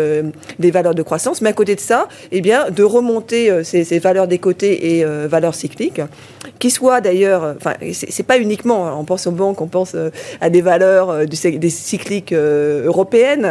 des 0.58 0.70
valeurs 0.78 0.94
de 0.94 1.02
croissance, 1.02 1.40
mais 1.42 1.50
à 1.50 1.52
côté 1.52 1.74
de 1.74 1.80
ça, 1.80 2.08
eh 2.32 2.40
bien, 2.40 2.70
de 2.70 2.82
remonter 2.82 3.50
euh, 3.50 3.62
ces, 3.64 3.84
ces 3.84 3.98
valeurs 3.98 4.28
des 4.28 4.38
côtés 4.38 4.96
et 4.96 5.04
euh, 5.04 5.26
valeurs 5.30 5.54
cycliques, 5.54 6.00
qui 6.58 6.70
soient 6.70 7.00
d'ailleurs, 7.00 7.44
euh, 7.44 7.54
enfin, 7.56 7.74
c'est 7.92 8.22
pas 8.32 8.38
uniquement, 8.38 8.86
hein, 8.88 8.94
on 8.98 9.04
pense 9.04 9.26
aux 9.26 9.32
banques, 9.32 9.60
on 9.60 9.66
pense 9.68 9.94
à 10.40 10.50
des 10.50 10.60
valeurs 10.62 11.26
du, 11.26 11.36
des 11.58 11.70
cycliques 11.70 12.32
européennes, 12.32 13.46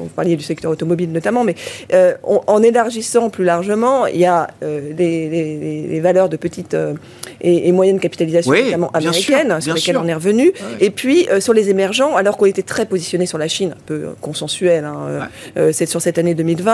on 0.00 0.06
parlait 0.06 0.36
du 0.36 0.42
secteur 0.42 0.70
automobile 0.70 1.10
notamment, 1.12 1.44
mais 1.44 1.54
euh, 1.92 2.14
on- 2.24 2.40
en 2.46 2.62
élargissant 2.62 3.30
plus 3.30 3.44
largement, 3.44 4.06
il 4.06 4.20
y 4.20 4.26
a 4.26 4.48
euh, 4.62 4.80
les, 4.96 5.28
les- 5.28 5.56
les- 5.58 5.86
les 5.88 6.00
valeurs 6.00 6.28
de 6.28 6.36
petites 6.36 6.74
euh, 6.74 6.94
et, 7.40 7.68
et 7.68 7.72
moyennes 7.72 8.00
capitalisations, 8.00 8.50
Oui, 8.52 8.64
notamment 8.66 8.88
sûr, 8.88 8.96
américaines, 8.98 9.48
bien 9.48 9.60
sur 9.60 9.74
lesquelles 9.74 9.94
sûr. 9.96 10.02
on 10.04 10.08
est 10.08 10.14
revenu, 10.14 10.52
et 10.80 10.90
puis 10.90 11.26
sur 11.40 11.52
les 11.52 11.68
émergents, 11.70 12.16
alors 12.16 12.36
qu'on 12.36 12.46
était 12.46 12.62
très 12.62 12.86
positionné 12.86 13.26
sur 13.26 13.38
la 13.38 13.48
Chine, 13.48 13.72
un 13.76 13.82
peu 13.86 14.00
consensuel, 14.20 14.84
hein, 14.84 15.28
c'est 15.72 15.86
sur 15.86 16.00
cette 16.00 16.18
année 16.18 16.34
2020, 16.34 16.65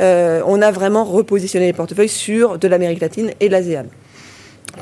euh, 0.00 0.42
on 0.46 0.62
a 0.62 0.70
vraiment 0.70 1.04
repositionné 1.04 1.66
les 1.66 1.72
portefeuilles 1.72 2.08
sur 2.08 2.58
de 2.58 2.68
l'Amérique 2.68 3.00
latine 3.00 3.32
et 3.40 3.48
de 3.48 3.52
l'ASEAN. 3.52 3.86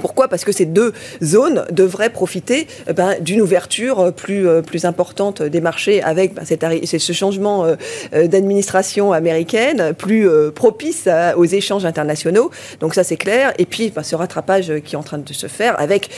Pourquoi? 0.01 0.29
Parce 0.29 0.45
que 0.45 0.53
ces 0.53 0.67
deux 0.67 0.93
zones 1.23 1.65
devraient 1.71 2.11
profiter 2.11 2.67
euh, 2.89 2.93
ben, 2.93 3.17
d'une 3.21 3.41
ouverture 3.41 4.01
euh, 4.01 4.11
plus, 4.11 4.49
euh, 4.49 4.63
plus 4.63 4.85
importante 4.85 5.43
des 5.43 5.61
marchés 5.61 6.03
avec 6.03 6.35
ben, 6.35 6.45
ce 6.45 7.13
changement 7.13 7.67
d'administration 8.13 9.13
américaine 9.13 9.93
plus 9.97 10.29
propice 10.55 11.09
aux 11.37 11.45
échanges 11.45 11.85
internationaux. 11.85 12.51
Donc 12.81 12.95
ça 12.95 13.05
c'est 13.05 13.17
clair. 13.17 13.53
Et 13.59 13.67
puis 13.67 13.91
ben, 13.91 14.03
ce 14.03 14.15
rattrapage 14.15 14.73
qui 14.85 14.95
est 14.95 14.99
en 14.99 15.03
train 15.03 15.19
de 15.19 15.33
se 15.33 15.47
faire 15.47 15.79
avec, 15.81 16.09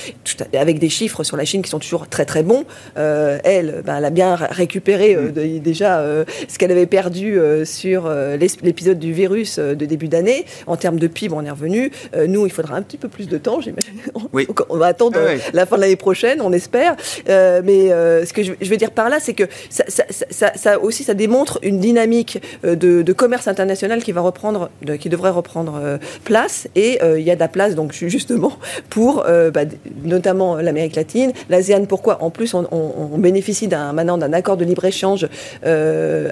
des 0.53 0.89
chiffres 0.89 1.25
sur 1.25 1.37
la 1.37 1.45
Chine 1.45 1.63
qui 1.63 1.71
sont 1.71 1.79
toujours 1.79 2.09
très 2.09 2.25
très 2.25 2.43
bons. 2.43 2.65
Elle, 2.95 3.83
elle 3.87 4.05
a 4.05 4.11
bien 4.11 4.37
ré- 4.37 4.47
récupéré 4.51 5.17
déjà 5.61 6.05
ce 6.49 6.59
qu'elle 6.59 6.73
avait 6.73 6.87
perdu 6.87 7.39
sur 7.65 8.11
l'épisode 8.63 8.99
du 8.99 9.13
virus 9.13 9.59
de 9.59 9.87
début 9.87 10.09
d'année. 10.09 10.45
En 10.67 10.77
termes 10.77 10.99
de 10.99 11.07
PIB, 11.07 11.35
on 11.35 11.45
est 11.45 11.51
revenu. 11.51 11.91
Nous, 12.27 12.47
il 12.47 12.53
faudra 12.53 12.77
un 12.77 12.83
petit 12.83 12.99
peu 12.99 13.09
plus 13.09 13.29
de 13.29 13.39
temps, 13.39 13.61
j'imagine. 13.67 14.01
Oui. 14.33 14.47
Donc, 14.47 14.63
on 14.69 14.77
va 14.79 14.87
attendre 14.87 15.19
Ah 15.21 15.29
euh, 15.29 15.39
la 15.53 15.67
fin 15.67 15.77
de 15.77 15.83
l'année 15.83 15.97
prochaine, 15.97 16.41
on 16.41 16.53
espère. 16.53 16.97
Euh, 17.29 17.61
mais 17.65 17.93
euh, 17.93 18.25
ce 18.25 18.33
que 18.33 18.43
je, 18.43 18.53
veux 18.71 18.77
dire 18.77 18.91
par 18.93 19.09
là, 19.09 19.19
c'est 19.21 19.35
que 19.35 19.45
ça, 19.71 19.85
ça- 19.89 20.05
ça- 20.11 20.27
ça- 20.31 20.53
ça 20.57 20.81
aussi, 20.81 21.03
ça 21.05 21.15
démontre 21.15 21.59
une 21.63 21.79
dynamique 21.81 22.41
de, 22.63 23.03
de 23.03 23.13
commerce 23.13 23.47
international 23.49 24.03
qui 24.03 24.13
va 24.13 24.21
reprendre, 24.21 24.71
qui 25.01 25.09
devrait 25.09 25.31
reprendre 25.31 25.99
place. 26.25 26.69
Et 26.75 26.99
il 27.17 27.23
y 27.23 27.31
a 27.31 27.35
de 27.35 27.41
la 27.41 27.49
place, 27.49 27.75
donc 27.75 27.93
ju- 27.93 28.09
justement, 28.11 28.53
pour 28.91 29.25
bah, 29.55 29.63
notamment 30.05 30.57
l'Amérique 30.57 30.97
latine, 30.97 31.33
l'ASEAN. 31.51 31.85
Pourquoi? 31.87 32.23
En 32.23 32.31
plus, 32.31 32.55
on, 32.55 32.67
on- 32.71 33.11
on 33.15 33.19
bénéficie 33.19 33.69
maintenant 33.69 34.19
d'un 34.19 34.33
accord 34.33 34.57
de 34.57 34.65
libre-échange 34.65 35.29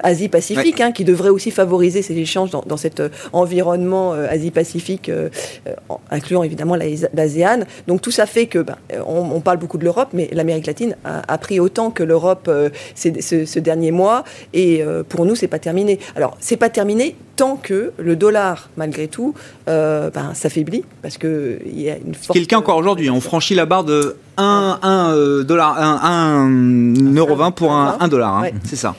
Asie-Pacifique, 0.03 0.81
hein, 0.81 0.93
qui 0.93 1.05
devrait 1.05 1.29
aussi 1.31 1.51
favoriser 1.51 2.03
ces 2.03 2.17
échanges 2.17 2.51
dans, 2.51 2.63
dans 2.67 2.77
cet 2.77 3.03
environnement 3.33 4.13
Asie-Pacifique, 4.13 5.11
incluant 6.11 6.43
évidemment 6.43 6.77
l'AS- 6.77 7.09
l'ASEAN. 7.25 7.65
Donc 7.87 8.01
tout 8.03 8.11
ça 8.11 8.27
fait 8.27 8.47
que, 8.47 8.59
ben, 8.59 8.77
euh, 8.93 9.01
on, 9.07 9.31
on 9.37 9.41
parle 9.41 9.59
beaucoup 9.59 9.79
de 9.79 9.85
l'Europe, 9.85 10.09
mais 10.13 10.29
l'Amérique 10.33 10.67
latine 10.67 10.97
a, 11.05 11.23
a 11.33 11.39
pris 11.39 11.61
autant 11.61 11.91
que 11.91 12.03
l'Europe 12.03 12.47
euh, 12.49 12.69
ces- 12.95 13.21
ce, 13.21 13.45
ce 13.45 13.59
dernier 13.59 13.91
mois, 13.91 14.25
et 14.53 14.83
euh, 14.83 15.03
pour 15.09 15.25
nous, 15.27 15.35
c'est 15.35 15.49
pas 15.49 15.59
terminé. 15.59 15.99
Alors, 16.17 16.37
c'est 16.41 16.57
pas 16.57 16.69
terminé 16.71 17.17
tant 17.37 17.57
que 17.57 17.93
le 17.99 18.15
dollar, 18.15 18.71
malgré 18.77 19.09
tout, 19.09 19.35
euh, 19.69 20.09
ben, 20.11 20.35
s'affaiblit, 20.35 20.85
parce 21.03 21.19
que 21.19 21.59
il 21.67 21.81
y 21.81 21.91
a 21.91 21.97
une 21.97 22.15
forte... 22.15 22.39
Quelqu'un 22.39 22.59
encore 22.59 22.77
aujourd'hui, 22.77 23.11
on 23.11 23.21
franchit 23.21 23.55
la 23.57 23.67
barre 23.67 23.83
de 23.85 24.17
1, 24.37 24.79
1 24.83 25.43
dollar, 25.45 25.77
1, 26.05 26.47
1 26.47 27.17
euro 27.17 27.35
20 27.37 27.51
pour 27.51 27.73
un, 27.73 27.97
1 28.01 28.09
dollar, 28.09 28.37
hein. 28.39 28.43
Ouais. 28.43 28.55
c'est 28.65 28.77
ça. 28.77 28.95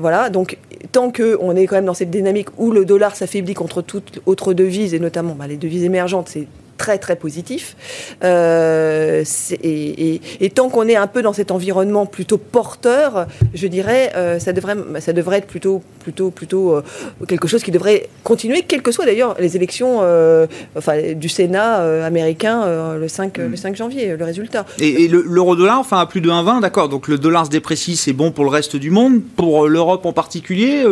Voilà, 0.00 0.30
donc 0.30 0.56
tant 0.92 1.12
qu'on 1.12 1.54
est 1.54 1.66
quand 1.66 1.76
même 1.76 1.84
dans 1.84 1.94
cette 1.94 2.10
dynamique 2.10 2.48
où 2.56 2.70
le 2.70 2.84
dollar 2.84 3.14
s'affaiblit 3.14 3.54
contre 3.54 3.82
toute 3.82 4.20
autre 4.26 4.54
devise, 4.54 4.94
et 4.94 4.98
notamment 4.98 5.34
bah, 5.38 5.46
les 5.46 5.56
devises 5.58 5.84
émergentes, 5.84 6.28
c'est 6.30 6.46
très 6.78 6.96
très 6.98 7.16
positif. 7.16 7.76
Euh, 8.24 9.24
et, 9.62 10.14
et- 10.14 10.20
et 10.40 10.50
tant 10.50 10.68
qu'on 10.68 10.86
est 10.88 10.96
un 10.96 11.06
peu 11.06 11.22
dans 11.22 11.32
cet 11.32 11.50
environnement 11.50 12.06
plutôt 12.06 12.38
porteur, 12.38 13.26
je 13.54 13.66
dirais, 13.66 14.12
euh, 14.16 14.38
ça, 14.38 14.52
devrait, 14.52 14.76
ça 15.00 15.12
devrait 15.12 15.38
être 15.38 15.46
plutôt, 15.46 15.82
plutôt, 16.02 16.30
plutôt 16.30 16.74
euh, 16.76 16.82
quelque 17.26 17.48
chose 17.48 17.62
qui 17.62 17.70
devrait 17.70 18.08
continuer, 18.24 18.62
quelles 18.62 18.82
que 18.82 18.92
soient 18.92 19.04
d'ailleurs 19.04 19.36
les 19.38 19.56
élections 19.56 19.98
euh, 20.02 20.46
enfin, 20.76 21.12
du 21.14 21.28
Sénat 21.28 22.04
américain 22.04 22.64
le, 22.98 23.08
5, 23.08 23.38
le 23.38 23.56
5 23.56 23.76
janvier, 23.76 24.16
le 24.16 24.24
résultat. 24.24 24.64
Et, 24.78 25.04
et 25.04 25.08
le- 25.08 25.22
l'euro-dollar, 25.26 25.78
enfin 25.78 25.98
à 25.98 26.06
plus 26.06 26.20
de 26.20 26.30
1,20, 26.30 26.60
d'accord. 26.60 26.88
Donc 26.88 27.08
le 27.08 27.18
dollar 27.18 27.46
se 27.46 27.50
déprécie, 27.50 27.96
c'est 27.96 28.12
bon 28.12 28.30
pour 28.30 28.44
le 28.44 28.50
reste 28.50 28.76
du 28.76 28.90
monde. 28.90 29.20
Pour 29.36 29.66
l'Europe 29.68 30.06
en 30.06 30.12
particulier, 30.12 30.84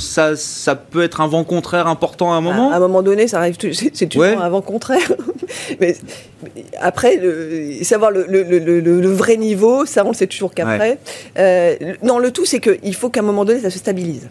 ça, 0.00 0.34
ça 0.36 0.74
peut 0.74 1.02
être 1.02 1.20
un 1.20 1.26
vent 1.28 1.44
contraire 1.44 1.86
important 1.86 2.32
à 2.32 2.36
un 2.36 2.40
moment. 2.40 2.72
À 2.72 2.76
un 2.76 2.80
moment 2.80 3.02
donné, 3.02 3.28
ça 3.28 3.38
arrive, 3.38 3.56
c'est 3.60 3.72
c'est 3.94 4.06
toujours 4.06 4.22
Ouais. 4.26 4.34
un 4.36 4.48
vent 4.48 4.62
contraire. 4.62 5.12
mais, 5.80 5.96
après, 6.80 7.16
le- 7.16 7.82
savoir 7.82 8.10
le, 8.10 9.08
vrai 9.12 9.36
niveau, 9.36 9.86
ça 9.86 10.04
on 10.04 10.08
le 10.10 10.14
sait 10.14 10.26
toujours 10.26 10.52
qu'après. 10.54 10.98
Euh, 11.38 11.76
non, 12.02 12.18
le 12.18 12.30
tout, 12.30 12.44
c'est 12.44 12.60
qu'il 12.60 12.94
faut 12.94 13.10
qu'à 13.10 13.20
un 13.20 13.24
moment 13.24 13.44
donné, 13.44 13.60
ça 13.60 13.70
se 13.70 13.78
stabilise. 13.78 14.28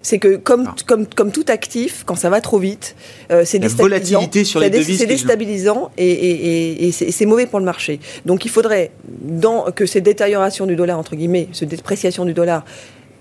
C'est 0.00 0.20
que 0.20 0.36
comme, 0.36 0.68
comme, 0.86 1.06
comme 1.08 1.32
tout 1.32 1.44
actif, 1.48 2.04
quand 2.06 2.14
ça 2.14 2.30
va 2.30 2.40
trop 2.40 2.58
vite, 2.58 2.94
euh, 3.32 3.42
c'est 3.44 3.58
La 3.58 4.70
déstabilisant. 4.70 4.98
C'est 4.98 5.06
déstabilisant 5.06 5.90
et, 5.98 6.86
et- 6.86 6.92
c'est 6.92 7.06
et 7.06 7.12
c'est 7.12 7.26
mauvais 7.26 7.46
pour 7.46 7.58
le 7.58 7.64
marché. 7.64 7.98
Donc 8.24 8.44
il 8.44 8.48
faudrait 8.50 8.92
dans, 9.22 9.64
que 9.72 9.86
ces 9.86 10.00
détériorations 10.00 10.66
du 10.66 10.76
dollar, 10.76 10.98
entre 11.00 11.16
guillemets, 11.16 11.48
cette 11.52 11.68
dépréciation 11.70 12.24
du 12.24 12.32
dollar, 12.32 12.64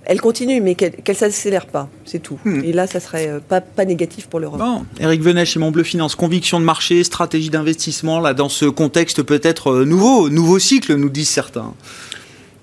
elle 0.10 0.22
continue, 0.22 0.62
mais 0.62 0.76
qu'elle 0.76 0.94
ne 1.08 1.14
s'accélère 1.14 1.66
pas. 1.66 1.90
C'est 2.06 2.24
tout. 2.24 2.40
Hmm. 2.46 2.62
Et 2.64 2.72
là, 2.72 2.88
ça 2.88 3.00
serait 3.00 3.28
euh, 3.28 3.40
pas, 3.40 3.60
pas 3.62 3.84
négatif 3.84 4.28
pour 4.28 4.40
l'Europe. 4.40 4.60
Bon, 4.60 4.86
Eric 5.00 5.22
Venet 5.22 5.46
chez 5.46 5.60
Montbleu 5.60 5.84
Finance, 5.84 6.16
conviction 6.16 6.60
de 6.60 6.66
marché, 6.66 7.04
stratégie 7.04 7.50
d'investissement, 7.50 8.20
là, 8.22 8.34
dans 8.34 8.50
ce 8.50 8.66
contexte 8.66 9.22
peut-être 9.22 9.72
euh, 9.72 9.86
nouveau, 9.86 10.30
nouveau 10.30 10.60
cycle, 10.60 10.96
nous 10.96 11.10
disent 11.10 11.30
certains. 11.30 11.74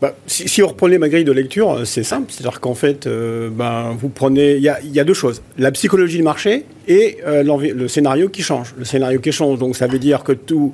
Bah, 0.00 0.14
si, 0.26 0.48
si 0.48 0.62
on 0.62 0.68
reprenait 0.68 0.98
ma 0.98 1.08
grille 1.08 1.24
de 1.24 1.32
lecture, 1.32 1.70
euh, 1.70 1.84
c'est 1.84 2.02
simple. 2.02 2.32
C'est-à-dire 2.32 2.60
qu'en 2.60 2.74
fait, 2.74 3.06
euh, 3.06 3.50
ben, 3.50 3.96
vous 4.00 4.08
prenez. 4.08 4.56
Il 4.56 4.62
y 4.62 4.68
a, 4.68 4.80
il 4.82 4.92
y 4.92 5.00
a 5.00 5.04
deux 5.04 5.14
choses. 5.14 5.42
La 5.58 5.70
psychologie 5.70 6.16
du 6.16 6.22
marché 6.22 6.64
et 6.88 7.18
euh, 7.26 7.42
le 7.42 7.88
scénario 7.88 8.28
qui 8.28 8.42
change. 8.42 8.74
Le 8.78 8.84
scénario 8.84 9.20
qui 9.20 9.32
change. 9.32 9.58
Donc 9.58 9.76
ça 9.76 9.86
veut 9.86 9.98
dire 9.98 10.24
que 10.24 10.32
tout. 10.32 10.72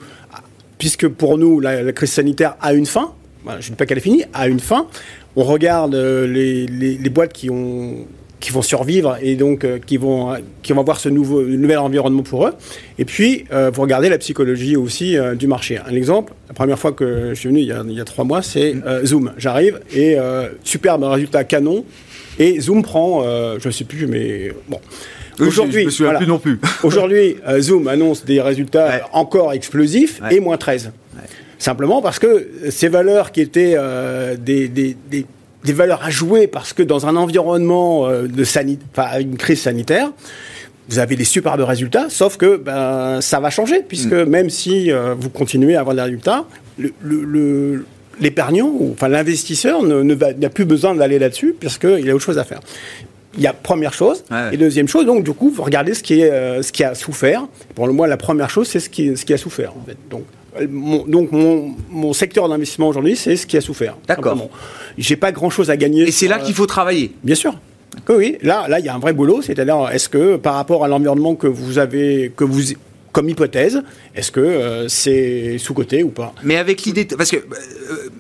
Puisque 0.79 1.09
pour 1.09 1.37
nous, 1.37 1.61
la, 1.61 1.83
la 1.83 1.93
crise 1.93 2.13
sanitaire 2.13 2.57
a 2.61 2.73
une 2.73 2.87
fin, 2.87 3.13
voilà, 3.45 3.61
je 3.61 3.67
ne 3.67 3.71
dis 3.73 3.77
pas 3.77 3.87
qu'elle 3.87 3.99
est 3.99 4.03
finie, 4.03 4.25
a 4.33 4.49
une 4.49 4.61
fin. 4.61 4.87
On 5.41 5.45
regarde 5.45 5.95
euh, 5.95 6.27
les, 6.27 6.67
les- 6.67 6.99
les 6.99 7.11
boîtes 7.11 7.33
qui 7.33 7.49
ont 7.51 8.07
qui 8.41 8.53
vont 8.53 8.63
survivre 8.63 9.19
et 9.21 9.35
donc 9.37 9.65
euh, 9.65 9.79
qui 9.85 9.97
vont 9.99 10.35
qui 10.63 10.73
vont 10.73 10.81
avoir 10.81 10.99
ce 10.99 11.09
nouveau 11.11 11.43
nouvel 11.43 11.79
environnement 11.79 12.23
pour 12.23 12.47
eux. 12.47 12.53
Et 12.99 13.05
puis 13.05 13.45
euh, 13.53 13.71
vous 13.73 13.83
regardez 13.83 14.09
la 14.09 14.19
psychologie 14.19 14.77
aussi 14.77 15.17
euh, 15.17 15.35
du 15.35 15.47
marché. 15.47 15.79
Un 15.87 15.95
exemple, 15.95 16.33
la 16.49 16.55
première 16.55 16.79
fois 16.79 16.93
que 16.93 17.31
je 17.31 17.35
suis 17.41 17.49
venu 17.49 17.61
il 17.61 17.67
y 17.67 17.73
a, 17.73 17.83
il 17.87 17.93
y 17.93 18.01
a 18.01 18.05
trois 18.05 18.25
mois, 18.25 18.43
c'est 18.43 18.75
euh, 18.87 19.05
Zoom. 19.05 19.33
J'arrive 19.39 19.81
et 19.95 20.17
superbe 20.65 21.05
résultat 21.05 21.45
canon. 21.45 21.85
Et 22.39 22.61
Zoom 22.61 22.83
prend, 22.83 23.23
je 23.59 23.67
ne 23.69 23.73
sais 23.73 23.85
plus, 23.85 24.07
mais 24.07 24.51
bon. 24.69 24.79
Aujourd'hui, 25.39 25.87
non 26.27 26.39
plus. 26.39 26.59
Aujourd'hui, 26.83 27.37
Zoom 27.61 27.89
annonce 27.89 28.25
des 28.25 28.41
résultats 28.41 28.89
Ouais. 28.89 29.03
encore 29.13 29.53
explosifs 29.53 30.21
Ouais. 30.23 30.37
et 30.37 30.41
moins 30.41 30.57
13. 30.59 30.93
Simplement 31.61 32.03
parce 32.03 32.19
que 32.19 32.49
ces 32.71 32.89
valeurs 32.89 33.31
qui 33.31 33.41
étaient 33.43 33.75
euh, 33.77 34.35
des, 34.37 34.67
des- 34.67 34.97
des- 35.11 35.27
des 35.63 35.73
valeurs 35.75 36.03
à 36.03 36.11
jouer 36.11 36.47
parce 36.49 36.73
que 36.73 36.83
dans 36.83 37.07
un 37.07 37.15
environnement 37.17 38.09
euh, 38.09 38.27
de 38.27 38.45
sanit 38.45 38.79
une 39.21 39.37
crise 39.37 39.61
sanitaire, 39.61 40.11
vous 40.89 40.99
avez 40.99 41.15
des 41.17 41.25
superbes 41.25 41.61
résultats, 41.61 42.07
sauf 42.09 42.37
que 42.39 42.57
ben, 42.57 43.21
ça 43.21 43.39
va 43.41 43.51
changer, 43.51 43.83
puisque 43.87 44.13
même 44.15 44.51
si 44.51 44.91
euh, 44.91 45.15
vous 45.17 45.29
continuez 45.31 45.77
à 45.77 45.81
avoir 45.81 45.95
des 45.95 46.03
résultats, 46.03 46.47
l'épargnant, 48.21 48.73
enfin 48.93 49.09
l'investisseur, 49.09 49.83
ne, 49.83 50.03
ne 50.03 50.15
n'a 50.15 50.51
plus 50.51 50.65
besoin 50.65 50.95
d'aller 50.95 51.19
là-dessus, 51.19 51.55
puisqu'il 51.59 52.09
a 52.11 52.15
autre 52.15 52.25
chose 52.25 52.39
à 52.39 52.45
faire. 52.45 52.61
Il 53.37 53.43
y 53.43 53.47
a 53.47 53.53
première 53.53 53.93
chose. 53.95 54.25
Ouais, 54.31 54.37
ouais. 54.37 54.55
Et 54.55 54.57
deuxième 54.57 54.89
chose, 54.89 55.07
donc 55.07 55.23
du 55.25 55.33
coup, 55.33 55.51
vous 55.51 55.63
regardez 55.63 55.95
ce 55.95 56.03
qui, 56.03 56.21
est, 56.21 56.31
euh, 56.31 56.63
ce 56.63 56.73
qui 56.73 56.83
a 56.83 56.95
souffert. 56.95 57.47
Pour 57.75 57.87
le 57.87 57.93
moi, 57.93 58.09
la 58.09 58.17
première 58.17 58.51
chose, 58.51 58.67
c'est 58.67 58.81
ce 58.81 58.91
qui, 58.91 59.17
ce 59.17 59.25
qui 59.25 59.33
a 59.33 59.39
souffert. 59.39 59.73
En 59.81 59.85
fait. 59.87 59.97
Donc, 60.11 60.25
mon, 60.69 61.05
donc 61.07 61.33
mon, 61.33 61.75
mon 61.91 62.13
secteur 62.13 62.49
d'investissement 62.49 62.89
aujourd'hui, 62.89 63.17
c'est 63.17 63.37
ce 63.37 63.47
qui 63.47 63.57
a 63.57 63.61
souffert. 63.61 63.97
D'accord. 64.09 64.49
J'ai 64.99 65.17
pas 65.17 65.33
grand-chose 65.33 65.71
à 65.71 65.77
gagner. 65.77 66.09
Et 66.09 66.11
c'est 66.11 66.29
là 66.29 66.39
euh, 66.41 66.45
qu'il 66.45 66.55
faut 66.55 66.67
travailler. 66.67 67.13
Bien 67.23 67.35
sûr. 67.35 67.55
Oui, 68.09 68.37
là, 68.43 68.67
là, 68.69 68.81
il 68.81 68.85
y 68.85 68.89
a 68.89 68.95
un 68.95 68.99
vrai 68.99 69.13
boulot. 69.13 69.43
C'est-à-dire, 69.43 69.89
est-ce 69.93 70.09
que 70.09 70.37
par 70.37 70.55
rapport 70.55 70.85
à 70.85 70.89
l'environnement 70.89 71.35
que 71.35 71.47
vous 71.47 71.79
avez, 71.79 72.33
que 72.37 72.45
vous 72.45 72.73
comme 73.13 73.29
hypothèse, 73.29 73.83
est-ce 74.15 74.31
que 74.31 74.41
euh, 74.41 74.89
c'est 74.89 75.59
sous-côté 75.59 76.03
ou 76.03 76.09
pas? 76.11 76.33
Mais 76.45 76.57
avec 76.57 76.83
l'idée, 76.83 77.05
parce 77.05 77.31
que 77.31 77.37
euh, 77.37 77.43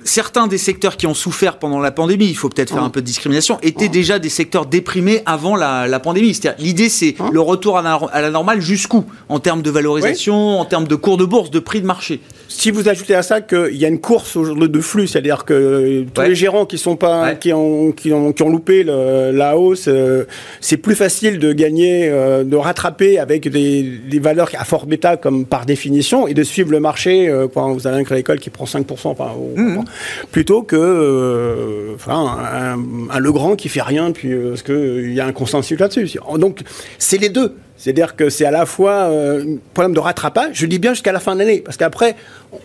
certains 0.04 0.46
des 0.46 0.58
secteurs 0.58 0.96
qui 0.96 1.06
ont 1.06 1.14
souffert 1.14 1.58
pendant 1.58 1.78
la 1.78 1.90
pandémie, 1.92 2.26
il 2.26 2.34
faut 2.36 2.48
peut-être 2.48 2.70
faire 2.72 2.82
Mmh. 2.82 2.86
un 2.86 2.90
peu 2.90 3.00
de 3.00 3.06
discrimination, 3.06 3.58
étaient 3.62 3.88
déjà 3.88 4.18
des 4.18 4.28
secteurs 4.28 4.66
déprimés 4.66 5.22
avant 5.26 5.54
la, 5.56 5.86
la 5.86 6.00
pandémie. 6.00 6.34
C'est-à-dire, 6.34 6.64
l'idée, 6.64 6.88
c'est 6.88 7.14
Mmh. 7.18 7.30
le 7.32 7.40
retour 7.40 7.78
à 7.78 7.82
la, 7.82 7.94
à 8.12 8.20
la 8.20 8.30
normale 8.30 8.60
jusqu'où? 8.60 9.04
En 9.28 9.38
termes 9.40 9.62
de 9.62 9.70
valorisation, 9.70 10.58
en 10.60 10.64
termes 10.64 10.86
de 10.88 10.94
cours 10.94 11.16
de 11.16 11.24
bourse, 11.24 11.50
de 11.50 11.58
prix 11.60 11.80
de 11.80 11.86
marché. 11.86 12.20
Si 12.48 12.70
vous 12.72 12.88
ajoutez 12.88 13.14
à 13.14 13.22
ça 13.22 13.40
qu'il 13.40 13.76
y 13.76 13.84
a 13.84 13.88
une 13.88 14.00
course 14.00 14.36
de 14.36 14.80
flux, 14.80 15.06
c'est-à-dire 15.06 15.44
que 15.44 16.04
tous 16.12 16.20
Ouais. 16.20 16.28
les 16.28 16.34
gérants 16.34 16.66
qui 16.66 16.78
sont 16.78 16.96
pas, 16.96 17.22
Ouais. 17.22 17.38
qui 17.38 17.52
ont, 17.52 17.92
qui 17.92 18.12
ont, 18.12 18.32
qui 18.32 18.42
ont 18.42 18.48
loupé 18.50 18.82
le- 18.82 19.30
la 19.32 19.56
hausse, 19.56 19.84
euh, 19.88 20.24
c'est 20.60 20.76
plus 20.76 20.94
facile 20.96 21.38
de 21.38 21.52
gagner, 21.52 22.08
euh, 22.08 22.42
de 22.42 22.56
rattraper 22.56 23.18
avec 23.18 23.48
des, 23.48 23.82
des 23.82 24.18
valeurs 24.18 24.50
à 24.58 24.64
fort 24.64 24.79
bêta 24.86 25.16
comme 25.16 25.44
par 25.44 25.66
définition 25.66 26.26
et 26.26 26.34
de 26.34 26.42
suivre 26.42 26.70
le 26.70 26.80
marché 26.80 27.28
euh, 27.28 27.48
quand 27.52 27.72
vous 27.72 27.86
avez 27.86 27.96
un 27.98 28.04
crédit 28.04 28.20
agricole 28.20 28.38
qui 28.40 28.50
prend 28.50 28.64
5%, 28.66 29.08
enfin, 29.10 29.30
au- 29.36 29.58
Mhm. 29.58 29.84
plutôt 30.32 30.62
que 30.62 30.76
euh, 30.76 31.94
enfin, 31.94 32.38
un, 32.52 32.78
un 33.14 33.18
Legrand 33.20 33.56
qui 33.56 33.68
fait 33.68 33.82
rien 33.82 34.12
puis 34.12 34.32
euh, 34.32 34.50
parce 34.50 34.62
que 34.62 34.72
euh, 34.72 35.10
y 35.12 35.20
a 35.20 35.26
un 35.26 35.32
consensus 35.32 35.78
là-dessus. 35.78 36.18
Donc 36.38 36.60
c'est 36.98 37.18
les 37.18 37.28
deux. 37.28 37.54
C'est-à-dire 37.76 38.14
que 38.14 38.28
c'est 38.28 38.44
à 38.44 38.50
la 38.50 38.66
fois 38.66 39.04
un 39.06 39.56
problème 39.72 39.94
de 39.94 40.00
rattrapage, 40.00 40.50
je 40.52 40.66
dis 40.66 40.78
bien 40.78 40.92
jusqu'à 40.92 41.12
la 41.12 41.18
fin 41.18 41.32
de 41.32 41.38
l'année, 41.38 41.62
parce 41.64 41.78
qu'après, 41.78 42.14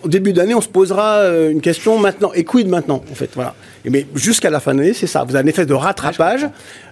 au 0.03 0.09
début 0.09 0.33
d'année, 0.33 0.53
on 0.53 0.59
se 0.59 0.67
posera 0.67 1.21
une 1.49 1.61
question 1.61 1.97
maintenant, 1.99 2.33
et 2.33 2.43
quid 2.43 2.67
maintenant, 2.67 3.01
en 3.09 3.15
fait, 3.15 3.29
voilà. 3.33 3.55
Mais 3.89 4.05
jusqu'à 4.13 4.49
la 4.49 4.59
fin 4.59 4.73
de 4.73 4.79
l'année, 4.81 4.91
c'est 4.93 5.07
ça. 5.07 5.23
Vous 5.23 5.33
avez 5.37 5.45
un 5.45 5.49
effet 5.49 5.65
de 5.65 5.73
rattrapage 5.73 6.45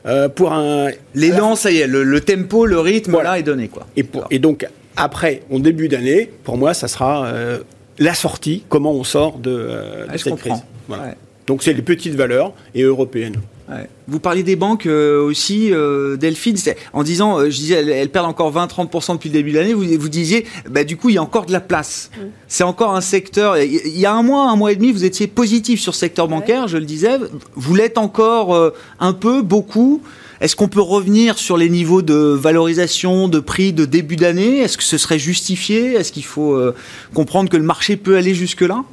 euh, 0.05 0.29
pour 0.29 0.53
un... 0.53 0.87
L'élan, 1.15 1.57
ça 1.57 1.69
y 1.69 1.79
est, 1.79 1.87
le, 1.87 2.03
le 2.05 2.21
tempo, 2.21 2.65
le 2.65 2.79
rythme, 2.79 3.11
Voilà. 3.11 3.31
là, 3.31 3.39
est 3.39 3.43
donné, 3.43 3.67
quoi. 3.67 3.87
Et, 3.97 4.03
pour- 4.03 4.25
et 4.31 4.39
donc, 4.39 4.65
après, 4.95 5.43
en 5.51 5.59
début 5.59 5.87
d'année, 5.87 6.31
pour 6.43 6.57
moi, 6.57 6.73
ça 6.73 6.87
sera 6.87 7.25
euh, 7.25 7.59
la 7.99 8.13
sortie, 8.13 8.63
comment 8.69 8.91
on 8.93 9.03
sort 9.03 9.37
de, 9.39 9.51
euh, 9.51 10.07
de 10.07 10.11
je 10.13 10.17
cette 10.17 10.33
comprends. 10.33 10.49
crise. 10.57 10.63
Voilà. 10.87 11.03
Ouais. 11.03 11.15
Donc, 11.47 11.63
c'est 11.63 11.73
les 11.73 11.81
petites 11.81 12.15
valeurs 12.15 12.53
et 12.73 12.83
européennes. 12.83 13.35
Ouais. 13.69 13.87
Vous 14.09 14.19
parliez 14.19 14.43
des 14.43 14.57
banques 14.57 14.85
euh, 14.85 15.21
aussi, 15.23 15.69
euh, 15.71 16.17
Delphine, 16.17 16.57
c'est- 16.57 16.75
en 16.91 17.01
disant, 17.03 17.39
euh, 17.39 17.45
je 17.49 17.55
disais, 17.57 17.75
elles, 17.75 17.89
elles 17.89 18.09
perdent 18.09 18.27
encore 18.27 18.51
20-30% 18.51 19.13
depuis 19.15 19.29
le 19.29 19.33
début 19.33 19.51
de 19.51 19.57
l'année. 19.59 19.73
Vous, 19.73 19.85
vous 19.99 20.09
disiez, 20.09 20.45
bah, 20.69 20.83
du 20.83 20.97
coup, 20.97 21.09
il 21.09 21.15
y 21.15 21.17
a 21.17 21.23
encore 21.23 21.45
de 21.45 21.53
la 21.53 21.61
place. 21.61 22.11
C'est 22.49 22.65
encore 22.65 22.93
un 22.93 22.99
secteur. 23.01 23.57
Il 23.57 23.97
y 23.97 24.05
a 24.05 24.13
un 24.13 24.21
mois, 24.21 24.49
un 24.51 24.55
mois 24.57 24.73
et 24.73 24.75
demi, 24.75 24.91
vous 24.91 25.05
étiez 25.05 25.27
positif 25.27 25.79
sur 25.81 25.93
ce 25.93 26.01
secteur 26.01 26.27
bancaire, 26.27 26.67
je 26.67 26.77
le 26.77 26.85
disais. 26.85 27.17
Vous 27.55 27.73
l'êtes 27.75 27.97
encore 27.97 28.53
euh, 28.53 28.71
un 28.99 29.13
peu, 29.13 29.41
beaucoup. 29.41 30.01
Est-ce 30.43 30.57
qu'on 30.57 30.67
peut 30.67 30.81
revenir 30.81 31.39
sur 31.39 31.55
les 31.55 31.69
niveaux 31.69 32.01
de 32.01 32.13
valorisation, 32.13 33.29
de 33.29 33.39
prix 33.39 33.71
de 33.71 33.85
début 33.85 34.17
d'année? 34.17 34.57
Est-ce 34.59 34.77
que 34.77 34.83
ce 34.83 34.97
serait 34.97 35.17
justifié? 35.17 35.93
Est-ce 35.93 36.11
qu'il 36.11 36.25
faut 36.25 36.55
euh, 36.55 36.75
comprendre 37.13 37.49
que 37.49 37.55
le 37.55 37.63
marché 37.63 37.95
peut 37.95 38.17
aller 38.17 38.33
jusque-là? 38.33 38.83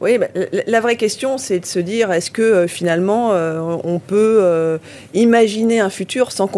Oui, 0.00 0.16
bah, 0.16 0.28
la, 0.66 0.80
vraie 0.80 0.96
question, 0.96 1.36
c'est 1.36 1.60
de 1.60 1.66
se 1.66 1.78
dire 1.78 2.10
est-ce 2.10 2.30
que 2.30 2.40
euh, 2.40 2.66
finalement 2.68 3.32
euh, 3.32 3.60
on 3.84 3.98
peut 3.98 4.78
imaginer 5.12 5.78
un 5.80 5.90
futur 5.90 6.32
sans, 6.32 6.48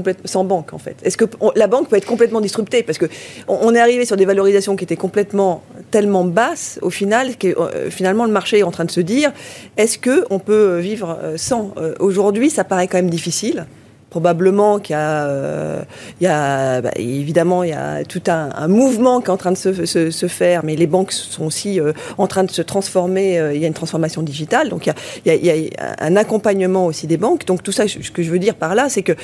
banque 0.45 0.73
en 0.73 0.79
fait? 0.79 0.95
Est-ce 1.03 1.17
que 1.17 1.25
la 1.57 1.67
banque 1.67 1.89
peut 1.89 1.97
être 1.97 2.07
complètement 2.07 2.41
disruptée? 2.41 2.85
Parce 2.85 2.99
que 2.99 3.07
on, 3.49 3.75
est 3.75 3.81
arrivé 3.81 4.05
sur 4.05 4.17
des 4.17 4.27
valorisations 4.27 4.77
qui 4.77 4.85
étaient 4.85 4.95
complètement 4.95 5.65
tellement 5.91 6.25
basses 6.25 6.79
au 6.83 6.91
final 6.91 7.37
que 7.37 7.57
finalement 7.91 8.27
le 8.27 8.33
marché 8.33 8.61
est 8.61 8.63
en 8.63 8.71
train 8.71 8.85
de 8.85 8.93
se 8.93 9.01
dire 9.01 9.33
est-ce 9.77 9.99
que 9.99 10.25
on 10.31 10.39
peut 10.39 10.79
vivre 10.79 11.19
sans? 11.35 11.75
Aujourd'hui, 11.99 12.49
ça 12.49 12.63
paraît 12.63 12.87
quand 12.87 12.99
même 12.99 13.11
difficile 13.11 13.67
probablement 14.15 14.79
qu'il 14.79 14.95
y 14.95 14.97
a, 14.97 15.27
euh, 15.27 16.81
bah, 16.81 16.93
évidemment 16.95 17.65
il 17.65 17.71
y 17.71 17.73
a 17.73 18.05
tout 18.05 18.23
un, 18.29 18.69
mouvement 18.69 19.21
qui 19.21 19.27
est 19.27 19.31
en 19.31 19.37
train 19.37 19.51
de 19.51 19.57
se, 19.57 20.29
faire, 20.29 20.65
mais 20.65 20.77
les 20.77 20.87
banques 20.87 21.11
sont 21.11 21.47
aussi 21.47 21.81
euh, 21.81 21.93
en 22.17 22.29
train 22.29 22.45
de 22.45 22.51
se 22.53 22.63
transformer. 22.63 23.41
euh, 23.41 23.53
il 23.53 23.61
y 23.61 23.65
a 23.65 23.67
une 23.67 23.75
transformation 23.75 24.23
digitale, 24.23 24.69
donc 24.69 24.87
il 24.87 24.93
y 25.27 25.51
a, 25.51 25.55
un 25.99 26.15
accompagnement 26.15 26.87
aussi 26.87 27.09
des 27.09 27.17
banques. 27.17 27.45
Donc 27.45 27.65
tout 27.65 27.73
ça, 27.73 27.89
ce 27.89 28.13
que 28.13 28.23
je 28.23 28.31
veux 28.31 28.39
dire 28.39 28.55
par 28.55 28.77
là, 28.77 28.89
c'est 28.89 29.03
que 29.03 29.17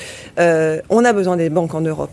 on 0.89 1.05
a 1.05 1.13
besoin 1.13 1.37
des 1.37 1.49
banques 1.49 1.73
en 1.73 1.81
Europe. 1.81 2.11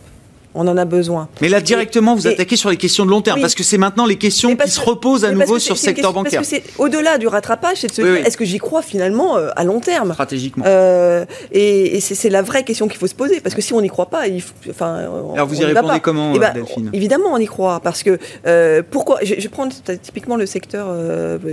On 0.60 0.66
en 0.66 0.76
a 0.76 0.84
besoin. 0.84 1.28
Mais 1.40 1.48
là, 1.48 1.60
directement, 1.60 2.16
vous 2.16 2.26
Et- 2.26 2.32
attaquez 2.32 2.56
sur 2.56 2.68
les 2.68 2.76
questions 2.76 3.06
de 3.06 3.10
long 3.10 3.22
terme, 3.22 3.36
Oui. 3.36 3.42
parce 3.42 3.54
que 3.54 3.62
c'est 3.62 3.78
maintenant 3.78 4.06
les 4.06 4.16
questions 4.16 4.56
qui 4.56 4.68
se 4.68 4.80
reposent 4.80 5.24
à 5.24 5.30
nouveau 5.30 5.60
sur 5.60 5.74
le 5.74 5.78
secteur 5.78 6.10
question- 6.10 6.12
bancaire, 6.24 6.40
Parce 6.40 6.50
que 6.50 6.56
c'est 6.56 6.64
au-delà 6.78 7.16
du 7.16 7.28
rattrapage, 7.28 7.78
c'est 7.78 7.86
de 7.86 7.92
se 7.92 8.02
Oui, 8.02 8.08
dire 8.08 8.16
oui. 8.20 8.26
est-ce 8.26 8.36
que 8.36 8.44
j'y 8.44 8.58
crois 8.58 8.82
finalement 8.82 9.36
euh, 9.36 9.50
à 9.54 9.62
long 9.62 9.78
terme? 9.78 10.12
Stratégiquement. 10.12 10.64
Euh, 10.66 11.24
et 11.52 11.96
et 11.96 12.00
c'est 12.00 12.28
la 12.28 12.42
vraie 12.42 12.64
question 12.64 12.88
qu'il 12.88 12.98
faut 12.98 13.06
se 13.06 13.14
poser 13.14 13.40
parce 13.40 13.54
que 13.54 13.62
si 13.62 13.72
on 13.72 13.80
n'y 13.80 13.88
croit 13.88 14.06
pas, 14.10 14.26
il 14.26 14.42
faut- 14.42 14.52
enfin, 14.68 15.04
on- 15.08 15.34
Alors, 15.34 15.46
vous 15.46 15.54
y 15.54 15.58
on 15.58 15.62
va 15.62 15.66
répondez 15.68 15.88
pas. 15.94 16.00
comment, 16.00 16.32
Eh 16.34 16.38
ben, 16.40 16.52
Delphine? 16.52 16.90
Évidemment, 16.92 17.28
on 17.32 17.38
y 17.38 17.46
croit 17.46 17.78
parce 17.80 18.02
que 18.02 18.18
euh, 18.46 18.82
pourquoi 18.90 19.18
je, 19.22 19.34
je 19.38 19.48
prends 19.48 19.68
typiquement 20.02 20.34
le 20.36 20.46
secteur, 20.46 20.88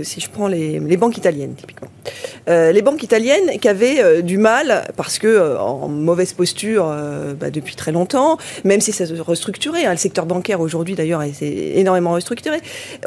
si 0.02 0.20
je 0.20 0.28
prends 0.30 0.48
les, 0.48 0.80
les 0.80 0.96
banques 0.96 1.16
italiennes 1.16 1.54
typiquement, 1.56 1.88
les 2.48 2.82
banques 2.82 3.02
italiennes 3.04 3.58
qui 3.60 3.68
avaient 3.68 4.22
du 4.22 4.38
mal 4.38 4.84
parce 4.96 5.18
que 5.20 5.56
en 5.58 5.88
mauvaise 5.88 6.32
posture 6.32 6.86
bah, 7.40 7.50
depuis 7.50 7.76
très 7.76 7.92
longtemps, 7.92 8.36
même 8.64 8.80
si 8.80 8.92
ça 8.96 9.06
se 9.06 9.14
restructurait, 9.20 9.84
hein, 9.86 9.92
le 9.92 9.96
secteur 9.98 10.26
bancaire 10.26 10.60
aujourd'hui 10.60 10.94
d'ailleurs 10.94 11.22
s'est 11.32 11.72
énormément 11.76 12.12
restructuré. 12.12 12.58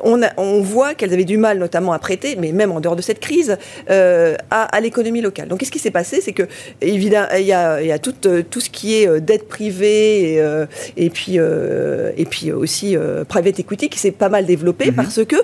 On, 0.04 0.22
a- 0.24 0.32
on 0.38 0.62
voit 0.62 0.94
qu'elles 0.94 1.14
avaient 1.14 1.26
du 1.26 1.38
mal 1.38 1.58
notamment 1.60 1.94
à 1.94 2.00
prêter, 2.00 2.36
mais 2.38 2.52
même 2.52 2.72
en 2.72 2.80
dehors 2.80 2.96
de 2.96 3.02
cette 3.02 3.20
crise, 3.20 3.58
euh, 3.90 4.36
à, 4.52 4.64
à 4.64 4.80
l'économie 4.80 5.22
locale. 5.22 5.48
Donc 5.48 5.60
qu'est-ce 5.60 5.72
qui 5.72 5.80
s'est 5.80 5.92
passé? 5.92 6.22
C'est 6.22 6.34
que 6.34 6.44
évidemment 6.82 7.28
il 7.38 7.46
y 7.46 7.54
a, 7.54 7.82
il 7.82 7.88
y 7.88 7.92
a 7.92 8.00
tout, 8.00 8.16
euh, 8.26 8.44
tout 8.50 8.62
ce 8.62 8.70
qui 8.70 8.96
est 9.02 9.08
euh, 9.08 9.20
dette 9.20 9.48
privée 9.48 10.34
et, 10.34 10.42
euh, 10.42 10.66
et 10.98 11.10
puis 11.10 11.34
euh, 11.38 12.12
et 12.18 12.26
puis 12.26 12.52
aussi 12.52 12.96
private 13.28 13.60
equity 13.60 13.90
qui 13.90 14.00
s'est 14.00 14.12
pas 14.12 14.30
mal 14.30 14.46
développé 14.46 14.92
parce 14.92 15.20
que 15.26 15.36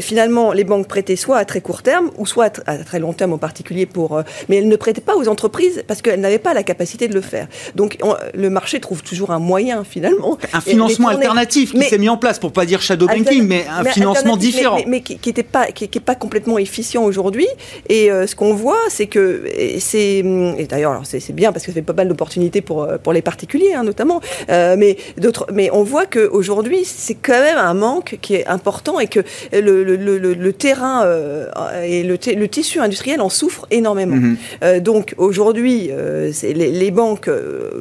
finalement 0.00 0.52
les 0.52 0.64
banques 0.64 0.88
prêtaient 0.88 1.16
soit 1.16 1.38
à 1.38 1.44
très 1.44 1.60
court 1.60 1.82
terme 1.82 2.10
ou 2.18 2.26
soit 2.26 2.44
à, 2.44 2.48
tr- 2.48 2.62
à 2.66 2.78
très 2.78 2.98
long 2.98 3.12
terme 3.12 3.32
en 3.32 3.38
particulier 3.38 3.86
pour 3.86 4.22
mais 4.48 4.56
elles 4.56 4.68
ne 4.68 4.76
prêtaient 4.76 5.00
pas 5.00 5.16
aux 5.16 5.28
entreprises 5.28 5.82
parce 5.86 6.02
qu'elles 6.02 6.20
n'avaient 6.20 6.38
pas 6.38 6.54
la 6.54 6.62
capacité 6.62 7.08
de 7.08 7.14
le 7.14 7.20
faire. 7.20 7.46
Donc 7.74 7.96
on- 8.02 8.16
le 8.34 8.50
marché 8.50 8.80
trouve 8.80 9.02
toujours 9.02 9.30
un 9.30 9.38
moyen 9.38 9.77
finalement 9.84 10.38
Un 10.52 10.60
financement 10.60 11.08
alternatif 11.08 11.72
qui 11.72 11.82
s'est 11.82 11.98
mis 11.98 12.08
en 12.08 12.16
place, 12.16 12.38
pour 12.38 12.52
pas 12.52 12.66
dire 12.66 12.80
shadow 12.82 13.06
banking, 13.06 13.46
mais 13.46 13.64
un 13.68 13.84
financement 13.84 14.36
différent. 14.36 14.76
Mais, 14.78 14.84
mais 14.86 15.00
qui 15.02 15.28
était 15.30 15.42
pas, 15.42 15.66
qui, 15.66 15.88
qui 15.88 15.98
est 15.98 16.02
pas 16.02 16.14
complètement 16.14 16.58
efficient 16.58 17.02
aujourd'hui. 17.04 17.46
Et 17.88 18.10
euh, 18.10 18.26
ce 18.26 18.34
qu'on 18.36 18.54
voit, 18.54 18.78
c'est 18.88 19.06
que 19.06 19.44
et 19.54 19.80
c'est 19.80 20.18
et 20.18 20.66
d'ailleurs 20.68 21.00
c'est 21.04 21.32
bien 21.32 21.52
parce 21.52 21.64
que 21.64 21.70
ça 21.72 21.76
fait 21.76 21.82
pas 21.82 21.92
mal 21.92 22.08
d'opportunités 22.08 22.60
pour 22.60 22.82
euh, 22.84 22.98
pour 22.98 23.12
les 23.12 23.22
particuliers 23.22 23.74
hein, 23.74 23.84
notamment. 23.84 24.20
Euh, 24.50 24.76
mais 24.78 24.96
d'autres, 25.18 25.46
mais 25.52 25.70
on 25.72 25.82
voit 25.82 26.06
que 26.06 26.28
aujourd'hui 26.28 26.84
c'est 26.84 27.14
quand 27.14 27.40
même 27.40 27.58
un 27.58 27.74
manque 27.74 28.18
qui 28.20 28.34
est 28.34 28.46
important 28.46 28.98
et 29.00 29.06
que 29.06 29.20
le 29.52 29.82
le, 29.84 29.96
le, 29.96 30.52
terrain 30.52 31.04
euh, 31.04 31.46
et 31.84 32.02
le, 32.02 32.18
le 32.36 32.48
tissu 32.48 32.80
industriel 32.80 33.20
en 33.20 33.28
souffre 33.28 33.66
énormément. 33.70 34.16
Mhm. 34.16 34.80
Donc 34.80 35.14
aujourd'hui, 35.18 35.90
les, 36.42 36.52
les 36.82 36.90
banques, 36.90 37.30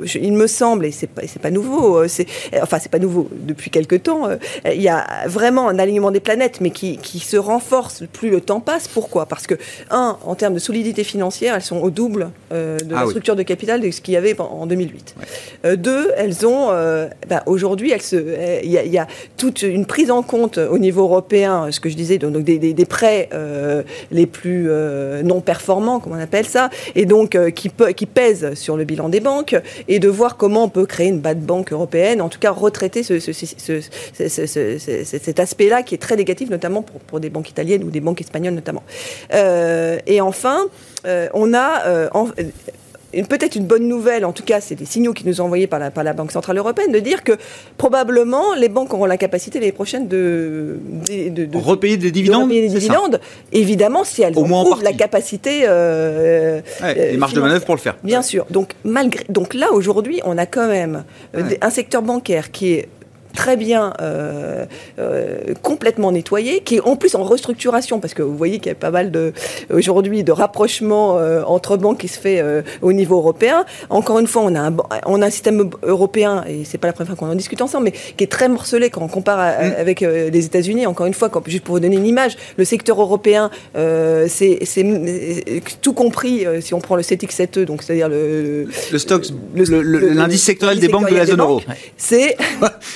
je- 0.04 0.20
il 0.20 0.34
me 0.34 0.48
semble, 0.48 0.86
et 0.86 0.92
c'est 0.92 1.08
pas, 1.10 1.22
pas 1.42 1.52
nouveau, 1.52 1.77
euh, 1.98 2.08
c'est, 2.08 2.26
enfin 2.62 2.78
c'est 2.80 2.92
pas 2.92 3.00
nouveau 3.00 3.28
depuis 3.32 3.70
quelque 3.70 3.96
temps, 3.96 4.28
euh, 4.30 4.38
il 4.74 4.82
y 4.82 4.90
a 4.90 5.06
vraiment 5.28 5.70
un 5.70 5.80
alignement 5.80 6.12
des 6.12 6.20
planètes, 6.20 6.60
mais 6.62 6.70
qui, 6.72 6.98
qui 6.98 7.20
se 7.20 7.38
renforce 7.38 8.04
plus 8.14 8.30
le 8.30 8.42
temps 8.42 8.60
passe. 8.60 8.88
Pourquoi? 8.88 9.26
Parce 9.26 9.48
que 9.48 9.56
un, 9.92 10.18
en 10.26 10.36
termes 10.36 10.54
de 10.56 10.60
solidité 10.60 11.04
financière, 11.04 11.56
elles 11.56 11.62
sont 11.62 11.78
au 11.82 11.90
double 11.90 12.30
euh, 12.52 12.78
de 12.80 12.94
Ah 12.94 13.00
la 13.00 13.04
oui. 13.06 13.10
structure 13.10 13.36
de 13.36 13.44
capital 13.44 13.82
de 13.82 13.92
ce 13.92 14.02
qu'il 14.02 14.14
y 14.14 14.18
avait 14.18 14.40
en- 14.40 14.46
en 14.46 14.66
2008. 14.66 15.16
Euh, 15.66 15.76
deux, 15.76 16.12
elles 16.18 16.46
ont, 16.46 16.68
euh, 16.72 17.08
bah, 17.30 17.44
aujourd'hui, 17.46 17.92
elles 17.92 18.02
se, 18.02 18.16
euh, 18.16 18.60
il 18.64 18.72
y, 18.72 18.78
a- 18.78 18.84
il 18.84 18.92
y 18.92 18.98
a 18.98 19.08
toute 19.38 19.62
une 19.62 19.86
prise 19.86 20.12
en 20.12 20.24
compte 20.24 20.58
au 20.58 20.78
niveau 20.78 21.04
européen, 21.04 21.68
ce 21.72 21.80
que 21.80 21.90
je 21.90 21.96
disais, 21.96 22.18
donc 22.18 22.44
des, 22.44 22.58
des- 22.60 22.74
des 22.74 22.86
prêts 22.86 23.30
les 24.12 24.26
plus 24.26 24.70
non 25.24 25.42
performants, 25.42 26.00
comme 26.00 26.14
on 26.14 26.20
appelle 26.20 26.46
ça, 26.46 26.70
et 26.96 27.06
donc 27.06 27.38
qui, 27.54 27.70
qui 27.96 28.06
pèsent 28.06 28.54
sur 28.56 28.78
le 28.78 28.84
bilan 28.84 29.10
des 29.10 29.20
banques, 29.20 29.56
et 29.88 30.00
de 30.00 30.08
voir 30.08 30.38
comment 30.38 30.64
on 30.66 30.70
peut 30.70 30.86
créer 30.86 31.08
une 31.08 31.20
bad 31.20 31.40
européenne, 31.72 32.22
en 32.22 32.30
tout 32.30 32.40
cas 32.40 32.52
retraiter 32.52 33.04
ce, 33.04 33.20
ce- 33.20 33.32
ce- 33.34 33.46
ce- 33.46 33.82
ce- 33.82 34.28
ce- 34.30 34.46
ce- 34.48 34.78
ce- 35.06 35.18
cet 35.18 35.40
aspect-là 35.40 35.84
qui 35.84 35.96
est 35.96 36.00
très 36.00 36.16
négatif, 36.16 36.50
notamment 36.50 36.82
pour, 36.82 37.00
pour 37.02 37.20
des 37.20 37.30
banques 37.30 37.50
italiennes 37.50 37.84
ou 37.84 37.90
des 37.90 38.00
banques 38.02 38.22
espagnoles 38.22 38.54
notamment. 38.54 38.84
Euh, 39.34 39.98
et 40.08 40.22
enfin, 40.22 40.68
euh, 41.06 41.28
on 41.34 41.54
a 41.54 41.86
euh, 41.88 42.10
peut-être 43.30 43.56
une 43.56 43.66
bonne 43.66 43.88
nouvelle, 43.88 44.26
en 44.26 44.34
tout 44.34 44.44
cas, 44.44 44.60
c'est 44.62 44.76
des 44.76 44.86
signaux 44.86 45.14
qui 45.14 45.26
nous 45.26 45.34
sont 45.34 45.44
envoyés 45.44 45.68
par 45.68 45.80
la, 45.80 45.92
par 45.92 46.04
la 46.04 46.14
Banque 46.14 46.32
Centrale 46.32 46.58
Européenne, 46.58 46.92
de 46.92 47.00
dire 47.00 47.24
que 47.24 47.34
probablement 47.78 48.54
les 48.56 48.70
banques 48.70 48.94
auront 48.94 49.06
la 49.06 49.18
capacité 49.18 49.60
l'année 49.60 49.72
prochaine 49.72 50.08
de, 50.08 50.78
de, 51.10 51.30
de- 51.30 51.46
de- 51.46 51.58
Repayer 51.58 51.98
des 51.98 52.08
de 52.08 52.12
dividendes 52.14 52.44
repayer 52.44 52.62
des 52.68 52.74
dividendes. 52.80 53.20
Évidemment, 53.52 54.04
si 54.04 54.22
elles 54.22 54.38
Au 54.38 54.44
en 54.44 54.48
moins 54.48 54.62
en 54.62 54.66
trouvent 54.66 54.84
la 54.84 54.94
capacité. 54.94 55.62
euh, 55.66 56.60
Ouais, 56.82 56.96
euh, 56.98 57.12
les 57.12 57.18
marges 57.18 57.34
de 57.34 57.42
manœuvre 57.42 57.66
pour 57.66 57.76
le 57.76 57.82
faire. 57.82 57.96
Bien 58.04 58.22
sûr. 58.22 58.46
Donc, 58.50 58.72
malgré, 58.84 59.24
donc 59.30 59.54
là, 59.54 59.72
aujourd'hui, 59.72 60.22
on 60.26 60.38
a 60.38 60.46
quand 60.46 60.68
même 60.68 61.04
Ouais. 61.36 61.58
un 61.62 61.70
secteur 61.70 62.02
bancaire 62.02 62.52
qui 62.52 62.74
est 62.74 62.90
très 63.38 63.56
bien, 63.56 63.94
euh, 64.02 64.66
euh, 65.00 65.54
complètement 65.62 66.12
nettoyé, 66.12 66.62
qui 66.62 66.78
est 66.78 66.82
en 66.82 66.96
plus 66.96 67.14
en 67.16 67.24
restructuration, 67.24 68.00
parce 68.00 68.14
que 68.16 68.24
vous 68.24 68.36
voyez 68.36 68.58
qu'il 68.60 68.72
y 68.72 68.72
a 68.72 68.76
pas 68.76 68.90
mal 68.92 69.12
de 69.12 69.32
aujourd'hui 69.72 70.24
de 70.24 70.32
rapprochements 70.32 71.18
euh, 71.20 71.44
entre 71.46 71.78
banques 71.78 72.00
qui 72.00 72.08
se 72.08 72.20
fait 72.20 72.44
au 72.82 72.94
niveau 72.94 73.18
européen. 73.18 73.64
Encore 73.90 74.18
une 74.20 74.28
fois, 74.28 74.42
on 74.44 74.56
a 74.56 74.62
un, 74.70 74.76
on 75.06 75.22
a 75.22 75.28
un 75.28 75.30
système 75.30 75.70
européen, 75.84 76.44
et 76.50 76.64
c'est 76.66 76.80
pas 76.80 76.88
la 76.88 76.94
première 76.94 77.10
fois 77.16 77.28
qu'on 77.28 77.32
en 77.32 77.36
discute 77.36 77.62
ensemble, 77.62 77.86
mais 77.86 77.94
qui 78.18 78.24
est 78.24 78.32
très 78.38 78.50
morcelé 78.50 78.90
quand 78.90 79.02
on 79.04 79.08
compare 79.08 79.40
à- 79.40 79.52
Mm. 79.58 79.74
avec 79.78 80.00
les 80.02 80.46
États-Unis. 80.46 80.86
Encore 80.88 81.06
une 81.06 81.14
fois, 81.14 81.30
quand- 81.30 81.48
juste 81.48 81.64
pour 81.64 81.76
vous 81.76 81.80
donner 81.80 81.96
une 81.98 82.06
image, 82.08 82.36
le 82.58 82.66
secteur 82.66 83.00
européen, 83.00 83.50
c'est 84.28 84.60
tout 85.82 85.94
compris 85.94 86.46
si 86.62 86.74
on 86.74 86.80
prend 86.80 86.96
le 86.96 87.04
CETIC 87.04 87.32
7E, 87.32 87.66
donc 87.66 87.84
c'est-à-dire 87.84 88.10
le, 88.10 88.64
le- 88.66 88.68
Le 88.92 88.98
stock, 89.00 89.24
l'indice 89.56 90.44
sectoriel 90.44 90.80
des 90.80 90.88
banques 90.88 91.10
de 91.10 91.16
la 91.16 91.26
zone 91.26 91.40
euro. 91.42 91.62
c'est 91.98 92.36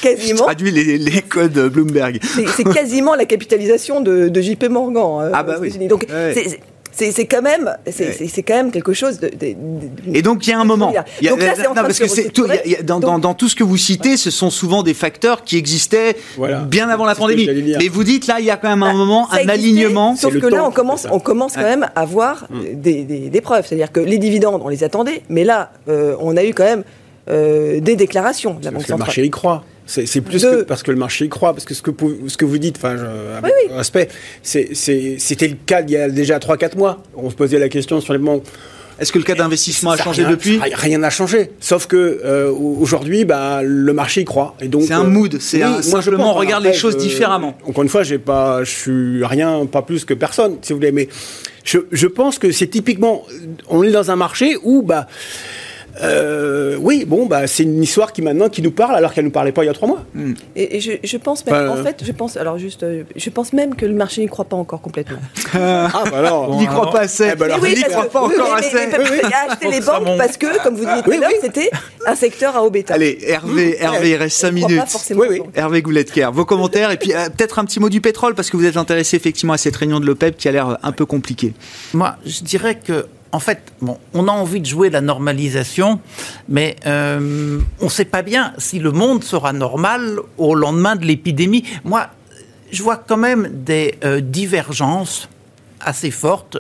Je 0.04 0.31
quasiment 0.32 0.46
traduis 0.46 0.72
les, 0.72 0.98
les 0.98 1.22
codes 1.22 1.58
Bloomberg. 1.70 2.20
c'est 2.24 2.64
quasiment 2.74 3.16
la 3.16 3.26
capitalisation 3.26 4.02
de, 4.02 4.28
de 4.30 4.42
JP 4.42 4.66
Morgan. 4.70 5.04
euh, 5.28 5.32
Ah 5.34 5.44
bah 5.44 5.56
aux 5.58 5.62
oui. 5.62 5.68
États-Unis. 5.68 5.88
Donc 5.88 6.06
Ouais. 6.10 6.34
c'est- 6.34 7.12
c'est- 7.12 7.26
quand 7.26 7.42
même 7.42 7.74
c'est 7.90 8.44
quand 8.44 8.54
même 8.56 8.70
quelque 8.72 8.92
chose 8.94 9.20
de, 9.20 9.30
de- 9.30 9.36
de- 9.54 9.56
Et 10.18 10.22
donc 10.22 10.46
il 10.46 10.50
y 10.50 10.54
a 10.54 10.60
un 10.60 10.66
moment. 10.66 10.92
Il 11.22 11.26
y 11.26 11.28
a- 11.30 11.32
Donc 11.32 11.42
là, 11.42 11.54
c'est 11.56 11.66
en 11.66 11.70
non, 11.70 11.74
train 11.76 11.84
de 11.84 11.88
parce 11.88 12.00
que 12.00 12.30
tout- 12.30 12.46
y 12.48 12.52
a- 12.52 12.66
il 12.66 12.72
y 12.74 12.76
a- 12.76 12.82
dans, 12.84 13.00
Donc- 13.00 13.10
dans- 13.12 13.20
dans 13.20 13.34
tout 13.34 13.48
ce 13.48 13.56
que 13.56 13.64
vous 13.64 13.78
citez, 13.78 14.18
ce 14.18 14.30
sont 14.30 14.50
souvent 14.50 14.84
des 14.84 14.94
facteurs 14.94 15.44
qui 15.44 15.58
existaient 15.58 16.16
Voilà. 16.38 16.60
bien 16.60 16.90
avant 16.90 17.06
la 17.06 17.16
pandémie. 17.16 17.48
Mais 17.80 17.88
vous 17.88 18.04
dites 18.04 18.28
là, 18.28 18.40
il 18.40 18.46
y 18.46 18.52
a 18.52 18.58
quand 18.58 18.68
même 18.70 18.84
un 18.84 18.94
moment, 18.94 19.28
Ça 19.30 19.36
un 19.38 19.40
existait, 19.40 19.54
alignement. 19.54 20.16
Sauf 20.18 20.38
que 20.38 20.48
là, 20.48 20.66
on 20.66 20.72
commence, 20.72 21.08
on 21.10 21.20
commence 21.20 21.54
quand 21.54 21.62
même 21.62 21.88
à 21.96 22.06
voir 22.06 22.48
euh, 22.54 22.74
des, 22.74 23.04
des- 23.04 23.30
des 23.30 23.42
preuves. 23.42 23.66
C'est-à-dire 23.68 23.92
que 23.92 24.02
les 24.02 24.18
dividendes, 24.18 24.62
on 24.64 24.68
les 24.70 24.84
attendait, 24.84 25.22
mais 25.30 25.46
là, 25.46 25.72
euh, 25.88 26.16
on 26.20 26.36
a 26.36 26.44
eu 26.44 26.54
quand 26.54 26.66
même 26.66 26.84
euh, 27.30 27.80
des 27.80 27.96
déclarations 27.96 28.56
de 28.56 28.66
la 28.66 28.72
Banque 28.72 28.80
Parce 28.80 28.86
que 28.88 28.92
le 28.92 28.98
centrale. 28.98 29.08
marché 29.08 29.24
y 29.26 29.30
croit. 29.30 29.64
C'est 29.86 30.22
plus 30.22 30.42
De- 30.42 30.50
que 30.58 30.62
parce 30.64 30.84
que 30.84 30.92
le 30.92 30.98
marché 30.98 31.26
y 31.26 31.30
croit, 31.30 31.54
parce 31.54 31.66
que 31.66 31.74
ce 31.74 31.82
que, 31.82 31.92
vous- 31.92 32.30
ce 32.30 32.38
que 32.38 32.46
vous 32.46 32.58
dites, 32.58 32.78
enfin, 32.78 32.96
je- 32.98 33.38
avec 33.38 33.54
Oui, 33.54 33.68
oui. 33.70 33.76
respect, 33.76 34.08
c'est- 34.42 34.70
c'est- 34.74 35.16
c'était 35.20 35.48
le 35.50 35.56
cas 35.66 35.82
il 35.82 35.92
y 35.92 35.98
a 35.98 36.10
déjà 36.10 36.40
3-4 36.40 36.78
mois. 36.78 37.04
On 37.16 37.30
se 37.30 37.36
posait 37.36 37.60
la 37.60 37.68
question 37.70 38.00
sur 38.00 38.14
les 38.14 38.20
banques. 38.20 38.44
Est-ce 39.00 39.12
que 39.12 39.18
le 39.18 39.24
cas 39.24 39.34
d'investissement 39.34 39.92
a 39.92 39.98
changé 39.98 40.22
rien- 40.22 40.30
depuis 40.32 40.60
Rien 40.74 41.00
n'a 41.00 41.10
changé. 41.10 41.50
Sauf 41.60 41.88
que 41.88 42.22
euh, 42.24 42.52
aujourd'hui, 42.52 43.26
bah, 43.26 43.62
le 43.64 43.94
marché 43.94 44.22
y 44.22 44.26
croit. 44.26 44.56
Et 44.62 44.68
donc, 44.68 44.84
C'est 44.84 44.94
un 44.94 45.06
euh, 45.06 45.08
mood, 45.08 45.38
c'est 45.40 45.64
un- 45.64 45.70
moi, 45.72 45.82
je 45.82 45.88
simplement, 45.90 46.24
pense, 46.26 46.36
on 46.36 46.40
regarde 46.40 46.64
après, 46.64 46.74
les 46.76 46.80
choses 46.80 46.98
différemment. 46.98 47.58
Encore 47.66 47.82
une 47.84 47.90
fois, 47.90 48.04
j'ai 48.04 48.20
pas, 48.20 48.64
je 48.64 48.70
suis 48.70 49.26
rien, 49.26 49.66
pas 49.66 49.82
plus 49.82 50.06
que 50.06 50.14
personne, 50.14 50.58
si 50.62 50.72
vous 50.72 50.78
voulez. 50.78 50.92
Mais 50.92 51.08
je, 51.64 51.80
je 51.92 52.06
pense 52.08 52.38
que 52.38 52.52
c'est 52.52 52.68
typiquement, 52.68 53.24
on 53.70 53.82
est 53.82 53.90
dans 53.92 54.12
un 54.12 54.16
marché 54.16 54.56
où, 54.62 54.84
bah, 54.84 55.08
euh, 56.02 56.78
oui, 56.80 57.06
bon, 57.06 57.26
bah, 57.26 57.48
c'est 57.48 57.64
une 57.64 57.84
histoire 57.84 58.14
qui 58.14 58.22
maintenant 58.22 58.50
qui 58.50 58.62
nous 58.62 58.72
parle 58.72 58.96
alors 58.96 59.14
qu'elle 59.14 59.26
nous 59.26 59.32
parlait 59.32 59.52
pas 59.52 59.64
il 59.64 59.68
y 59.68 59.70
a 59.70 59.74
trois 59.74 59.88
mois. 59.88 60.04
Et, 60.56 60.78
et 60.78 60.80
je, 60.80 60.92
je 61.04 61.18
pense 61.18 61.46
même, 61.46 61.70
Enfin, 61.70 61.80
en 61.80 61.84
fait, 61.84 62.04
je 62.06 62.12
pense, 62.12 62.38
alors 62.38 62.58
juste, 62.58 62.84
euh, 62.84 63.04
je 63.16 63.30
pense 63.30 63.54
même 63.54 63.76
que 63.76 63.86
le 63.86 63.94
marché 63.94 64.22
n'y 64.22 64.28
croit 64.28 64.46
pas 64.46 64.56
encore 64.58 64.82
complètement. 64.82 65.20
Ah, 65.54 66.04
bah 66.10 66.20
alors. 66.20 66.50
Il 66.54 66.60
n'y 66.60 66.66
croit 66.68 66.90
pas 66.92 67.02
assez. 67.02 67.30
Eh 67.34 67.36
ben 67.36 67.46
alors, 67.46 67.60
Oui, 67.62 67.74
il 67.74 67.78
n'y 67.78 67.84
croit 67.84 68.10
pas 68.10 68.26
oui, 68.26 68.36
encore 68.36 68.56
mais- 68.56 68.66
assez. 68.66 68.88
mais- 68.88 68.98
mais- 68.98 69.22
Il 69.28 69.34
a 69.34 69.52
acheté 69.52 69.70
les 69.70 69.82
banques 69.82 70.18
parce 70.18 70.38
que, 70.38 70.64
comme 70.64 70.76
vous 70.76 70.86
disiez 70.86 71.02
tout 71.04 71.10
Oui, 71.10 71.18
à 71.18 71.20
l'heure, 71.20 71.30
oui. 71.34 71.38
c'était 71.42 71.70
un 72.08 72.16
secteur 72.16 72.56
à 72.56 72.64
haut 72.64 72.70
bêta. 72.70 72.94
Allez, 72.94 73.18
Hervé, 73.28 73.76
Hervé, 73.80 74.12
il 74.12 74.16
reste 74.16 74.38
5 74.38 74.48
On 74.56 74.60
croit 74.60 74.68
pas 74.70 74.76
minutes. 74.76 75.12
Oui, 75.16 75.28
oui. 75.30 75.42
Hervé 75.56 75.82
Gouletker, 75.82 76.30
vos 76.32 76.46
commentaires 76.46 76.92
et 76.92 76.98
puis 76.98 77.14
euh, 77.14 77.26
peut-être 77.36 77.60
un 77.60 77.66
petit 77.66 77.80
mot 77.82 77.90
du 77.90 78.00
pétrole 78.02 78.34
parce 78.34 78.50
que 78.50 78.56
vous 78.58 78.66
êtes 78.66 78.78
intéressé 78.78 79.18
effectivement 79.18 79.54
à 79.54 79.58
cette 79.58 79.76
réunion 79.76 80.00
de 80.00 80.06
l'OPEP 80.06 80.38
qui 80.38 80.48
a 80.48 80.52
l'air 80.52 80.78
un 80.82 80.92
peu 80.94 81.06
compliquée. 81.06 81.54
Moi, 81.94 82.16
je 82.26 82.42
dirais 82.44 82.80
que, 82.82 83.06
en 83.32 83.40
fait, 83.40 83.72
bon, 83.82 83.98
on 84.14 84.28
a 84.28 84.32
envie 84.32 84.60
de 84.60 84.66
jouer 84.66 84.90
la 84.90 85.02
normalisation, 85.02 86.00
mais 86.50 86.76
euh, 86.86 87.60
on 87.80 87.86
ne 87.86 87.90
sait 87.90 88.06
pas 88.06 88.22
bien 88.22 88.54
si 88.58 88.80
le 88.80 88.92
monde 88.92 89.24
sera 89.24 89.54
normal 89.54 90.20
au 90.38 90.54
lendemain 90.54 90.96
de 90.96 91.06
l'épidémie. 91.06 91.64
Moi, 91.84 92.08
je 92.72 92.84
vois 92.84 92.98
quand 92.98 93.18
même 93.18 93.50
des 93.52 93.96
euh, 94.04 94.22
divergences 94.22 95.30
assez 95.80 96.12
fortes 96.12 96.58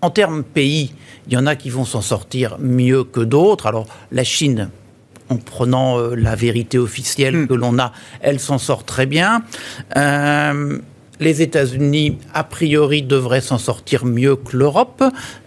en 0.00 0.10
termes 0.10 0.42
pays. 0.42 0.92
Il 1.26 1.32
y 1.32 1.36
en 1.36 1.46
a 1.46 1.56
qui 1.56 1.70
vont 1.70 1.84
s'en 1.84 2.02
sortir 2.02 2.56
mieux 2.60 3.04
que 3.04 3.20
d'autres. 3.20 3.66
Alors, 3.66 3.86
la 4.12 4.24
Chine, 4.24 4.70
en 5.28 5.36
prenant 5.36 5.98
euh, 5.98 6.14
la 6.14 6.34
vérité 6.34 6.78
officielle 6.78 7.46
que 7.46 7.54
l'on 7.54 7.78
a, 7.78 7.92
elle 8.20 8.40
s'en 8.40 8.58
sort 8.58 8.84
très 8.84 9.06
bien. 9.06 9.42
Euh, 9.96 10.78
les 11.20 11.42
États-Unis, 11.42 12.18
a 12.34 12.44
priori, 12.44 13.02
devraient 13.02 13.40
s'en 13.40 13.58
sortir 13.58 14.04
mieux 14.04 14.36
que 14.36 14.56
l'Europe, 14.56 15.02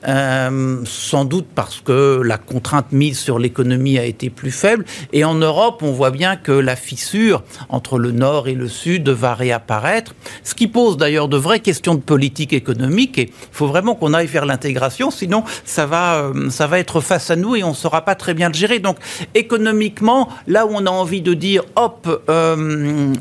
euh, 0.07 0.81
sans 0.85 1.25
doute 1.25 1.47
parce 1.53 1.81
que 1.81 2.21
la 2.23 2.37
contrainte 2.37 2.91
mise 2.91 3.19
sur 3.19 3.39
l'économie 3.39 3.97
a 3.99 4.05
été 4.05 4.29
plus 4.29 4.51
faible. 4.51 4.85
Et 5.13 5.23
en 5.23 5.35
Europe, 5.35 5.81
on 5.83 5.91
voit 5.91 6.11
bien 6.11 6.35
que 6.35 6.51
la 6.51 6.75
fissure 6.75 7.43
entre 7.69 7.99
le 7.99 8.11
Nord 8.11 8.47
et 8.47 8.55
le 8.55 8.67
Sud 8.67 9.09
va 9.09 9.33
réapparaître, 9.33 10.15
ce 10.43 10.55
qui 10.55 10.67
pose 10.67 10.97
d'ailleurs 10.97 11.27
de 11.27 11.37
vraies 11.37 11.59
questions 11.59 11.95
de 11.95 12.01
politique 12.01 12.53
économique. 12.53 13.17
Et 13.17 13.29
il 13.29 13.47
faut 13.51 13.67
vraiment 13.67 13.95
qu'on 13.95 14.13
aille 14.13 14.27
vers 14.27 14.45
l'intégration, 14.45 15.11
sinon 15.11 15.43
ça 15.65 15.85
va, 15.85 16.21
euh, 16.21 16.49
ça 16.49 16.67
va 16.67 16.79
être 16.79 17.01
face 17.01 17.29
à 17.29 17.35
nous 17.35 17.55
et 17.55 17.63
on 17.63 17.69
ne 17.69 17.75
saura 17.75 18.03
pas 18.05 18.15
très 18.15 18.33
bien 18.33 18.49
le 18.49 18.55
gérer. 18.55 18.79
Donc 18.79 18.97
économiquement, 19.35 20.29
là 20.47 20.65
où 20.65 20.71
on 20.73 20.85
a 20.85 20.91
envie 20.91 21.21
de 21.21 21.33
dire, 21.33 21.63
hop, 21.75 22.23
euh, 22.29 23.13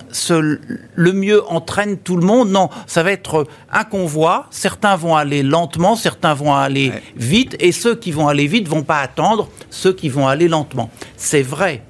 le 0.95 1.13
mieux 1.13 1.43
entraîne 1.51 1.99
tout 1.99 2.17
le 2.17 2.25
monde, 2.25 2.38
non, 2.45 2.69
ça 2.87 3.03
va 3.03 3.13
être 3.13 3.47
un 3.73 3.85
convoi. 3.85 4.47
Certains 4.51 4.97
vont 4.97 5.17
aller 5.17 5.43
lentement, 5.43 5.97
certains 5.97 6.35
vont 6.35 6.55
aller 6.55 6.91
Ouais. 6.91 7.03
vite, 7.17 7.57
et 7.61 7.73
ceux 7.73 7.95
qui 7.95 8.13
vont 8.13 8.29
aller 8.29 8.47
vite 8.47 8.69
vont 8.69 8.83
pas 8.83 9.01
attendre 9.01 9.49
ceux 9.71 9.93
qui 9.93 10.09
vont 10.09 10.27
aller 10.29 10.49
lentement. 10.49 10.91
C'est 11.17 11.43
vrai 11.43 11.83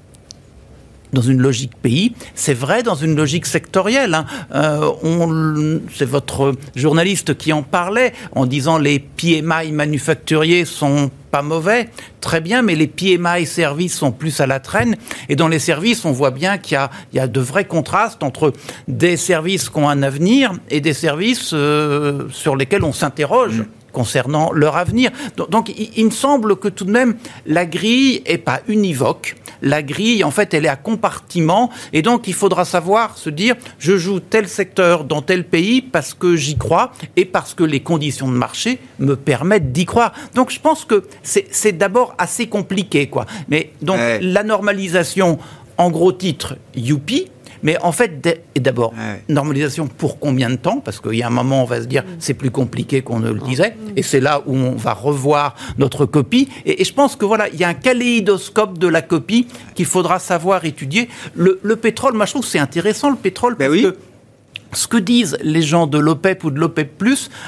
dans 1.12 1.22
une 1.22 1.40
logique 1.40 1.76
pays, 1.80 2.14
c'est 2.34 2.54
vrai 2.54 2.82
dans 2.82 2.94
une 2.94 3.16
logique 3.16 3.46
sectorielle. 3.46 4.14
hein. 4.14 4.26
Euh, 4.54 5.78
c'est 5.94 6.09
votre 6.09 6.54
journaliste 6.74 7.36
qui 7.36 7.52
en 7.52 7.62
parlait 7.62 8.12
en 8.34 8.46
disant 8.46 8.78
les 8.78 8.98
PMI 8.98 9.72
manufacturiers 9.72 10.64
sont 10.64 11.11
pas 11.30 11.42
mauvais, 11.42 11.90
très 12.20 12.40
bien, 12.40 12.62
mais 12.62 12.74
les 12.74 12.86
PMI 12.86 13.46
services 13.46 13.96
sont 13.96 14.12
plus 14.12 14.40
à 14.40 14.46
la 14.46 14.61
traîne. 14.61 14.96
Et 15.28 15.36
dans 15.36 15.48
les 15.48 15.59
services, 15.59 16.04
on 16.04 16.12
voit 16.12 16.30
bien 16.30 16.59
qu'il 16.59 16.78
y 17.12 17.18
a, 17.18 17.26
de 17.26 17.40
vrais 17.40 17.66
contrastes 17.66 18.22
entre 18.22 18.52
des 18.86 19.16
services 19.16 19.68
qui 19.68 19.78
ont 19.78 19.88
un 19.88 20.02
avenir 20.02 20.52
et 20.70 20.80
des 20.80 20.94
services 20.94 21.50
euh, 21.52 22.28
sur 22.30 22.56
lesquels 22.56 22.84
on 22.84 22.92
s'interroge 22.92 23.64
concernant 23.92 24.52
leur 24.52 24.76
avenir. 24.76 25.11
Donc, 25.50 25.72
il 25.76 26.04
me 26.04 26.11
semble 26.11 26.56
que 26.56 26.68
tout 26.68 26.84
de 26.84 26.90
même, 26.90 27.16
la 27.46 27.66
grille 27.66 28.22
est 28.26 28.38
pas 28.38 28.61
univoque. 28.68 29.36
La 29.62 29.82
grille, 29.82 30.24
en 30.24 30.30
fait, 30.30 30.54
elle 30.54 30.64
est 30.64 30.68
à 30.68 30.76
compartiment. 30.76 31.70
Et 31.92 32.02
donc, 32.02 32.28
il 32.28 32.34
faudra 32.34 32.64
savoir 32.64 33.16
se 33.18 33.30
dire, 33.30 33.56
je 33.78 33.96
joue 33.96 34.20
tel 34.20 34.48
secteur 34.48 35.04
dans 35.04 35.22
tel 35.22 35.44
pays 35.44 35.82
parce 35.82 36.14
que 36.14 36.36
j'y 36.36 36.56
crois 36.56 36.92
et 37.16 37.24
parce 37.24 37.54
que 37.54 37.64
les 37.64 37.80
conditions 37.80 38.28
de 38.28 38.36
marché 38.36 38.78
me 38.98 39.16
permettent 39.16 39.72
d'y 39.72 39.84
croire. 39.86 40.12
Donc, 40.34 40.50
je 40.50 40.61
pense 40.61 40.84
que 40.84 41.04
c'est 41.22 41.72
d'abord 41.76 42.14
assez 42.18 42.46
compliqué, 42.46 43.09
quoi. 43.09 43.26
Mais 43.48 43.72
donc, 43.82 43.98
Ouais. 43.98 44.20
la 44.20 44.44
normalisation, 44.44 45.38
en 45.76 45.90
gros 45.90 46.12
titre, 46.12 46.56
youpi. 46.76 47.30
Mais 47.62 47.76
en 47.82 47.92
fait, 47.92 48.40
d'abord, 48.56 48.92
Ouais. 48.92 49.22
normalisation 49.28 49.86
pour 49.86 50.18
combien 50.18 50.50
de 50.50 50.56
temps? 50.56 50.80
Parce 50.80 51.00
qu'il 51.00 51.14
y 51.14 51.22
a 51.22 51.26
un 51.26 51.30
moment, 51.30 51.62
on 51.62 51.66
va 51.66 51.80
se 51.80 51.86
dire, 51.86 52.04
c'est 52.18 52.34
plus 52.34 52.50
compliqué 52.50 53.02
qu'on 53.02 53.20
ne 53.20 53.30
le 53.30 53.40
disait. 53.40 53.76
Et 53.96 54.02
c'est 54.02 54.20
là 54.20 54.42
où 54.46 54.54
on 54.56 54.76
va 54.76 54.92
revoir 54.94 55.54
notre 55.78 56.06
copie. 56.06 56.48
Et, 56.66 56.80
et 56.82 56.84
je 56.84 56.92
pense 56.92 57.16
que 57.16 57.24
voilà, 57.24 57.48
il 57.48 57.56
y 57.59 57.64
a 57.64 57.68
un 57.68 57.74
kaléidoscope 57.74 58.78
de 58.78 58.88
la 58.88 59.02
copie 59.02 59.46
qu'il 59.74 59.86
faudra 59.86 60.18
savoir 60.18 60.64
étudier. 60.64 61.09
Le, 61.34 61.61
le 61.62 61.76
pétrole, 61.76 62.14
moi 62.14 62.26
je 62.26 62.32
trouve 62.32 62.42
que 62.44 62.48
c'est 62.48 62.59
intéressant 62.59 63.11
le 63.11 63.16
pétrole 63.16 63.54
Ben 63.56 63.68
parce 63.68 63.72
oui. 63.80 63.82
que 63.84 63.96
ce 64.72 64.86
que 64.86 64.96
disent 64.98 65.38
les 65.42 65.62
gens 65.62 65.86
de 65.86 65.98
l'OPEP 65.98 66.44
ou 66.44 66.50
de 66.50 66.58
l'OPEP+, 66.60 66.90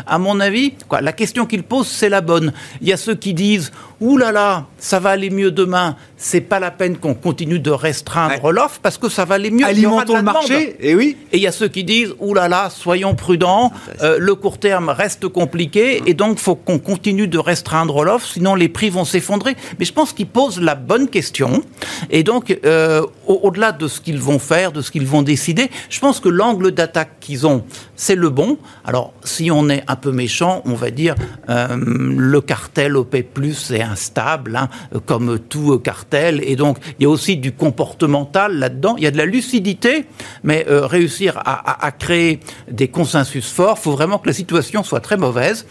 à 0.07 0.19
mon 0.19 0.41
avis, 0.41 0.73
quoi, 0.89 1.01
la 1.01 1.13
question 1.13 1.45
qu'ils 1.47 1.63
posent, 1.63 1.89
c'est 1.89 2.09
la 2.09 2.21
bonne. 2.21 2.53
Il 2.81 2.89
y 2.89 2.93
a 2.93 2.97
ceux 2.97 3.15
qui 3.15 3.35
disent 3.35 3.73
«Ouh 4.01 4.17
là 4.17 4.33
là, 4.33 4.67
ça 4.79 4.99
va 4.99 5.11
aller 5.11 5.29
mieux 5.29 5.51
demain, 5.51 5.97
c'est 6.17 6.41
pas 6.41 6.59
la 6.59 6.71
peine 6.71 6.97
qu'on 6.97 7.13
continue 7.15 7.59
de 7.59 7.71
restreindre 7.71 8.51
l'offre 8.53 8.79
parce 8.83 8.97
que 8.97 9.09
ça 9.11 9.27
va 9.27 9.35
aller 9.35 9.51
mieux. 9.51 9.67
Alimentons 9.67 10.17
le 10.17 10.23
marché. 10.23 10.77
Et 10.81 10.95
oui. 10.95 11.17
Et 11.33 11.37
il 11.37 11.43
y 11.43 11.47
a 11.47 11.53
ceux 11.53 11.69
qui 11.69 11.85
disent 11.85 12.15
Ouh 12.21 12.33
là 12.33 12.49
là, 12.49 12.71
soyons 12.71 13.15
prudents, 13.15 13.73
euh, 14.03 14.17
le 14.19 14.35
court 14.35 14.59
terme 14.59 14.89
reste 14.89 15.29
compliqué 15.29 16.03
et 16.07 16.15
donc 16.15 16.39
faut 16.39 16.55
qu'on 16.55 16.79
continue 16.79 17.29
de 17.29 17.39
restreindre 17.39 18.03
l'offre, 18.05 18.27
sinon 18.27 18.55
les 18.55 18.69
prix 18.71 18.89
vont 18.89 19.05
s'effondrer. 19.05 19.55
Mais 19.79 19.85
je 19.85 19.93
pense 19.93 20.13
qu'ils 20.15 20.27
posent 20.27 20.61
la 20.61 20.75
bonne 20.75 21.09
question 21.09 21.63
et 22.09 22.23
donc 22.23 22.57
euh, 22.65 23.03
au- 23.27 23.41
au-delà 23.43 23.73
de 23.73 23.87
ce 23.89 24.01
qu'ils 24.01 24.19
vont 24.21 24.39
faire, 24.39 24.73
de 24.73 24.81
ce 24.81 24.91
qu'ils 24.91 25.07
vont 25.07 25.23
décider, 25.23 25.71
je 25.91 26.01
pense 26.01 26.21
que 26.21 26.29
l'angle 26.31 26.71
d'attaque 26.73 27.10
qu'ils 27.21 27.47
ont, 27.47 27.65
c'est 27.97 28.15
le 28.15 28.31
bon. 28.31 28.59
Alors, 28.85 29.13
si 29.25 29.51
on 29.51 29.69
est 29.69 29.83
un 29.89 29.97
peu 29.97 30.13
méchant, 30.13 30.63
on 30.65 30.75
va 30.75 30.91
dire 30.91 31.15
euh, 31.49 31.77
le 31.77 32.41
cartel 32.41 32.97
OPEP+, 32.97 33.39
est 33.71 33.83
instable, 33.83 34.57
hein, 34.57 34.69
comme 35.07 35.39
tout 35.39 35.79
cartel, 35.79 36.41
et 36.45 36.57
donc 36.57 36.79
il 36.99 37.05
y 37.05 37.07
a 37.07 37.09
aussi 37.09 37.37
du 37.37 37.53
comportemental 37.53 38.59
là-dedans. 38.59 38.95
Il 38.97 39.05
y 39.05 39.07
a 39.07 39.11
de 39.11 39.19
la 39.19 39.27
lucidité, 39.27 40.07
mais 40.45 40.67
euh, 40.69 40.87
réussir 40.87 41.39
à, 41.39 41.87
à, 41.87 41.91
créer 41.91 42.41
des 42.71 42.89
consensus 42.89 43.51
forts, 43.51 43.77
il 43.79 43.83
faut 43.83 43.93
vraiment 43.93 44.19
que 44.19 44.27
la 44.27 44.33
situation 44.33 44.83
soit 44.83 45.01
très 45.01 45.17
mauvaise. 45.17 45.67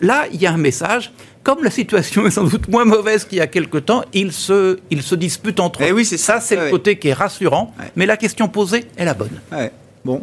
Là, 0.00 0.26
il 0.32 0.40
y 0.40 0.46
a 0.46 0.52
un 0.52 0.58
message 0.58 1.12
comme 1.46 1.62
la 1.62 1.70
situation 1.70 2.26
est 2.26 2.32
sans 2.32 2.42
doute 2.42 2.66
moins 2.66 2.84
mauvaise 2.84 3.24
qu'il 3.24 3.38
y 3.38 3.40
a 3.40 3.46
quelque 3.46 3.78
temps, 3.78 4.02
ils 4.12 4.32
se, 4.32 4.80
ils 4.90 5.02
se 5.02 5.14
disputent 5.14 5.60
entre 5.60 5.82
eh 5.82 5.90
eux. 5.90 5.94
oui, 5.94 6.04
c'est 6.04 6.16
ça. 6.16 6.40
c'est 6.40 6.56
le 6.56 6.70
côté 6.70 6.98
qui 6.98 7.06
est 7.06 7.12
rassurant. 7.12 7.72
Mais 7.94 8.04
la 8.04 8.16
question 8.16 8.48
posée 8.48 8.86
est 8.96 9.04
la 9.04 9.14
bonne. 9.14 9.40
Bon, 10.04 10.22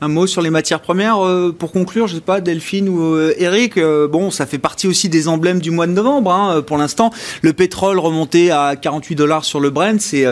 un 0.00 0.08
mot 0.08 0.26
sur 0.26 0.42
les 0.42 0.50
matières 0.50 0.80
premières 0.80 1.24
euh, 1.24 1.54
pour 1.56 1.72
conclure, 1.72 2.06
je 2.06 2.16
sais 2.16 2.20
pas, 2.20 2.40
Delphine 2.40 2.88
ou 2.88 3.14
euh, 3.14 3.34
Eric. 3.38 3.76
Euh, 3.76 4.06
bon, 4.08 4.30
ça 4.30 4.46
fait 4.46 4.58
partie 4.58 4.86
aussi 4.86 5.08
des 5.08 5.28
emblèmes 5.28 5.60
du 5.60 5.70
mois 5.70 5.86
de 5.86 5.92
novembre. 5.92 6.32
Hein, 6.32 6.62
pour 6.62 6.78
l'instant, 6.78 7.10
le 7.42 7.52
pétrole 7.52 7.98
remonté 7.98 8.50
à 8.50 8.76
48 8.76 9.14
dollars 9.14 9.44
sur 9.44 9.60
le 9.60 9.70
Brent, 9.70 10.00
c'est, 10.00 10.26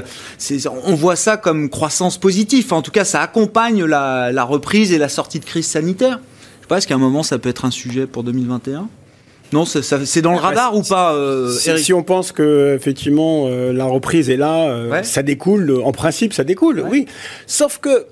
on 0.85 0.95
voit 0.95 1.17
ça 1.17 1.37
comme 1.37 1.69
croissance 1.69 2.19
positive. 2.19 2.73
En 2.73 2.83
tout 2.83 2.91
cas, 2.91 3.05
ça 3.05 3.21
accompagne 3.21 3.85
la, 3.85 4.33
la 4.33 4.45
reprise 4.45 4.93
et 4.93 4.99
la 4.99 5.09
sortie 5.09 5.41
de 5.41 5.45
crise 5.45 5.67
sanitaire. 5.67 6.21
Je 6.59 6.63
sais 6.63 6.69
pas, 6.69 6.79
est-ce 6.79 6.87
qu'à 6.87 6.95
un 6.95 6.99
moment 6.99 7.23
ça 7.23 7.39
peut 7.39 7.49
être 7.49 7.65
un 7.65 7.71
sujet 7.71 8.07
pour 8.07 8.25
2021 8.25 8.89
non, 9.53 9.65
c'est 9.65 10.23
dans 10.23 10.33
le 10.33 10.39
radar 10.39 10.75
ou 10.77 10.83
pas 10.83 11.15
euh, 11.15 11.51
si, 11.51 11.93
on 11.93 12.03
pense 12.03 12.33
que 12.33 12.75
effectivement 12.75 13.47
euh, 13.47 13.73
la 13.73 13.85
reprise 13.85 14.29
est 14.29 14.37
là, 14.37 14.69
euh, 14.69 15.03
ça 15.03 15.23
découle. 15.23 15.81
En 15.85 15.93
principe, 15.93 16.33
ça 16.33 16.45
découle, 16.45 16.85
oui. 16.89 17.07
Sauf 17.47 17.79
que 17.79 18.07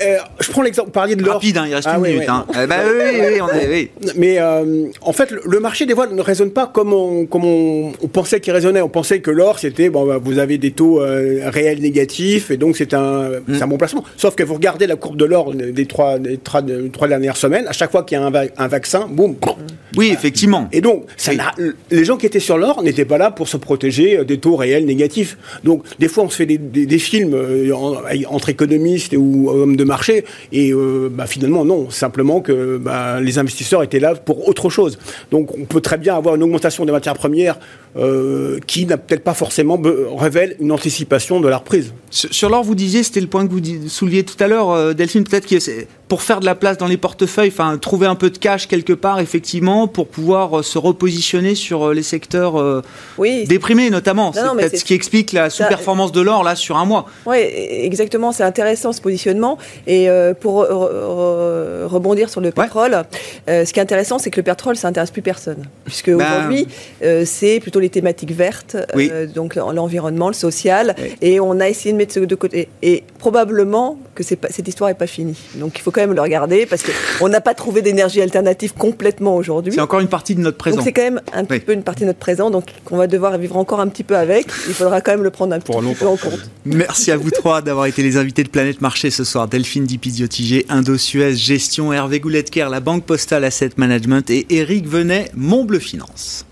euh, 0.00 0.18
je 0.40 0.50
prends 0.50 0.62
l'exemple, 0.62 0.88
vous 0.88 0.92
parliez 0.92 1.16
de 1.16 1.22
l'or. 1.22 1.34
Rapide, 1.34 1.58
hein, 1.58 1.64
il 1.66 1.74
reste 1.74 1.88
ah 1.90 1.96
une 1.98 2.02
minute. 2.02 2.28
Hein. 2.28 2.46
Eh 2.52 2.66
ben 2.66 2.80
oui, 2.86 3.20
oui, 3.20 3.40
on 3.40 3.48
est, 3.48 3.68
oui. 3.68 3.90
Mais 4.16 4.38
euh, 4.38 4.86
en 5.02 5.12
fait, 5.12 5.30
le 5.30 5.60
marché 5.60 5.84
des 5.84 5.94
voiles 5.94 6.14
ne 6.14 6.22
raisonne 6.22 6.52
pas 6.52 6.66
comme 6.66 6.92
on, 6.92 7.26
comme 7.26 7.44
on, 7.44 7.92
pensait 8.12 8.40
qu'il 8.40 8.52
raisonnait. 8.52 8.80
On 8.80 8.88
pensait 8.88 9.20
que 9.20 9.30
l'or, 9.30 9.58
c'était, 9.58 9.90
bon, 9.90 10.06
bah, 10.06 10.18
vous 10.22 10.38
avez 10.38 10.58
des 10.58 10.70
taux 10.70 11.02
euh, 11.02 11.42
réels 11.46 11.80
négatifs, 11.80 12.50
et 12.50 12.56
donc 12.56 12.76
c'est 12.76 12.94
un, 12.94 13.30
mm. 13.46 13.62
un 13.62 13.66
bon 13.66 13.76
placement. 13.76 14.04
Sauf 14.16 14.34
que 14.36 14.42
vous 14.42 14.54
regardez 14.54 14.86
la 14.86 14.96
courbe 14.96 15.16
de 15.16 15.24
l'or 15.24 15.52
des 15.54 15.86
trois, 15.86 16.18
des 16.18 16.38
trois, 16.38 16.62
trois, 16.92 17.08
dernières 17.08 17.36
semaines, 17.36 17.66
à 17.66 17.72
chaque 17.72 17.90
fois 17.90 18.04
qu'il 18.04 18.16
y 18.18 18.20
a 18.20 18.24
un, 18.24 18.32
un 18.56 18.68
vaccin, 18.68 19.06
boum. 19.10 19.36
Oui, 19.96 20.10
effectivement. 20.12 20.68
Et 20.72 20.80
donc, 20.80 21.04
ça 21.16 21.32
les 21.90 22.04
gens 22.04 22.16
qui 22.16 22.26
étaient 22.26 22.40
sur 22.40 22.58
l'or 22.58 22.82
n'étaient 22.82 23.04
pas 23.04 23.18
là 23.18 23.30
pour 23.30 23.48
se 23.48 23.56
protéger 23.56 24.24
des 24.24 24.38
taux 24.38 24.56
réels 24.56 24.86
négatifs. 24.86 25.36
Donc, 25.64 25.82
des 25.98 26.08
fois, 26.08 26.24
on 26.24 26.30
se 26.30 26.36
fait 26.36 26.46
des, 26.46 26.58
des, 26.58 26.86
des 26.86 26.98
films 26.98 27.36
entre 28.28 28.48
économistes 28.48 29.14
ou 29.16 29.50
hommes 29.50 29.76
de 29.76 29.84
marché. 29.90 30.24
Et 30.52 30.72
euh, 30.72 31.10
bah, 31.10 31.26
finalement, 31.26 31.64
non. 31.64 31.90
Simplement 31.90 32.40
que 32.40 32.78
bah, 32.78 33.20
les 33.20 33.38
investisseurs 33.38 33.82
étaient 33.82 34.00
là 34.00 34.14
pour 34.14 34.48
autre 34.48 34.70
chose. 34.70 34.98
Donc, 35.30 35.56
on 35.58 35.64
peut 35.66 35.82
très 35.82 35.98
bien 35.98 36.16
avoir 36.16 36.34
une 36.36 36.42
augmentation 36.42 36.86
des 36.86 36.92
matières 36.92 37.18
premières 37.24 37.58
euh, 37.96 38.60
qui 38.68 38.86
n'a 38.86 38.96
peut-être 38.96 39.24
pas 39.24 39.34
forcément 39.34 39.76
révèle 40.16 40.54
une 40.60 40.70
anticipation 40.70 41.40
de 41.40 41.48
la 41.48 41.56
reprise. 41.56 41.92
Sur 42.10 42.48
l'or, 42.48 42.62
vous 42.62 42.76
disiez, 42.76 43.02
c'était 43.02 43.20
le 43.20 43.26
point 43.26 43.44
que 43.44 43.52
vous 43.52 43.88
souleviez 43.88 44.22
tout 44.22 44.36
à 44.38 44.46
l'heure, 44.46 44.70
euh, 44.70 44.92
Delphine, 44.92 45.24
peut-être 45.24 45.48
que 45.48 45.56
pour 46.06 46.22
faire 46.22 46.38
de 46.38 46.44
la 46.44 46.54
place 46.54 46.76
dans 46.76 46.86
les 46.86 46.96
portefeuilles, 46.96 47.50
enfin 47.52 47.78
trouver 47.78 48.06
un 48.06 48.14
peu 48.14 48.30
de 48.30 48.38
cash 48.38 48.68
quelque 48.68 48.92
part, 48.92 49.18
effectivement, 49.18 49.88
pour 49.88 50.06
pouvoir 50.06 50.60
euh, 50.60 50.62
se 50.62 50.78
repositionner 50.78 51.56
sur 51.56 51.92
les 51.92 52.04
secteurs 52.04 52.82
déprimés, 53.18 53.90
notamment. 53.90 54.32
C'est 54.32 54.42
peut-être 54.42 54.78
ce 54.78 54.84
qui 54.84 54.94
explique 54.94 55.32
la 55.32 55.50
sous-performance 55.50 56.12
de 56.12 56.20
l'or 56.20 56.44
là 56.44 56.54
sur 56.54 56.76
un 56.76 56.84
mois. 56.84 57.06
Oui, 57.26 57.38
exactement. 57.38 58.30
C'est 58.30 58.44
intéressant 58.44 58.92
ce 58.92 59.00
positionnement. 59.00 59.58
Et 59.88 60.08
pour 60.40 60.58
rebondir 60.60 62.30
sur 62.30 62.40
le 62.40 62.52
pétrole, 62.52 63.02
ce 63.48 63.72
qui 63.72 63.80
est 63.80 63.82
intéressant, 63.82 64.20
c'est 64.20 64.30
que 64.30 64.38
le 64.38 64.44
pétrole, 64.44 64.76
ça 64.76 64.86
intéresse 64.86 65.10
plus 65.10 65.22
personne, 65.22 65.64
puisque 65.84 66.10
ben 66.10 66.24
aujourd'hui, 66.24 66.68
c'est 67.24 67.58
plutôt 67.60 67.79
les 67.80 67.88
thématiques 67.88 68.32
vertes, 68.32 68.76
euh, 68.96 69.26
donc 69.26 69.54
l'environnement, 69.54 70.28
le 70.28 70.34
social, 70.34 70.94
et 71.20 71.40
on 71.40 71.60
a 71.60 71.68
essayé 71.68 71.92
de 71.92 71.98
mettre 71.98 72.14
ça 72.14 72.20
de 72.20 72.34
côté. 72.34 72.68
Et 72.82 73.04
probablement 73.18 73.98
que 74.14 74.22
pas, 74.34 74.48
cette 74.50 74.68
histoire 74.68 74.88
n'est 74.88 74.94
pas 74.94 75.06
finie. 75.06 75.38
Donc 75.56 75.78
il 75.78 75.82
faut 75.82 75.90
quand 75.90 76.00
même 76.00 76.14
le 76.14 76.20
regarder 76.20 76.66
parce 76.66 76.82
qu'on 76.82 77.28
n'a 77.28 77.40
pas 77.40 77.54
trouvé 77.54 77.82
d'énergie 77.82 78.20
alternative 78.20 78.74
complètement 78.74 79.36
aujourd'hui. 79.36 79.72
C'est 79.72 79.80
encore 79.80 80.00
une 80.00 80.08
partie 80.08 80.34
de 80.34 80.40
notre 80.40 80.58
présent. 80.58 80.76
Donc 80.76 80.84
c'est 80.84 80.92
quand 80.92 81.02
même 81.02 81.20
un 81.32 81.44
petit 81.44 81.60
peu 81.60 81.72
une 81.72 81.82
partie 81.82 82.02
de 82.02 82.08
notre 82.08 82.18
présent, 82.18 82.50
donc 82.50 82.66
qu'on 82.84 82.96
va 82.96 83.06
devoir 83.06 83.36
vivre 83.38 83.56
encore 83.56 83.80
un 83.80 83.88
petit 83.88 84.04
peu 84.04 84.16
avec. 84.16 84.46
Il 84.68 84.74
faudra 84.74 85.00
quand 85.00 85.12
même 85.12 85.22
le 85.22 85.30
prendre 85.30 85.54
un 85.54 85.60
petit 85.60 85.72
peu 85.72 86.06
en 86.06 86.16
compte. 86.16 86.50
Merci 86.64 87.10
à 87.10 87.16
vous 87.16 87.30
trois 87.30 87.62
d'avoir 87.62 87.86
été 87.86 88.02
les 88.02 88.16
invités 88.16 88.44
de 88.44 88.48
Planète 88.48 88.80
Marché 88.80 89.10
ce 89.10 89.24
soir. 89.24 89.48
Delphine 89.48 89.84
Dipiziotigé, 89.84 90.66
Indo-Suez 90.68 91.34
Gestion, 91.34 91.92
Hervé 91.92 92.20
Gouletker, 92.20 92.68
la 92.70 92.80
Banque 92.80 93.04
Postale 93.04 93.44
Asset 93.44 93.70
Management 93.76 94.30
et 94.30 94.46
Eric 94.50 94.86
Venet, 94.88 95.30
Montbleu 95.34 95.78
Finance. 95.78 96.44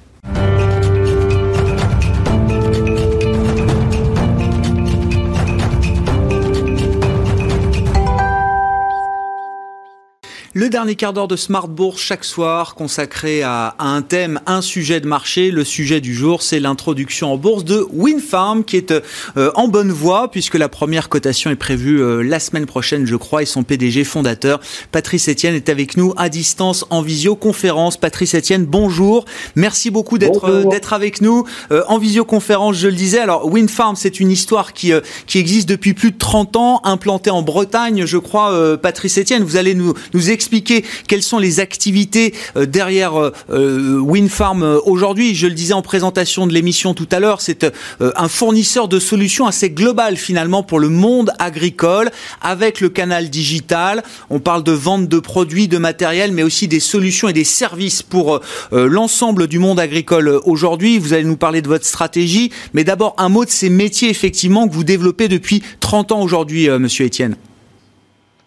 Le 10.59 10.69
dernier 10.69 10.97
quart 10.97 11.13
d'heure 11.13 11.29
de 11.29 11.37
Smart 11.37 11.69
Bourse 11.69 12.03
chaque 12.03 12.25
soir 12.25 12.75
consacré 12.75 13.45
à, 13.45 13.77
un 13.79 14.03
thème, 14.03 14.41
un 14.47 14.61
sujet 14.61 14.99
de 14.99 15.07
marché. 15.07 15.53
Le 15.53 15.63
sujet 15.63 16.01
du 16.01 16.13
jour, 16.13 16.43
c'est 16.43 16.59
l'introduction 16.59 17.33
en 17.33 17.37
bourse 17.37 17.65
de 17.65 17.87
Winfarm 17.93 18.65
qui 18.65 18.77
est 18.77 18.91
euh, 18.91 19.53
en 19.55 19.69
bonne 19.69 19.93
voie 19.93 20.33
puisque 20.33 20.57
la 20.57 20.69
première 20.69 21.09
cotation 21.09 21.53
est 21.53 21.55
prévue 21.55 22.03
euh, 22.03 22.23
la 22.23 22.41
semaine 22.41 22.67
prochaine, 22.67 23.07
je 23.07 23.15
crois, 23.15 23.43
et 23.43 23.47
son 23.47 23.63
PDG 23.63 24.03
fondateur, 24.03 24.59
Patrice 24.91 25.29
Etienne, 25.29 25.55
est 25.55 25.69
avec 25.69 25.97
nous 25.97 26.13
à 26.17 26.29
distance 26.29 26.85
en 26.91 27.03
visioconférence. 27.03 27.97
Patrice 27.97 28.35
Etienne, 28.35 28.65
bonjour. 28.65 29.27
Merci 29.55 29.91
beaucoup 29.93 30.19
d'être 30.19 30.47
euh, 30.47 30.65
d'être 30.65 30.93
avec 30.93 31.21
nous 31.21 31.45
en 31.71 31.99
visioconférence, 31.99 32.79
je 32.79 32.89
le 32.89 32.95
disais. 32.95 33.21
Alors, 33.21 33.47
Winfarm, 33.47 33.95
c'est 33.95 34.19
une 34.19 34.33
histoire 34.33 34.73
qui, 34.73 34.91
qui 35.29 35.39
existe 35.39 35.69
depuis 35.69 35.95
plus 35.95 36.11
de 36.11 36.19
30 36.19 36.57
ans, 36.57 36.81
implantée 36.83 37.31
en 37.31 37.43
Bretagne, 37.43 38.07
je 38.07 38.19
crois, 38.19 38.77
Patrice 38.79 39.19
Etienne. 39.19 39.45
Vous 39.45 39.57
allez 39.57 39.77
nous, 39.77 39.95
nous 40.15 40.31
expliquer 40.31 40.48
expliquer 40.49 40.83
quelles 41.07 41.23
sont 41.23 41.39
les 41.39 41.61
activités 41.61 42.33
euh, 42.57 42.65
derrière 42.65 43.21
euh, 43.21 43.33
euh, 43.51 43.99
Winfarm 44.01 44.63
aujourd'hui. 44.87 45.35
Je 45.35 45.47
le 45.47 45.53
disais 45.53 45.75
en 45.75 45.83
présentation 45.83 46.47
de 46.47 46.55
l'émission 46.55 46.95
tout 46.95 47.09
à 47.13 47.21
l'heure, 47.21 47.43
c'est 47.43 47.67
un 48.01 48.29
fournisseur 48.29 48.89
de 48.89 48.99
solutions 48.99 49.47
assez 49.47 49.69
global 49.69 50.17
finalement 50.17 50.63
pour 50.63 50.81
le 50.81 50.89
monde 50.89 51.31
agricole 51.39 52.11
avec 52.41 52.81
le 52.81 52.89
canal 52.89 53.29
digital. 53.29 54.03
On 54.31 54.41
parle 54.41 54.65
de 54.65 54.73
vente 54.73 55.09
de 55.09 55.19
produits, 55.19 55.69
de 55.69 55.77
matériel, 55.77 56.33
mais 56.33 56.43
aussi 56.43 56.67
des 56.69 56.81
solutions 56.81 57.29
et 57.29 57.33
des 57.33 57.45
services 57.45 58.03
pour 58.03 58.41
l'ensemble 58.73 59.49
du 59.49 59.59
monde 59.59 59.81
agricole 59.81 60.41
aujourd'hui. 60.45 60.99
Vous 60.99 61.13
allez 61.13 61.25
nous 61.25 61.37
parler 61.37 61.63
de 61.63 61.69
votre 61.69 61.87
stratégie, 61.87 62.51
mais 62.73 62.85
d'abord 62.85 63.15
un 63.19 63.29
mot 63.29 63.45
de 63.45 63.51
ces 63.51 63.71
métiers 63.71 64.09
effectivement 64.09 64.69
que 64.69 64.75
vous 64.75 64.85
développez 64.85 65.29
depuis 65.29 65.63
30 65.81 66.13
ans 66.13 66.23
aujourd'hui, 66.23 66.69
Monsieur 66.69 67.07
Etienne. 67.07 67.37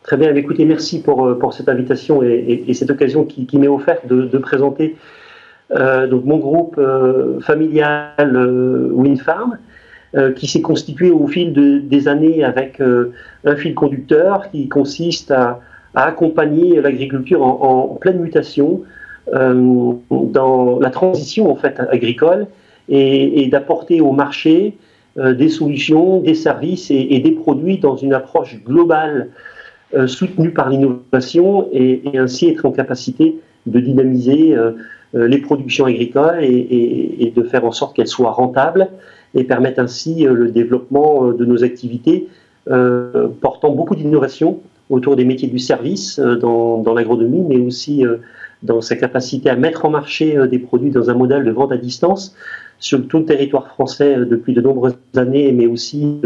Très 0.03 0.17
bien, 0.17 0.33
écoutez, 0.33 0.65
merci 0.65 1.01
pour, 1.01 1.27
euh, 1.27 1.37
pour 1.37 1.53
cette 1.53 1.69
invitation 1.69 2.23
et, 2.23 2.73
cette 2.73 2.89
occasion 2.89 3.23
qui, 3.23 3.57
m'est 3.57 3.67
offerte 3.67 4.07
de, 4.07 4.37
présenter 4.39 4.95
euh, 5.71 6.07
donc 6.07 6.25
mon 6.25 6.37
groupe 6.37 6.75
euh, 6.79 7.39
familial 7.39 8.91
Windfarm, 8.93 9.57
qui 10.35 10.47
s'est 10.47 10.61
constitué 10.61 11.09
au 11.09 11.25
fil 11.25 11.53
de, 11.53 11.77
des 11.77 12.09
années 12.09 12.43
avec 12.43 12.81
un 13.45 13.55
fil 13.55 13.73
conducteur 13.73 14.51
qui 14.51 14.67
consiste 14.67 15.31
à, 15.31 15.61
accompagner 15.93 16.81
l'agriculture 16.81 17.43
en, 17.43 17.97
pleine 18.01 18.19
mutation 18.19 18.81
dans 19.31 20.79
la 20.81 20.89
transition 20.89 21.49
en 21.49 21.55
fait 21.55 21.79
agricole 21.79 22.47
et, 22.89 23.47
d'apporter 23.47 24.01
au 24.01 24.11
marché 24.11 24.77
des 25.15 25.47
solutions, 25.47 26.19
des 26.19 26.35
services 26.35 26.91
et, 26.91 27.19
des 27.19 27.31
produits 27.31 27.77
dans 27.77 27.95
une 27.95 28.13
approche 28.13 28.61
globale 28.65 29.29
euh, 29.93 30.07
soutenu 30.07 30.51
par 30.51 30.69
l'innovation 30.69 31.67
et, 31.73 32.01
ainsi 32.17 32.47
être 32.47 32.65
en 32.65 32.71
capacité 32.71 33.39
de 33.65 33.79
dynamiser 33.81 34.55
euh, 34.55 34.71
euh, 35.15 35.27
les 35.27 35.39
productions 35.39 35.83
agricoles 35.83 36.43
et, 36.43 37.33
de 37.35 37.43
faire 37.43 37.65
en 37.65 37.73
sorte 37.73 37.95
qu'elles 37.95 38.07
soient 38.07 38.31
rentables 38.31 38.87
et 39.35 39.43
permettent 39.43 39.79
ainsi 39.79 40.23
le 40.23 40.49
développement 40.49 41.31
de 41.31 41.45
nos 41.45 41.63
activités 41.63 42.27
portant 42.65 43.71
beaucoup 43.71 43.95
d'innovation 43.95 44.59
autour 44.89 45.15
des 45.15 45.25
métiers 45.25 45.47
du 45.47 45.59
service 45.59 46.19
dans, 46.19 46.77
dans 46.77 46.93
l'agronomie, 46.93 47.43
mais 47.47 47.57
aussi 47.57 48.03
dans 48.61 48.81
sa 48.81 48.95
capacité 48.95 49.49
à 49.49 49.55
mettre 49.55 49.85
en 49.85 49.89
marché 49.89 50.37
des 50.47 50.59
produits 50.59 50.91
dans 50.91 51.09
un 51.09 51.13
modèle 51.13 51.45
de 51.45 51.51
vente 51.51 51.71
à 51.71 51.77
distance 51.77 52.35
sur 52.79 53.07
tout 53.07 53.19
le 53.19 53.25
territoire 53.25 53.67
français 53.67 54.17
depuis 54.17 54.53
de 54.53 54.61
nombreuses 54.61 54.97
années, 55.15 55.51
mais 55.53 55.65
aussi 55.65 56.19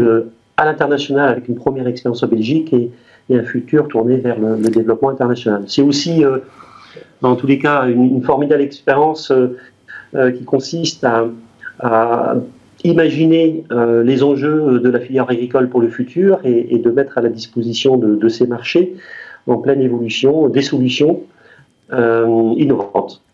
à 0.56 0.64
l'international 0.64 1.28
avec 1.28 1.48
une 1.48 1.54
première 1.54 1.86
expérience 1.86 2.22
en 2.24 2.28
Belgique 2.28 2.72
et, 2.72 2.90
et 3.30 3.38
un 3.38 3.44
futur 3.44 3.88
tourné 3.88 4.16
vers 4.18 4.38
le, 4.38 4.56
développement 4.58 5.10
international. 5.10 5.64
C'est 5.66 5.82
aussi, 5.82 6.24
euh, 6.24 6.38
dans 7.22 7.36
tous 7.36 7.46
les 7.46 7.58
cas, 7.58 7.86
une, 7.86 8.22
formidable 8.22 8.62
expérience 8.62 9.30
euh, 9.30 9.56
euh, 10.14 10.30
qui 10.30 10.44
consiste 10.44 11.04
à, 11.04 11.26
imaginer 12.84 13.64
les 14.04 14.22
enjeux 14.22 14.78
de 14.78 14.88
la 14.88 15.00
filière 15.00 15.28
agricole 15.28 15.68
pour 15.68 15.80
le 15.80 15.88
futur 15.88 16.38
et, 16.44 16.78
de 16.78 16.90
mettre 16.90 17.18
à 17.18 17.20
la 17.20 17.28
disposition 17.28 17.96
de, 17.96 18.28
ces 18.28 18.46
marchés 18.46 18.94
en 19.46 19.58
pleine 19.58 19.82
évolution 19.82 20.48
des 20.48 20.62
solutions 20.62 21.22
innovantes. 21.90 23.25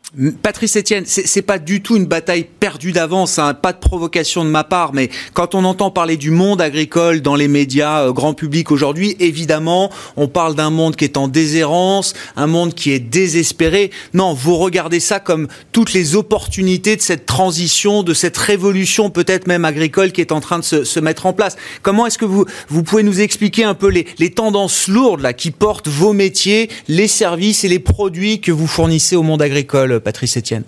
Patrice 0.43 0.77
Etienne, 0.77 1.05
c'est 1.07 1.41
pas 1.41 1.59
du 1.59 1.81
tout 1.81 1.97
une 1.97 2.05
bataille 2.05 2.45
perdue 2.45 2.93
d'avance, 2.93 3.39
hein, 3.39 3.55
pas 3.55 3.73
de 3.73 3.79
provocation 3.79 4.45
de 4.45 4.51
ma 4.51 4.63
part, 4.63 4.93
mais 4.93 5.09
quand 5.33 5.55
on 5.55 5.65
entend 5.65 5.91
parler 5.91 6.19
du 6.19 6.31
monde 6.31 6.61
agricole 6.61 7.23
dans 7.23 7.35
les 7.35 7.49
médias 7.49 8.03
euh, 8.03 8.13
grand 8.13 8.35
public 8.35 8.71
aujourd'hui, 8.71 9.17
évidemment, 9.21 9.91
on 10.19 10.29
parle 10.29 10.55
d'un 10.55 10.69
monde 10.69 10.97
qui 10.97 11.05
est 11.05 11.17
en 11.17 11.29
déshérence, 11.29 12.13
un 12.37 12.47
monde 12.47 12.75
qui 12.75 12.93
est 12.93 12.99
désespéré. 12.99 13.91
Non, 14.13 14.35
vous 14.35 14.59
regardez 14.59 15.01
ça 15.01 15.19
comme 15.19 15.49
toutes 15.73 15.95
les 15.95 16.15
opportunités 16.15 16.97
de 16.97 17.01
cette 17.01 17.25
transition, 17.25 18.03
de 18.03 18.13
cette 18.13 18.37
révolution 18.37 19.09
peut-être 19.09 19.47
même 19.47 19.65
agricole 19.65 20.13
qui 20.13 20.21
est 20.21 20.33
en 20.33 20.41
train 20.41 20.59
de 20.59 20.65
se, 20.65 20.85
se 20.85 21.01
mettre 21.01 21.25
en 21.25 21.33
place. 21.33 21.57
Comment 21.81 22.07
est-ce 22.07 22.19
que 22.19 22.27
vous, 22.27 22.45
vous 22.69 22.83
pouvez 22.83 23.03
nous 23.03 23.23
expliquer 23.23 23.65
un 23.65 23.75
peu 23.75 23.89
les, 23.89 24.07
les 24.19 24.31
tendances 24.31 24.89
lourdes 24.89 25.23
là 25.23 25.33
qui 25.33 25.53
portent 25.53 25.89
vos 25.89 26.13
métiers, 26.13 26.69
les 26.89 27.09
services 27.09 27.65
et 27.65 27.69
les 27.69 27.79
produits 27.79 28.43
que 28.43 28.53
vous 28.53 28.67
fournissez 28.67 29.17
au 29.17 29.23
monde 29.23 29.41
agricole 29.41 30.02
Patrice 30.03 30.37
Etienne 30.37 30.65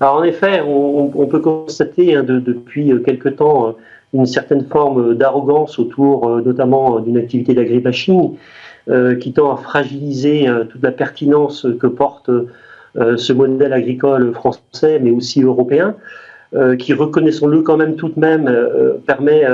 en 0.00 0.22
effet, 0.22 0.60
on, 0.64 1.26
peut 1.26 1.40
constater 1.40 2.14
hein, 2.14 2.22
depuis 2.22 2.92
euh, 2.92 2.98
quelque 3.00 3.28
temps 3.28 3.68
euh, 3.68 3.72
une 4.14 4.26
certaine 4.26 4.64
forme 4.64 5.14
d'arrogance 5.14 5.78
autour 5.78 6.28
euh, 6.28 6.40
notamment 6.40 7.00
d'une 7.00 7.16
activité 7.16 7.54
d'agribashing 7.54 8.36
qui 9.20 9.34
tend 9.34 9.52
à 9.52 9.58
fragiliser 9.58 10.46
toute 10.70 10.82
la 10.82 10.92
pertinence 10.92 11.66
que 11.78 11.86
porte 11.86 12.30
ce 12.94 13.32
modèle 13.34 13.74
agricole 13.74 14.32
français 14.32 14.98
mais 15.02 15.10
aussi 15.10 15.42
européen, 15.42 15.94
qui, 16.78 16.94
reconnaissons-le 16.94 17.60
quand 17.60 17.76
même 17.76 17.96
tout 17.96 18.08
de 18.08 18.18
même, 18.18 18.50
permet 19.06 19.44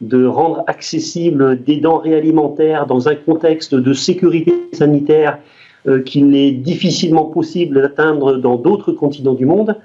de 0.00 0.24
rendre 0.24 0.64
accessibles 0.66 1.62
des 1.62 1.76
denrées 1.76 2.16
alimentaires 2.16 2.86
dans 2.86 3.08
un 3.08 3.14
contexte 3.14 3.76
de 3.76 3.92
sécurité 3.92 4.54
sanitaire 4.72 5.38
euh, 5.38 5.59
qu'il 6.04 6.34
est 6.36 6.52
difficilement 6.52 7.24
possible 7.24 7.80
d'atteindre 7.80 8.36
dans 8.36 8.56
d'autres 8.56 8.92
continents 8.92 9.34
du 9.34 9.46
monde. 9.46 9.76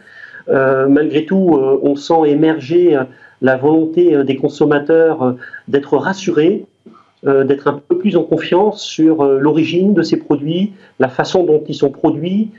Euh, 0.49 0.87
malgré 0.87 1.25
tout, 1.25 1.55
euh, 1.55 1.79
on 1.81 1.95
sent 1.95 2.27
émerger 2.27 2.99
la 3.41 3.57
volonté 3.57 4.23
des 4.23 4.35
consommateurs 4.35 5.35
d'être 5.67 5.97
rassurés, 5.97 6.65
d'être 7.23 7.67
un 7.67 7.81
peu 7.87 7.97
plus 7.97 8.17
en 8.17 8.23
confiance 8.23 8.83
sur 8.83 9.25
l'origine 9.25 9.93
de 9.93 10.03
ces 10.03 10.17
produits, 10.17 10.73
la 10.99 11.09
façon 11.09 11.43
dont 11.43 11.61
ils 11.67 11.75
sont 11.75 11.89
produits, 11.89 12.51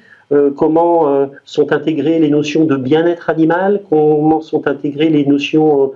comment 0.57 1.29
sont 1.45 1.73
intégrées 1.73 2.19
les 2.19 2.29
notions 2.29 2.65
de 2.65 2.77
bien-être 2.77 3.31
animal, 3.31 3.81
comment 3.89 4.43
sont 4.43 4.67
intégrées 4.67 5.09
les 5.09 5.25
notions 5.25 5.93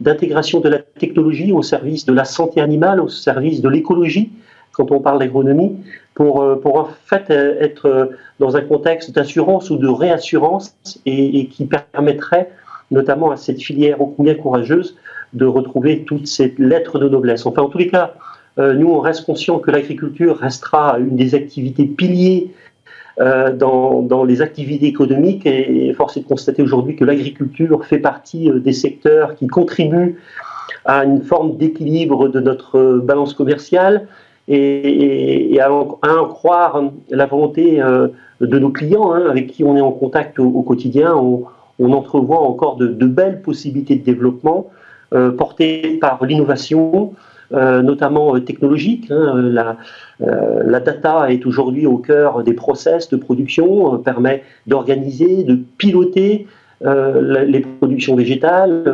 d'intégration 0.00 0.60
de 0.60 0.68
la 0.68 0.78
technologie 0.78 1.52
au 1.52 1.62
service 1.62 2.04
de 2.06 2.12
la 2.12 2.24
santé 2.24 2.60
animale, 2.60 3.00
au 3.00 3.08
service 3.08 3.60
de 3.60 3.68
l'écologie 3.68 4.30
quand 4.74 4.90
on 4.90 5.00
parle 5.00 5.18
d'agronomie, 5.20 5.76
pour, 6.14 6.42
euh, 6.42 6.56
pour 6.56 6.76
en 6.76 6.88
fait 7.06 7.30
euh, 7.30 7.60
être 7.60 7.86
euh, 7.86 8.06
dans 8.38 8.56
un 8.56 8.60
contexte 8.60 9.12
d'assurance 9.12 9.70
ou 9.70 9.76
de 9.76 9.88
réassurance 9.88 10.76
et, 11.06 11.46
qui 11.46 11.66
permettrait 11.66 12.50
notamment 12.90 13.30
à 13.30 13.36
cette 13.36 13.60
filière 13.60 14.00
ô 14.00 14.06
combien 14.06 14.34
courageuse 14.34 14.96
de 15.32 15.46
retrouver 15.46 16.04
toute 16.04 16.26
cette 16.28 16.58
lettre 16.58 16.98
de 16.98 17.08
noblesse. 17.08 17.46
Enfin, 17.46 17.62
en 17.62 17.68
tous 17.68 17.78
les 17.78 17.88
cas, 17.88 18.14
nous, 18.56 18.88
on 18.88 19.00
reste 19.00 19.26
conscient 19.26 19.58
que 19.58 19.72
l'agriculture 19.72 20.38
restera 20.38 20.98
une 21.00 21.16
des 21.16 21.34
activités 21.34 21.86
piliers 21.86 22.52
dans, 23.18 24.02
dans, 24.02 24.22
les 24.22 24.42
activités 24.42 24.86
économiques 24.86 25.44
et 25.44 25.92
force 25.94 26.16
est 26.16 26.20
de 26.20 26.26
constater 26.26 26.62
aujourd'hui 26.62 26.94
que 26.94 27.04
l'agriculture 27.04 27.84
fait 27.84 27.98
partie 27.98 28.48
des 28.48 28.72
secteurs 28.72 29.34
qui 29.34 29.48
contribuent 29.48 30.20
à 30.84 31.04
une 31.04 31.22
forme 31.22 31.56
d'équilibre 31.56 32.28
de 32.28 32.38
notre 32.38 33.00
balance 33.02 33.34
commerciale, 33.34 34.06
et, 34.48 35.58
à, 35.60 35.72
en, 35.72 36.24
croire 36.26 36.82
la 37.10 37.26
volonté 37.26 37.80
euh, 37.80 38.08
de 38.40 38.58
nos 38.58 38.70
clients 38.70 39.12
hein, 39.12 39.24
avec 39.28 39.48
qui 39.48 39.64
on 39.64 39.76
est 39.76 39.80
en 39.80 39.92
contact 39.92 40.38
au, 40.38 40.62
quotidien, 40.62 41.14
on, 41.14 41.44
entrevoit 41.92 42.40
encore 42.40 42.76
de, 42.76 43.06
belles 43.06 43.40
possibilités 43.42 43.96
de 43.96 44.04
développement 44.04 44.70
euh, 45.12 45.30
portées 45.30 45.98
par 46.00 46.24
l'innovation, 46.24 47.14
euh, 47.52 47.82
notamment 47.82 48.38
technologique. 48.40 49.10
Hein. 49.10 49.34
la, 49.36 49.76
la, 50.20 50.80
data 50.80 51.32
est 51.32 51.46
aujourd'hui 51.46 51.86
au 51.86 51.98
cœur 51.98 52.42
des 52.42 52.52
process 52.52 53.08
de 53.10 53.16
production, 53.16 53.98
permet 53.98 54.42
d'organiser, 54.66 55.44
de 55.44 55.58
piloter 55.78 56.46
les 56.82 57.60
productions 57.60 58.14
végétales, 58.14 58.84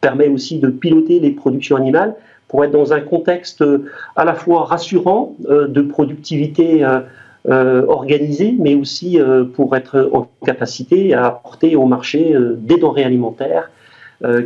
permet 0.00 0.28
aussi 0.28 0.58
de 0.60 0.68
piloter 0.68 1.18
les 1.18 1.32
productions 1.32 1.76
animales 1.76 2.14
pour 2.52 2.64
être 2.66 2.70
dans 2.70 2.92
un 2.92 3.00
contexte 3.00 3.62
euh, 3.62 3.90
à 4.14 4.26
la 4.26 4.34
fois 4.34 4.66
rassurant 4.66 5.34
euh, 5.48 5.66
de 5.66 5.80
productivité 5.80 6.84
euh, 6.84 7.84
organisée, 7.88 8.54
mais 8.56 8.74
aussi 8.76 9.18
pour 9.54 9.74
être 9.74 10.10
en 10.12 10.28
capacité 10.46 11.12
à 11.12 11.26
apporter 11.26 11.74
au 11.74 11.86
marché 11.86 12.36
des 12.56 12.76
denrées 12.76 13.02
alimentaires 13.02 13.68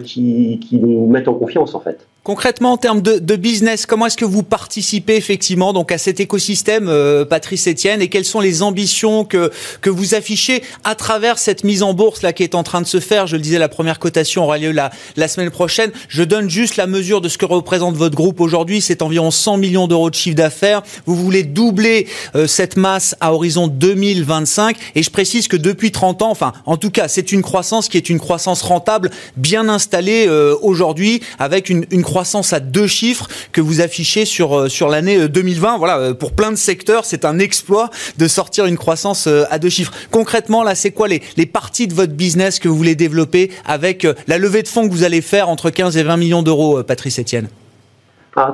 qui, 0.02 0.58
qui 0.66 0.78
nous 0.78 1.06
mettent 1.06 1.28
en 1.28 1.34
confiance 1.34 1.74
en 1.74 1.80
fait. 1.80 2.06
Concrètement, 2.26 2.72
en 2.72 2.76
termes 2.76 3.02
de, 3.02 3.20
de 3.20 3.36
business, 3.36 3.86
comment 3.86 4.06
est-ce 4.06 4.16
que 4.16 4.24
vous 4.24 4.42
participez 4.42 5.14
effectivement 5.14 5.72
donc 5.72 5.92
à 5.92 5.96
cet 5.96 6.18
écosystème, 6.18 6.88
euh, 6.88 7.24
Patrice 7.24 7.68
Etienne, 7.68 8.02
et 8.02 8.08
quelles 8.08 8.24
sont 8.24 8.40
les 8.40 8.64
ambitions 8.64 9.24
que 9.24 9.52
que 9.80 9.90
vous 9.90 10.16
affichez 10.16 10.64
à 10.82 10.96
travers 10.96 11.38
cette 11.38 11.62
mise 11.62 11.84
en 11.84 11.94
bourse 11.94 12.22
là 12.22 12.32
qui 12.32 12.42
est 12.42 12.56
en 12.56 12.64
train 12.64 12.80
de 12.80 12.86
se 12.88 12.98
faire? 12.98 13.28
Je 13.28 13.36
le 13.36 13.42
disais, 13.42 13.60
la 13.60 13.68
première 13.68 14.00
cotation 14.00 14.42
aura 14.42 14.58
lieu 14.58 14.72
la 14.72 14.90
la 15.14 15.28
semaine 15.28 15.52
prochaine. 15.52 15.92
Je 16.08 16.24
donne 16.24 16.50
juste 16.50 16.74
la 16.74 16.88
mesure 16.88 17.20
de 17.20 17.28
ce 17.28 17.38
que 17.38 17.44
représente 17.44 17.94
votre 17.94 18.16
groupe 18.16 18.40
aujourd'hui. 18.40 18.80
C'est 18.80 19.02
environ 19.02 19.30
100 19.30 19.58
millions 19.58 19.86
d'euros 19.86 20.10
de 20.10 20.16
chiffre 20.16 20.34
d'affaires. 20.34 20.82
Vous 21.04 21.14
voulez 21.14 21.44
doubler 21.44 22.08
euh, 22.34 22.48
cette 22.48 22.76
masse 22.76 23.14
à 23.20 23.34
horizon 23.34 23.68
2025, 23.68 24.76
et 24.96 25.04
je 25.04 25.10
précise 25.10 25.46
que 25.46 25.56
depuis 25.56 25.92
30 25.92 26.22
ans, 26.22 26.30
enfin, 26.32 26.54
en 26.64 26.76
tout 26.76 26.90
cas, 26.90 27.06
c'est 27.06 27.30
une 27.30 27.42
croissance 27.42 27.88
qui 27.88 27.96
est 27.98 28.10
une 28.10 28.18
croissance 28.18 28.62
rentable, 28.62 29.12
bien 29.36 29.68
installée 29.68 30.26
euh, 30.26 30.56
aujourd'hui, 30.60 31.20
avec 31.38 31.70
une, 31.70 31.86
une 31.92 32.02
croissance 32.02 32.15
croissance 32.16 32.54
à 32.54 32.60
deux 32.60 32.86
chiffres 32.86 33.28
que 33.52 33.60
vous 33.60 33.82
affichez 33.82 34.24
sur, 34.24 34.58
euh, 34.58 34.68
sur 34.70 34.88
l'année 34.88 35.28
2020. 35.28 35.74
Euh, 35.74 35.76
voilà, 35.76 35.98
euh, 35.98 36.14
pour 36.14 36.32
plein 36.32 36.50
de 36.50 36.56
secteurs, 36.56 37.04
c'est 37.04 37.26
un 37.26 37.38
exploit 37.38 37.90
de 38.16 38.26
sortir 38.26 38.64
une 38.64 38.78
croissance 38.78 39.26
à 39.26 39.58
deux 39.58 39.68
chiffres. 39.68 39.92
Concrètement, 40.10 40.62
là, 40.62 40.74
c'est 40.74 40.92
quoi 40.92 41.08
les, 41.08 41.20
les 41.36 41.44
parties 41.44 41.86
de 41.86 41.92
votre 41.92 42.14
business 42.14 42.58
que 42.58 42.70
vous 42.70 42.74
voulez 42.74 42.94
développer 42.94 43.50
avec 43.66 44.08
la 44.28 44.38
levée 44.38 44.62
de 44.62 44.68
fonds 44.68 44.88
que 44.88 44.92
vous 44.92 45.04
allez 45.04 45.20
faire 45.20 45.50
entre 45.50 45.68
15 45.68 45.98
et 45.98 46.04
20 46.04 46.16
millions 46.16 46.42
d'euros, 46.42 46.82
Patrice 46.82 47.20
Etienne? 47.20 47.48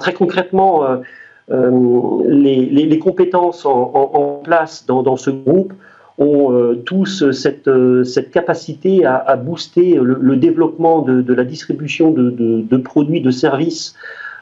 Très 0.00 0.12
concrètement, 0.12 0.84
les, 1.48 2.66
les, 2.66 2.98
compétences 2.98 3.64
en, 3.64 3.70
en, 3.70 4.40
place 4.42 4.86
dans, 4.86 5.04
dans, 5.04 5.16
ce 5.16 5.30
groupe 5.30 5.72
ont 6.18 6.52
euh, 6.52 6.74
tous 6.84 7.30
cette, 7.32 7.68
euh, 7.68 8.04
cette 8.04 8.30
capacité 8.30 9.04
à, 9.04 9.36
booster 9.36 9.98
le, 10.00 10.36
développement 10.36 11.02
de, 11.02 11.34
la 11.34 11.44
distribution 11.44 12.10
de, 12.10 12.76
produits, 12.78 13.20
de 13.20 13.30
services 13.30 13.94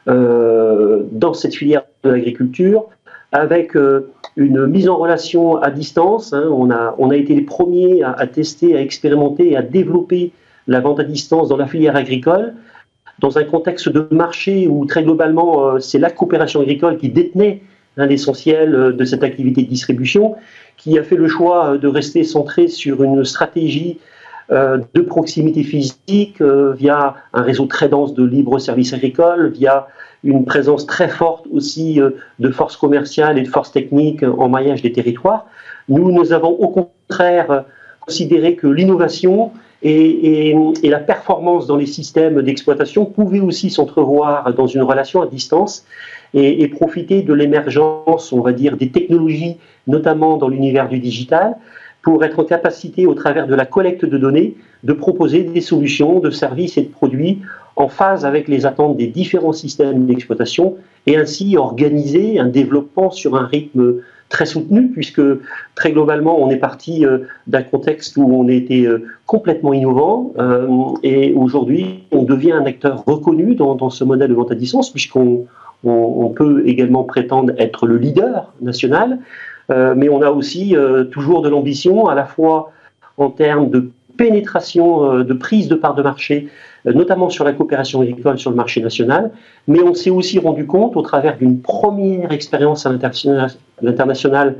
euh, 0.07 1.03
dans 1.11 1.33
cette 1.33 1.55
filière 1.55 1.83
de 2.03 2.09
l'agriculture, 2.09 2.85
avec 3.31 3.75
euh, 3.75 4.11
une 4.35 4.65
mise 4.65 4.89
en 4.89 4.97
relation 4.97 5.57
à 5.57 5.71
distance. 5.71 6.33
Hein. 6.33 6.49
On, 6.51 6.71
a, 6.71 6.95
on 6.97 7.11
a 7.11 7.15
été 7.15 7.35
les 7.35 7.41
premiers 7.41 8.03
à, 8.03 8.11
à, 8.11 8.27
tester, 8.27 8.75
à 8.75 8.81
expérimenter 8.81 9.51
et 9.51 9.57
à 9.57 9.61
développer 9.61 10.31
la 10.67 10.79
vente 10.79 10.99
à 10.99 11.03
distance 11.03 11.49
dans 11.49 11.57
la 11.57 11.67
filière 11.67 11.95
agricole, 11.95 12.53
dans 13.19 13.37
un 13.37 13.43
contexte 13.43 13.89
de 13.89 14.07
marché 14.11 14.67
où 14.67 14.85
très 14.85 15.03
globalement 15.03 15.79
c'est 15.79 15.99
la 15.99 16.09
coopération 16.09 16.61
agricole 16.61 16.97
qui 16.97 17.09
détenait 17.09 17.61
hein, 17.97 18.05
l'essentiel 18.05 18.95
de 18.95 19.05
cette 19.05 19.23
activité 19.23 19.63
de 19.63 19.67
distribution 19.67 20.35
qui 20.81 20.97
a 20.97 21.03
fait 21.03 21.15
le 21.15 21.27
choix 21.27 21.73
euh, 21.73 21.77
de 21.77 21.87
rester 21.87 22.23
centré 22.23 22.67
sur 22.67 23.03
une 23.03 23.23
stratégie 23.23 23.99
euh, 24.51 24.79
de 24.93 25.01
proximité 25.01 25.63
physique 25.63 26.41
euh, 26.41 26.73
via 26.73 27.15
un 27.33 27.41
réseau 27.41 27.65
très 27.67 27.87
dense 27.87 28.13
de 28.13 28.23
libres 28.23 28.59
services 28.59 28.93
agricoles, 28.93 29.49
via 29.49 29.87
une 30.23 30.43
présence 30.45 30.85
très 30.85 31.07
forte 31.07 31.45
aussi 31.51 31.99
de 32.37 32.49
forces 32.51 32.77
commerciales 32.77 33.39
et 33.39 33.41
de 33.41 33.47
forces 33.47 33.71
techniques 33.71 34.21
en 34.21 34.49
maillage 34.49 34.83
des 34.83 34.91
territoires. 34.91 35.47
Nous, 35.89 36.11
nous 36.11 36.31
avons 36.31 36.49
au 36.49 36.67
contraire 36.67 37.65
considéré 38.01 38.55
que 38.55 38.67
l'innovation 38.67 39.51
et, 39.83 40.55
la 40.83 40.99
performance 40.99 41.67
dans 41.67 41.77
les 41.77 41.85
systèmes 41.85 42.41
d'exploitation 42.41 43.05
pouvaient 43.05 43.39
aussi 43.39 43.69
s'entrevoir 43.69 44.53
dans 44.53 44.67
une 44.67 44.81
relation 44.83 45.21
à 45.21 45.27
distance 45.27 45.85
et, 46.33 46.61
et 46.61 46.67
profiter 46.67 47.21
de 47.21 47.33
l'émergence, 47.33 48.31
on 48.31 48.41
va 48.41 48.53
dire, 48.53 48.77
des 48.77 48.89
technologies, 48.89 49.57
notamment 49.87 50.37
dans 50.37 50.49
l'univers 50.49 50.89
du 50.89 50.99
digital, 50.99 51.57
pour 52.03 52.23
être 52.23 52.39
en 52.39 52.43
capacité, 52.43 53.05
au 53.05 53.13
travers 53.13 53.47
de 53.47 53.55
la 53.55 53.65
collecte 53.65 54.05
de 54.05 54.17
données, 54.17 54.55
de 54.83 54.93
proposer 54.93 55.43
des 55.43 55.61
solutions 55.61 56.19
de 56.19 56.31
services 56.31 56.77
et 56.77 56.81
de 56.81 56.89
produits 56.89 57.39
en 57.75 57.87
phase 57.87 58.25
avec 58.25 58.47
les 58.47 58.65
attentes 58.65 58.97
des 58.97 59.07
différents 59.07 59.53
systèmes 59.53 60.05
d'exploitation 60.05 60.77
et 61.05 61.17
ainsi 61.17 61.57
organiser 61.57 62.39
un 62.39 62.47
développement 62.47 63.11
sur 63.11 63.35
un 63.35 63.45
rythme 63.45 64.01
très 64.31 64.45
soutenu 64.47 64.87
puisque 64.87 65.21
très 65.75 65.91
globalement 65.91 66.41
on 66.41 66.49
est 66.49 66.57
parti 66.57 67.05
euh, 67.05 67.19
d'un 67.45 67.61
contexte 67.61 68.17
où 68.17 68.23
on 68.33 68.47
était 68.47 68.87
euh, 68.87 69.05
complètement 69.27 69.73
innovant 69.73 70.31
euh, 70.39 70.67
et 71.03 71.33
aujourd'hui 71.33 72.05
on 72.11 72.23
devient 72.23 72.53
un 72.53 72.65
acteur 72.65 73.03
reconnu 73.05 73.53
dans, 73.53 73.89
ce 73.91 74.03
modèle 74.03 74.29
de 74.29 74.33
vente 74.33 74.51
à 74.51 74.55
distance 74.55 74.89
puisqu'on 74.89 75.45
on, 75.83 76.29
peut 76.29 76.63
également 76.65 77.03
prétendre 77.03 77.53
être 77.57 77.87
le 77.87 77.97
leader 77.97 78.53
national, 78.61 79.17
mais 79.69 80.09
on 80.09 80.21
a 80.21 80.29
aussi 80.29 80.75
toujours 81.11 81.41
de 81.41 81.49
l'ambition, 81.49 82.07
à 82.07 82.13
la 82.13 82.25
fois 82.25 82.71
en 83.17 83.29
termes 83.29 83.69
de 83.71 83.89
pénétration, 84.21 85.23
de 85.23 85.33
prise 85.33 85.67
de 85.67 85.75
part 85.75 85.95
de 85.95 86.03
marché, 86.03 86.47
notamment 86.85 87.29
sur 87.29 87.43
la 87.43 87.53
coopération 87.53 88.01
agricole 88.01 88.37
sur 88.37 88.51
le 88.51 88.55
marché 88.55 88.79
national, 88.79 89.31
mais 89.67 89.81
on 89.81 89.95
s'est 89.95 90.11
aussi 90.11 90.37
rendu 90.37 90.67
compte, 90.67 90.95
au 90.95 91.01
travers 91.01 91.37
d'une 91.37 91.59
première 91.59 92.31
expérience 92.31 92.85
à 92.85 92.91
l'international 93.81 94.55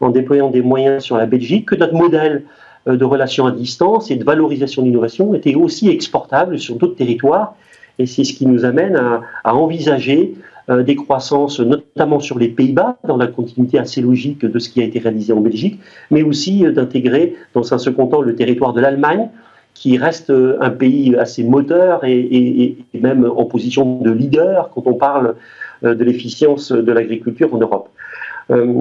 en 0.00 0.10
déployant 0.10 0.50
des 0.50 0.60
moyens 0.60 1.02
sur 1.02 1.16
la 1.16 1.24
Belgique, 1.24 1.66
que 1.70 1.76
notre 1.76 1.94
modèle 1.94 2.44
de 2.86 3.04
relations 3.04 3.46
à 3.46 3.52
distance 3.52 4.10
et 4.10 4.16
de 4.16 4.24
valorisation 4.24 4.82
d'innovation 4.82 5.34
était 5.34 5.54
aussi 5.54 5.88
exportable 5.88 6.58
sur 6.58 6.76
d'autres 6.76 6.96
territoires. 6.96 7.54
Et 7.98 8.06
c'est 8.06 8.24
ce 8.24 8.34
qui 8.34 8.46
nous 8.46 8.64
amène 8.64 8.96
à, 9.44 9.54
envisager 9.54 10.34
euh, 10.34 10.55
des 10.68 10.96
croissances, 10.96 11.60
notamment 11.60 12.18
sur 12.18 12.38
les 12.38 12.48
Pays-Bas, 12.48 12.96
dans 13.06 13.16
la 13.16 13.28
continuité 13.28 13.78
assez 13.78 14.00
logique 14.00 14.44
de 14.44 14.58
ce 14.58 14.68
qui 14.68 14.80
a 14.80 14.84
été 14.84 14.98
réalisé 14.98 15.32
en 15.32 15.40
Belgique, 15.40 15.78
mais 16.10 16.22
aussi 16.22 16.66
euh, 16.66 16.72
d'intégrer 16.72 17.36
dans 17.54 17.72
un 17.72 17.78
second 17.78 18.06
temps 18.08 18.20
le 18.20 18.34
territoire 18.34 18.72
de 18.72 18.80
l'Allemagne, 18.80 19.28
qui 19.74 19.96
reste 19.96 20.30
euh, 20.30 20.56
un 20.60 20.70
pays 20.70 21.14
assez 21.16 21.44
moteur 21.44 22.00
et, 22.04 22.76
même 22.94 23.30
en 23.36 23.44
position 23.44 24.00
de 24.00 24.10
leader 24.10 24.70
quand 24.74 24.86
on 24.86 24.94
parle 24.94 25.36
de 25.82 26.04
l'efficience 26.04 26.72
de 26.72 26.90
l'agriculture 26.90 27.54
en 27.54 27.58
Europe. 27.58 27.90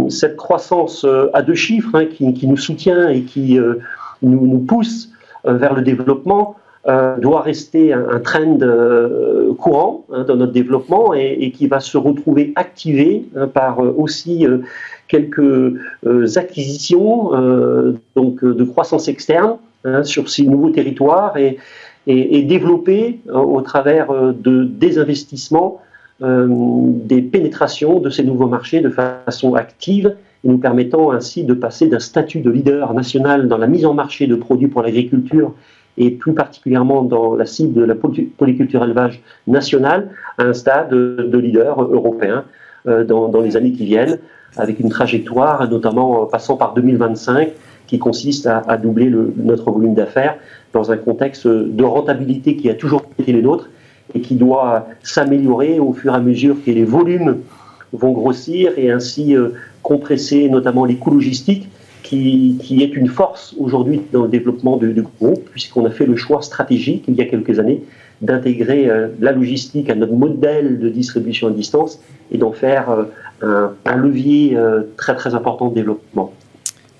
cette 0.09 0.37
croissance 0.37 1.05
à 1.33 1.41
deux 1.41 1.53
chiffres 1.53 1.93
hein, 1.93 2.05
qui, 2.05 2.47
nous 2.47 2.55
soutient 2.55 3.09
et 3.09 3.23
qui 3.23 3.59
nous, 4.21 4.59
pousse 4.59 5.09
vers 5.43 5.73
le 5.73 5.81
développement 5.81 6.55
euh, 6.87 7.17
doit 7.17 7.41
rester 7.41 7.93
un, 7.93 8.19
trend 8.19 8.59
euh, 8.61 9.51
courant 9.55 10.05
hein, 10.13 10.23
dans 10.23 10.35
notre 10.35 10.51
développement 10.51 11.15
et, 11.15 11.49
qui 11.49 11.65
va 11.65 11.79
se 11.79 11.97
retrouver 11.97 12.53
activé 12.55 13.25
hein, 13.35 13.47
par 13.47 13.79
euh, 13.79 13.91
aussi 13.97 14.45
quelques 15.07 15.73
acquisitions 16.35 17.31
donc 18.15 18.45
de 18.45 18.63
croissance 18.63 19.07
externe 19.07 19.57
hein, 19.83 20.03
sur 20.03 20.29
ces 20.29 20.43
nouveaux 20.43 20.69
territoires 20.69 21.37
et, 21.37 21.57
et, 22.05 22.43
développer 22.43 23.19
au 23.33 23.61
travers 23.61 24.13
de 24.33 24.63
des 24.63 24.99
investissements 24.99 25.81
des 26.19 27.21
pénétrations 27.21 27.99
de 27.99 28.11
ces 28.11 28.23
nouveaux 28.23 28.47
marchés 28.47 28.81
de 28.81 28.89
façon 28.89 29.55
active 29.55 30.15
et 30.43 30.49
nous 30.49 30.59
permettant 30.59 31.11
ainsi 31.11 31.43
de 31.43 31.55
passer 31.55 31.87
d'un 31.87 31.99
statut 31.99 32.41
de 32.41 32.51
leader 32.51 32.93
national 32.93 33.47
dans 33.47 33.57
la 33.57 33.67
mise 33.67 33.85
en 33.87 33.95
marché 33.95 34.27
de 34.27 34.35
produits 34.35 34.67
pour 34.67 34.83
l'agriculture 34.83 35.53
et 35.97 36.11
plus 36.11 36.33
particulièrement 36.33 37.03
dans 37.03 37.35
la 37.35 37.45
cible 37.45 37.73
de 37.73 37.83
la 37.83 37.95
polyculture 37.95 38.83
élevage 38.83 39.21
nationale, 39.47 40.09
à 40.37 40.43
un 40.43 40.53
stade 40.53 40.89
de 40.89 41.37
leader 41.37 41.81
européen 41.81 42.45
euh, 42.87 43.03
dans, 43.03 43.41
les 43.41 43.57
années 43.57 43.71
qui 43.71 43.85
viennent, 43.85 44.19
avec 44.57 44.79
une 44.79 44.89
trajectoire, 44.89 45.67
notamment 45.69 46.25
passant 46.25 46.55
par 46.55 46.73
2025, 46.75 47.49
qui 47.87 47.99
consiste 47.99 48.47
à, 48.47 48.77
doubler 48.77 49.09
le, 49.09 49.33
notre 49.37 49.71
volume 49.71 49.93
d'affaires 49.93 50.37
dans 50.73 50.91
un 50.91 50.97
contexte 50.97 51.47
de 51.47 51.83
rentabilité 51.83 52.55
qui 52.55 52.69
a 52.69 52.73
toujours 52.73 53.03
été 53.17 53.31
le 53.31 53.41
nôtre 53.41 53.69
et 54.13 54.21
qui 54.21 54.35
doit 54.35 54.87
s'améliorer 55.03 55.79
au 55.79 55.93
fur 55.93 56.13
et 56.13 56.15
à 56.15 56.19
mesure 56.19 56.57
que 56.63 56.71
les 56.71 56.83
volumes 56.83 57.37
vont 57.91 58.11
grossir 58.11 58.73
et 58.77 58.91
ainsi 58.91 59.35
euh, 59.35 59.49
compresser 59.81 60.49
notamment 60.49 60.85
les 60.85 60.95
coûts 60.95 61.11
logistiques 61.11 61.69
qui, 62.05 62.83
est 62.83 62.95
une 62.95 63.07
force 63.07 63.55
aujourd'hui 63.59 64.01
dans 64.11 64.23
le 64.23 64.27
développement 64.27 64.77
du, 64.77 65.03
groupe, 65.19 65.49
puisqu'on 65.51 65.85
a 65.85 65.89
fait 65.89 66.05
le 66.05 66.15
choix 66.15 66.41
stratégique 66.41 67.05
il 67.07 67.15
y 67.15 67.21
a 67.21 67.25
quelques 67.25 67.59
années 67.59 67.81
d'intégrer 68.21 68.89
euh, 68.89 69.07
la 69.19 69.31
logistique 69.31 69.89
à 69.89 69.95
notre 69.95 70.13
modèle 70.13 70.79
de 70.79 70.87
distribution 70.87 71.47
à 71.47 71.51
distance 71.51 71.99
et 72.31 72.37
d'en 72.37 72.53
faire 72.53 73.05
euh, 73.43 73.67
un, 73.85 73.95
levier 73.97 74.55
euh, 74.55 74.83
très 74.97 75.15
très 75.15 75.35
important 75.35 75.67
de 75.69 75.75
développement. 75.75 76.31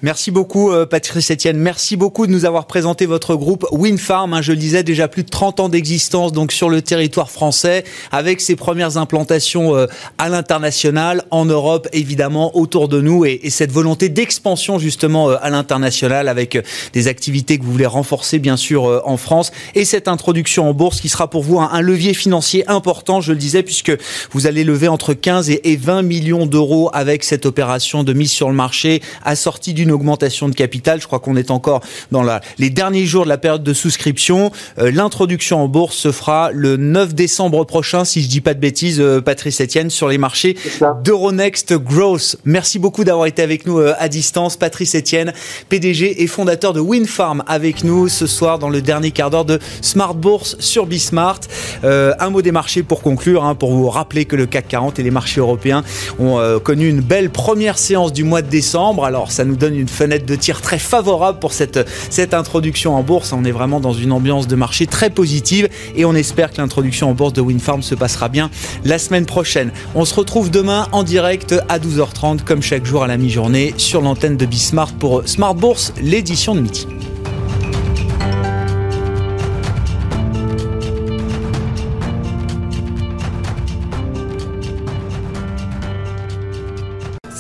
Merci 0.05 0.29
beaucoup 0.29 0.71
euh, 0.71 0.85
Patrice 0.85 1.31
Etienne, 1.31 1.57
merci 1.57 1.95
beaucoup 1.97 2.27
de 2.27 2.31
nous 2.31 2.45
avoir 2.45 2.67
présenté 2.67 3.07
votre 3.07 3.33
groupe 3.33 3.65
Winfarm, 3.71 4.35
hein, 4.35 4.41
je 4.43 4.51
le 4.51 4.59
disais 4.59 4.83
déjà 4.83 5.07
plus 5.07 5.23
de 5.23 5.29
30 5.29 5.61
ans 5.61 5.67
d'existence 5.67 6.31
donc 6.31 6.51
sur 6.51 6.69
le 6.69 6.83
territoire 6.83 7.31
français 7.31 7.83
avec 8.11 8.39
ses 8.39 8.55
premières 8.55 8.97
implantations 8.97 9.75
euh, 9.75 9.87
à 10.19 10.29
l'international, 10.29 11.23
en 11.31 11.45
Europe 11.45 11.87
évidemment 11.91 12.55
autour 12.55 12.87
de 12.87 13.01
nous 13.01 13.25
et, 13.25 13.49
cette 13.49 13.71
volonté 13.71 14.09
d'expansion 14.09 14.77
justement 14.77 15.31
euh, 15.31 15.37
à 15.41 15.49
l'international 15.49 16.27
avec 16.27 16.63
des 16.93 17.07
activités 17.07 17.57
que 17.57 17.63
vous 17.63 17.71
voulez 17.71 17.87
renforcer 17.87 18.37
bien 18.37 18.57
sûr 18.57 19.01
en 19.05 19.17
France. 19.17 19.51
Et 19.73 19.85
cette 19.85 20.07
introduction 20.07 20.69
en 20.69 20.75
bourse 20.75 21.01
qui 21.01 21.09
sera 21.09 21.31
pour 21.31 21.41
vous 21.41 21.59
un, 21.59 21.81
levier 21.81 22.13
financier 22.13 22.63
important, 22.69 23.21
je 23.21 23.31
le 23.31 23.39
disais 23.39 23.63
puisque 23.63 23.91
vous 24.33 24.45
allez 24.45 24.63
lever 24.63 24.87
entre 24.87 25.15
15 25.15 25.49
et 25.49 25.77
20 25.77 26.03
millions 26.03 26.45
d'euros 26.45 26.91
avec 26.93 27.23
cette 27.23 27.47
opération 27.47 28.03
de 28.03 28.13
mise 28.13 28.29
sur 28.29 28.49
le 28.49 28.55
marché 28.55 29.01
assortie 29.23 29.73
d'une 29.73 29.94
augmentation 29.95 30.49
de 30.49 30.53
capital. 30.53 31.01
Je 31.01 31.07
crois 31.07 31.19
qu'on 31.19 31.35
est 31.35 31.51
encore 31.51 31.81
dans 32.11 32.21
la, 32.21 32.41
les 32.57 32.69
derniers 32.69 33.05
jours 33.05 33.23
de 33.23 33.29
la 33.29 33.37
période 33.37 33.63
de 33.63 33.73
souscription. 33.73 34.51
Euh, 34.79 34.91
l'introduction 34.91 35.63
en 35.63 35.67
bourse 35.67 35.95
se 35.95 36.11
fera 36.11 36.51
le 36.51 36.77
9 36.77 37.15
décembre 37.15 37.63
prochain, 37.65 38.05
si 38.05 38.21
je 38.21 38.27
dis 38.27 38.41
pas 38.41 38.53
de 38.53 38.59
bêtises, 38.59 38.99
euh, 38.99 39.21
Patrice 39.21 39.61
Etienne, 39.61 39.89
sur 39.89 40.07
les 40.07 40.17
marchés 40.17 40.57
d'Euronext 41.03 41.73
Growth. 41.73 42.37
Merci 42.45 42.79
beaucoup 42.79 43.03
d'avoir 43.03 43.27
été 43.27 43.41
avec 43.41 43.65
nous 43.65 43.79
euh, 43.79 43.93
à 43.97 44.09
distance. 44.09 44.57
Patrice 44.57 44.95
Etienne, 44.95 45.33
PDG 45.69 46.23
et 46.23 46.27
fondateur 46.27 46.73
de 46.73 46.79
Winfarm, 46.79 47.43
avec 47.47 47.83
nous 47.83 48.07
ce 48.07 48.27
soir 48.27 48.59
dans 48.59 48.69
le 48.69 48.81
dernier 48.81 49.11
quart 49.11 49.29
d'heure 49.29 49.45
de 49.45 49.59
Smart 49.81 50.13
Bourse 50.13 50.57
sur 50.59 50.85
Bismart. 50.85 51.39
un 51.83 52.29
mot 52.29 52.41
des 52.41 52.51
marchés 52.51 52.83
pour 52.83 53.01
conclure, 53.01 53.43
hein, 53.43 53.55
pour 53.55 53.71
vous 53.71 53.89
rappeler 53.89 54.25
que 54.25 54.35
le 54.35 54.45
CAC 54.45 54.67
40 54.67 54.99
et 54.99 55.03
les 55.03 55.11
marchés 55.11 55.39
européens 55.39 55.83
ont 56.19 56.39
connu 56.63 56.87
une 56.87 57.01
belle 57.01 57.29
première 57.29 57.77
séance 57.77 58.13
du 58.13 58.23
mois 58.23 58.41
de 58.41 58.49
décembre. 58.49 59.05
Alors 59.05 59.31
ça 59.31 59.45
nous 59.45 59.55
donne 59.55 59.74
une 59.79 59.87
fenêtre 59.87 60.25
de 60.25 60.35
tir 60.35 60.61
très 60.61 60.79
favorable 60.79 61.39
pour 61.39 61.53
cette, 61.53 61.87
cette 62.09 62.33
introduction 62.33 62.95
en 62.95 63.03
bourse. 63.03 63.33
On 63.33 63.43
est 63.45 63.51
vraiment 63.51 63.79
dans 63.79 63.93
une 63.93 64.11
ambiance 64.11 64.47
de 64.47 64.55
marché 64.55 64.87
très 64.87 65.09
positive 65.09 65.69
et 65.95 66.05
on 66.05 66.13
espère 66.13 66.51
que 66.51 66.57
l'introduction 66.57 67.09
en 67.09 67.13
bourse 67.13 67.33
de 67.33 67.41
Winfarm 67.41 67.81
se 67.81 67.95
passera 67.95 68.29
bien 68.29 68.49
la 68.83 68.99
semaine 68.99 69.25
prochaine. 69.25 69.71
On 69.95 70.05
se 70.05 70.13
retrouve 70.13 70.51
demain 70.51 70.87
en 70.91 71.03
direct 71.03 71.55
à 71.69 71.79
12h30 71.79 72.43
comme 72.43 72.61
chaque 72.61 72.85
jour 72.85 73.03
à 73.03 73.07
la 73.07 73.17
mi-journée 73.17 73.73
sur 73.77 74.01
l'antenne 74.01 74.37
de 74.37 74.45
Bismart 74.45 74.93
pour 74.93 75.27
Smart 75.27 75.55
Bourse, 75.55 75.93
l'édition 76.01 76.55
de 76.55 76.61
midi. 76.61 76.87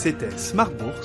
C'était 0.05 0.37
Smart 0.37 0.69
Bourse 0.69 1.04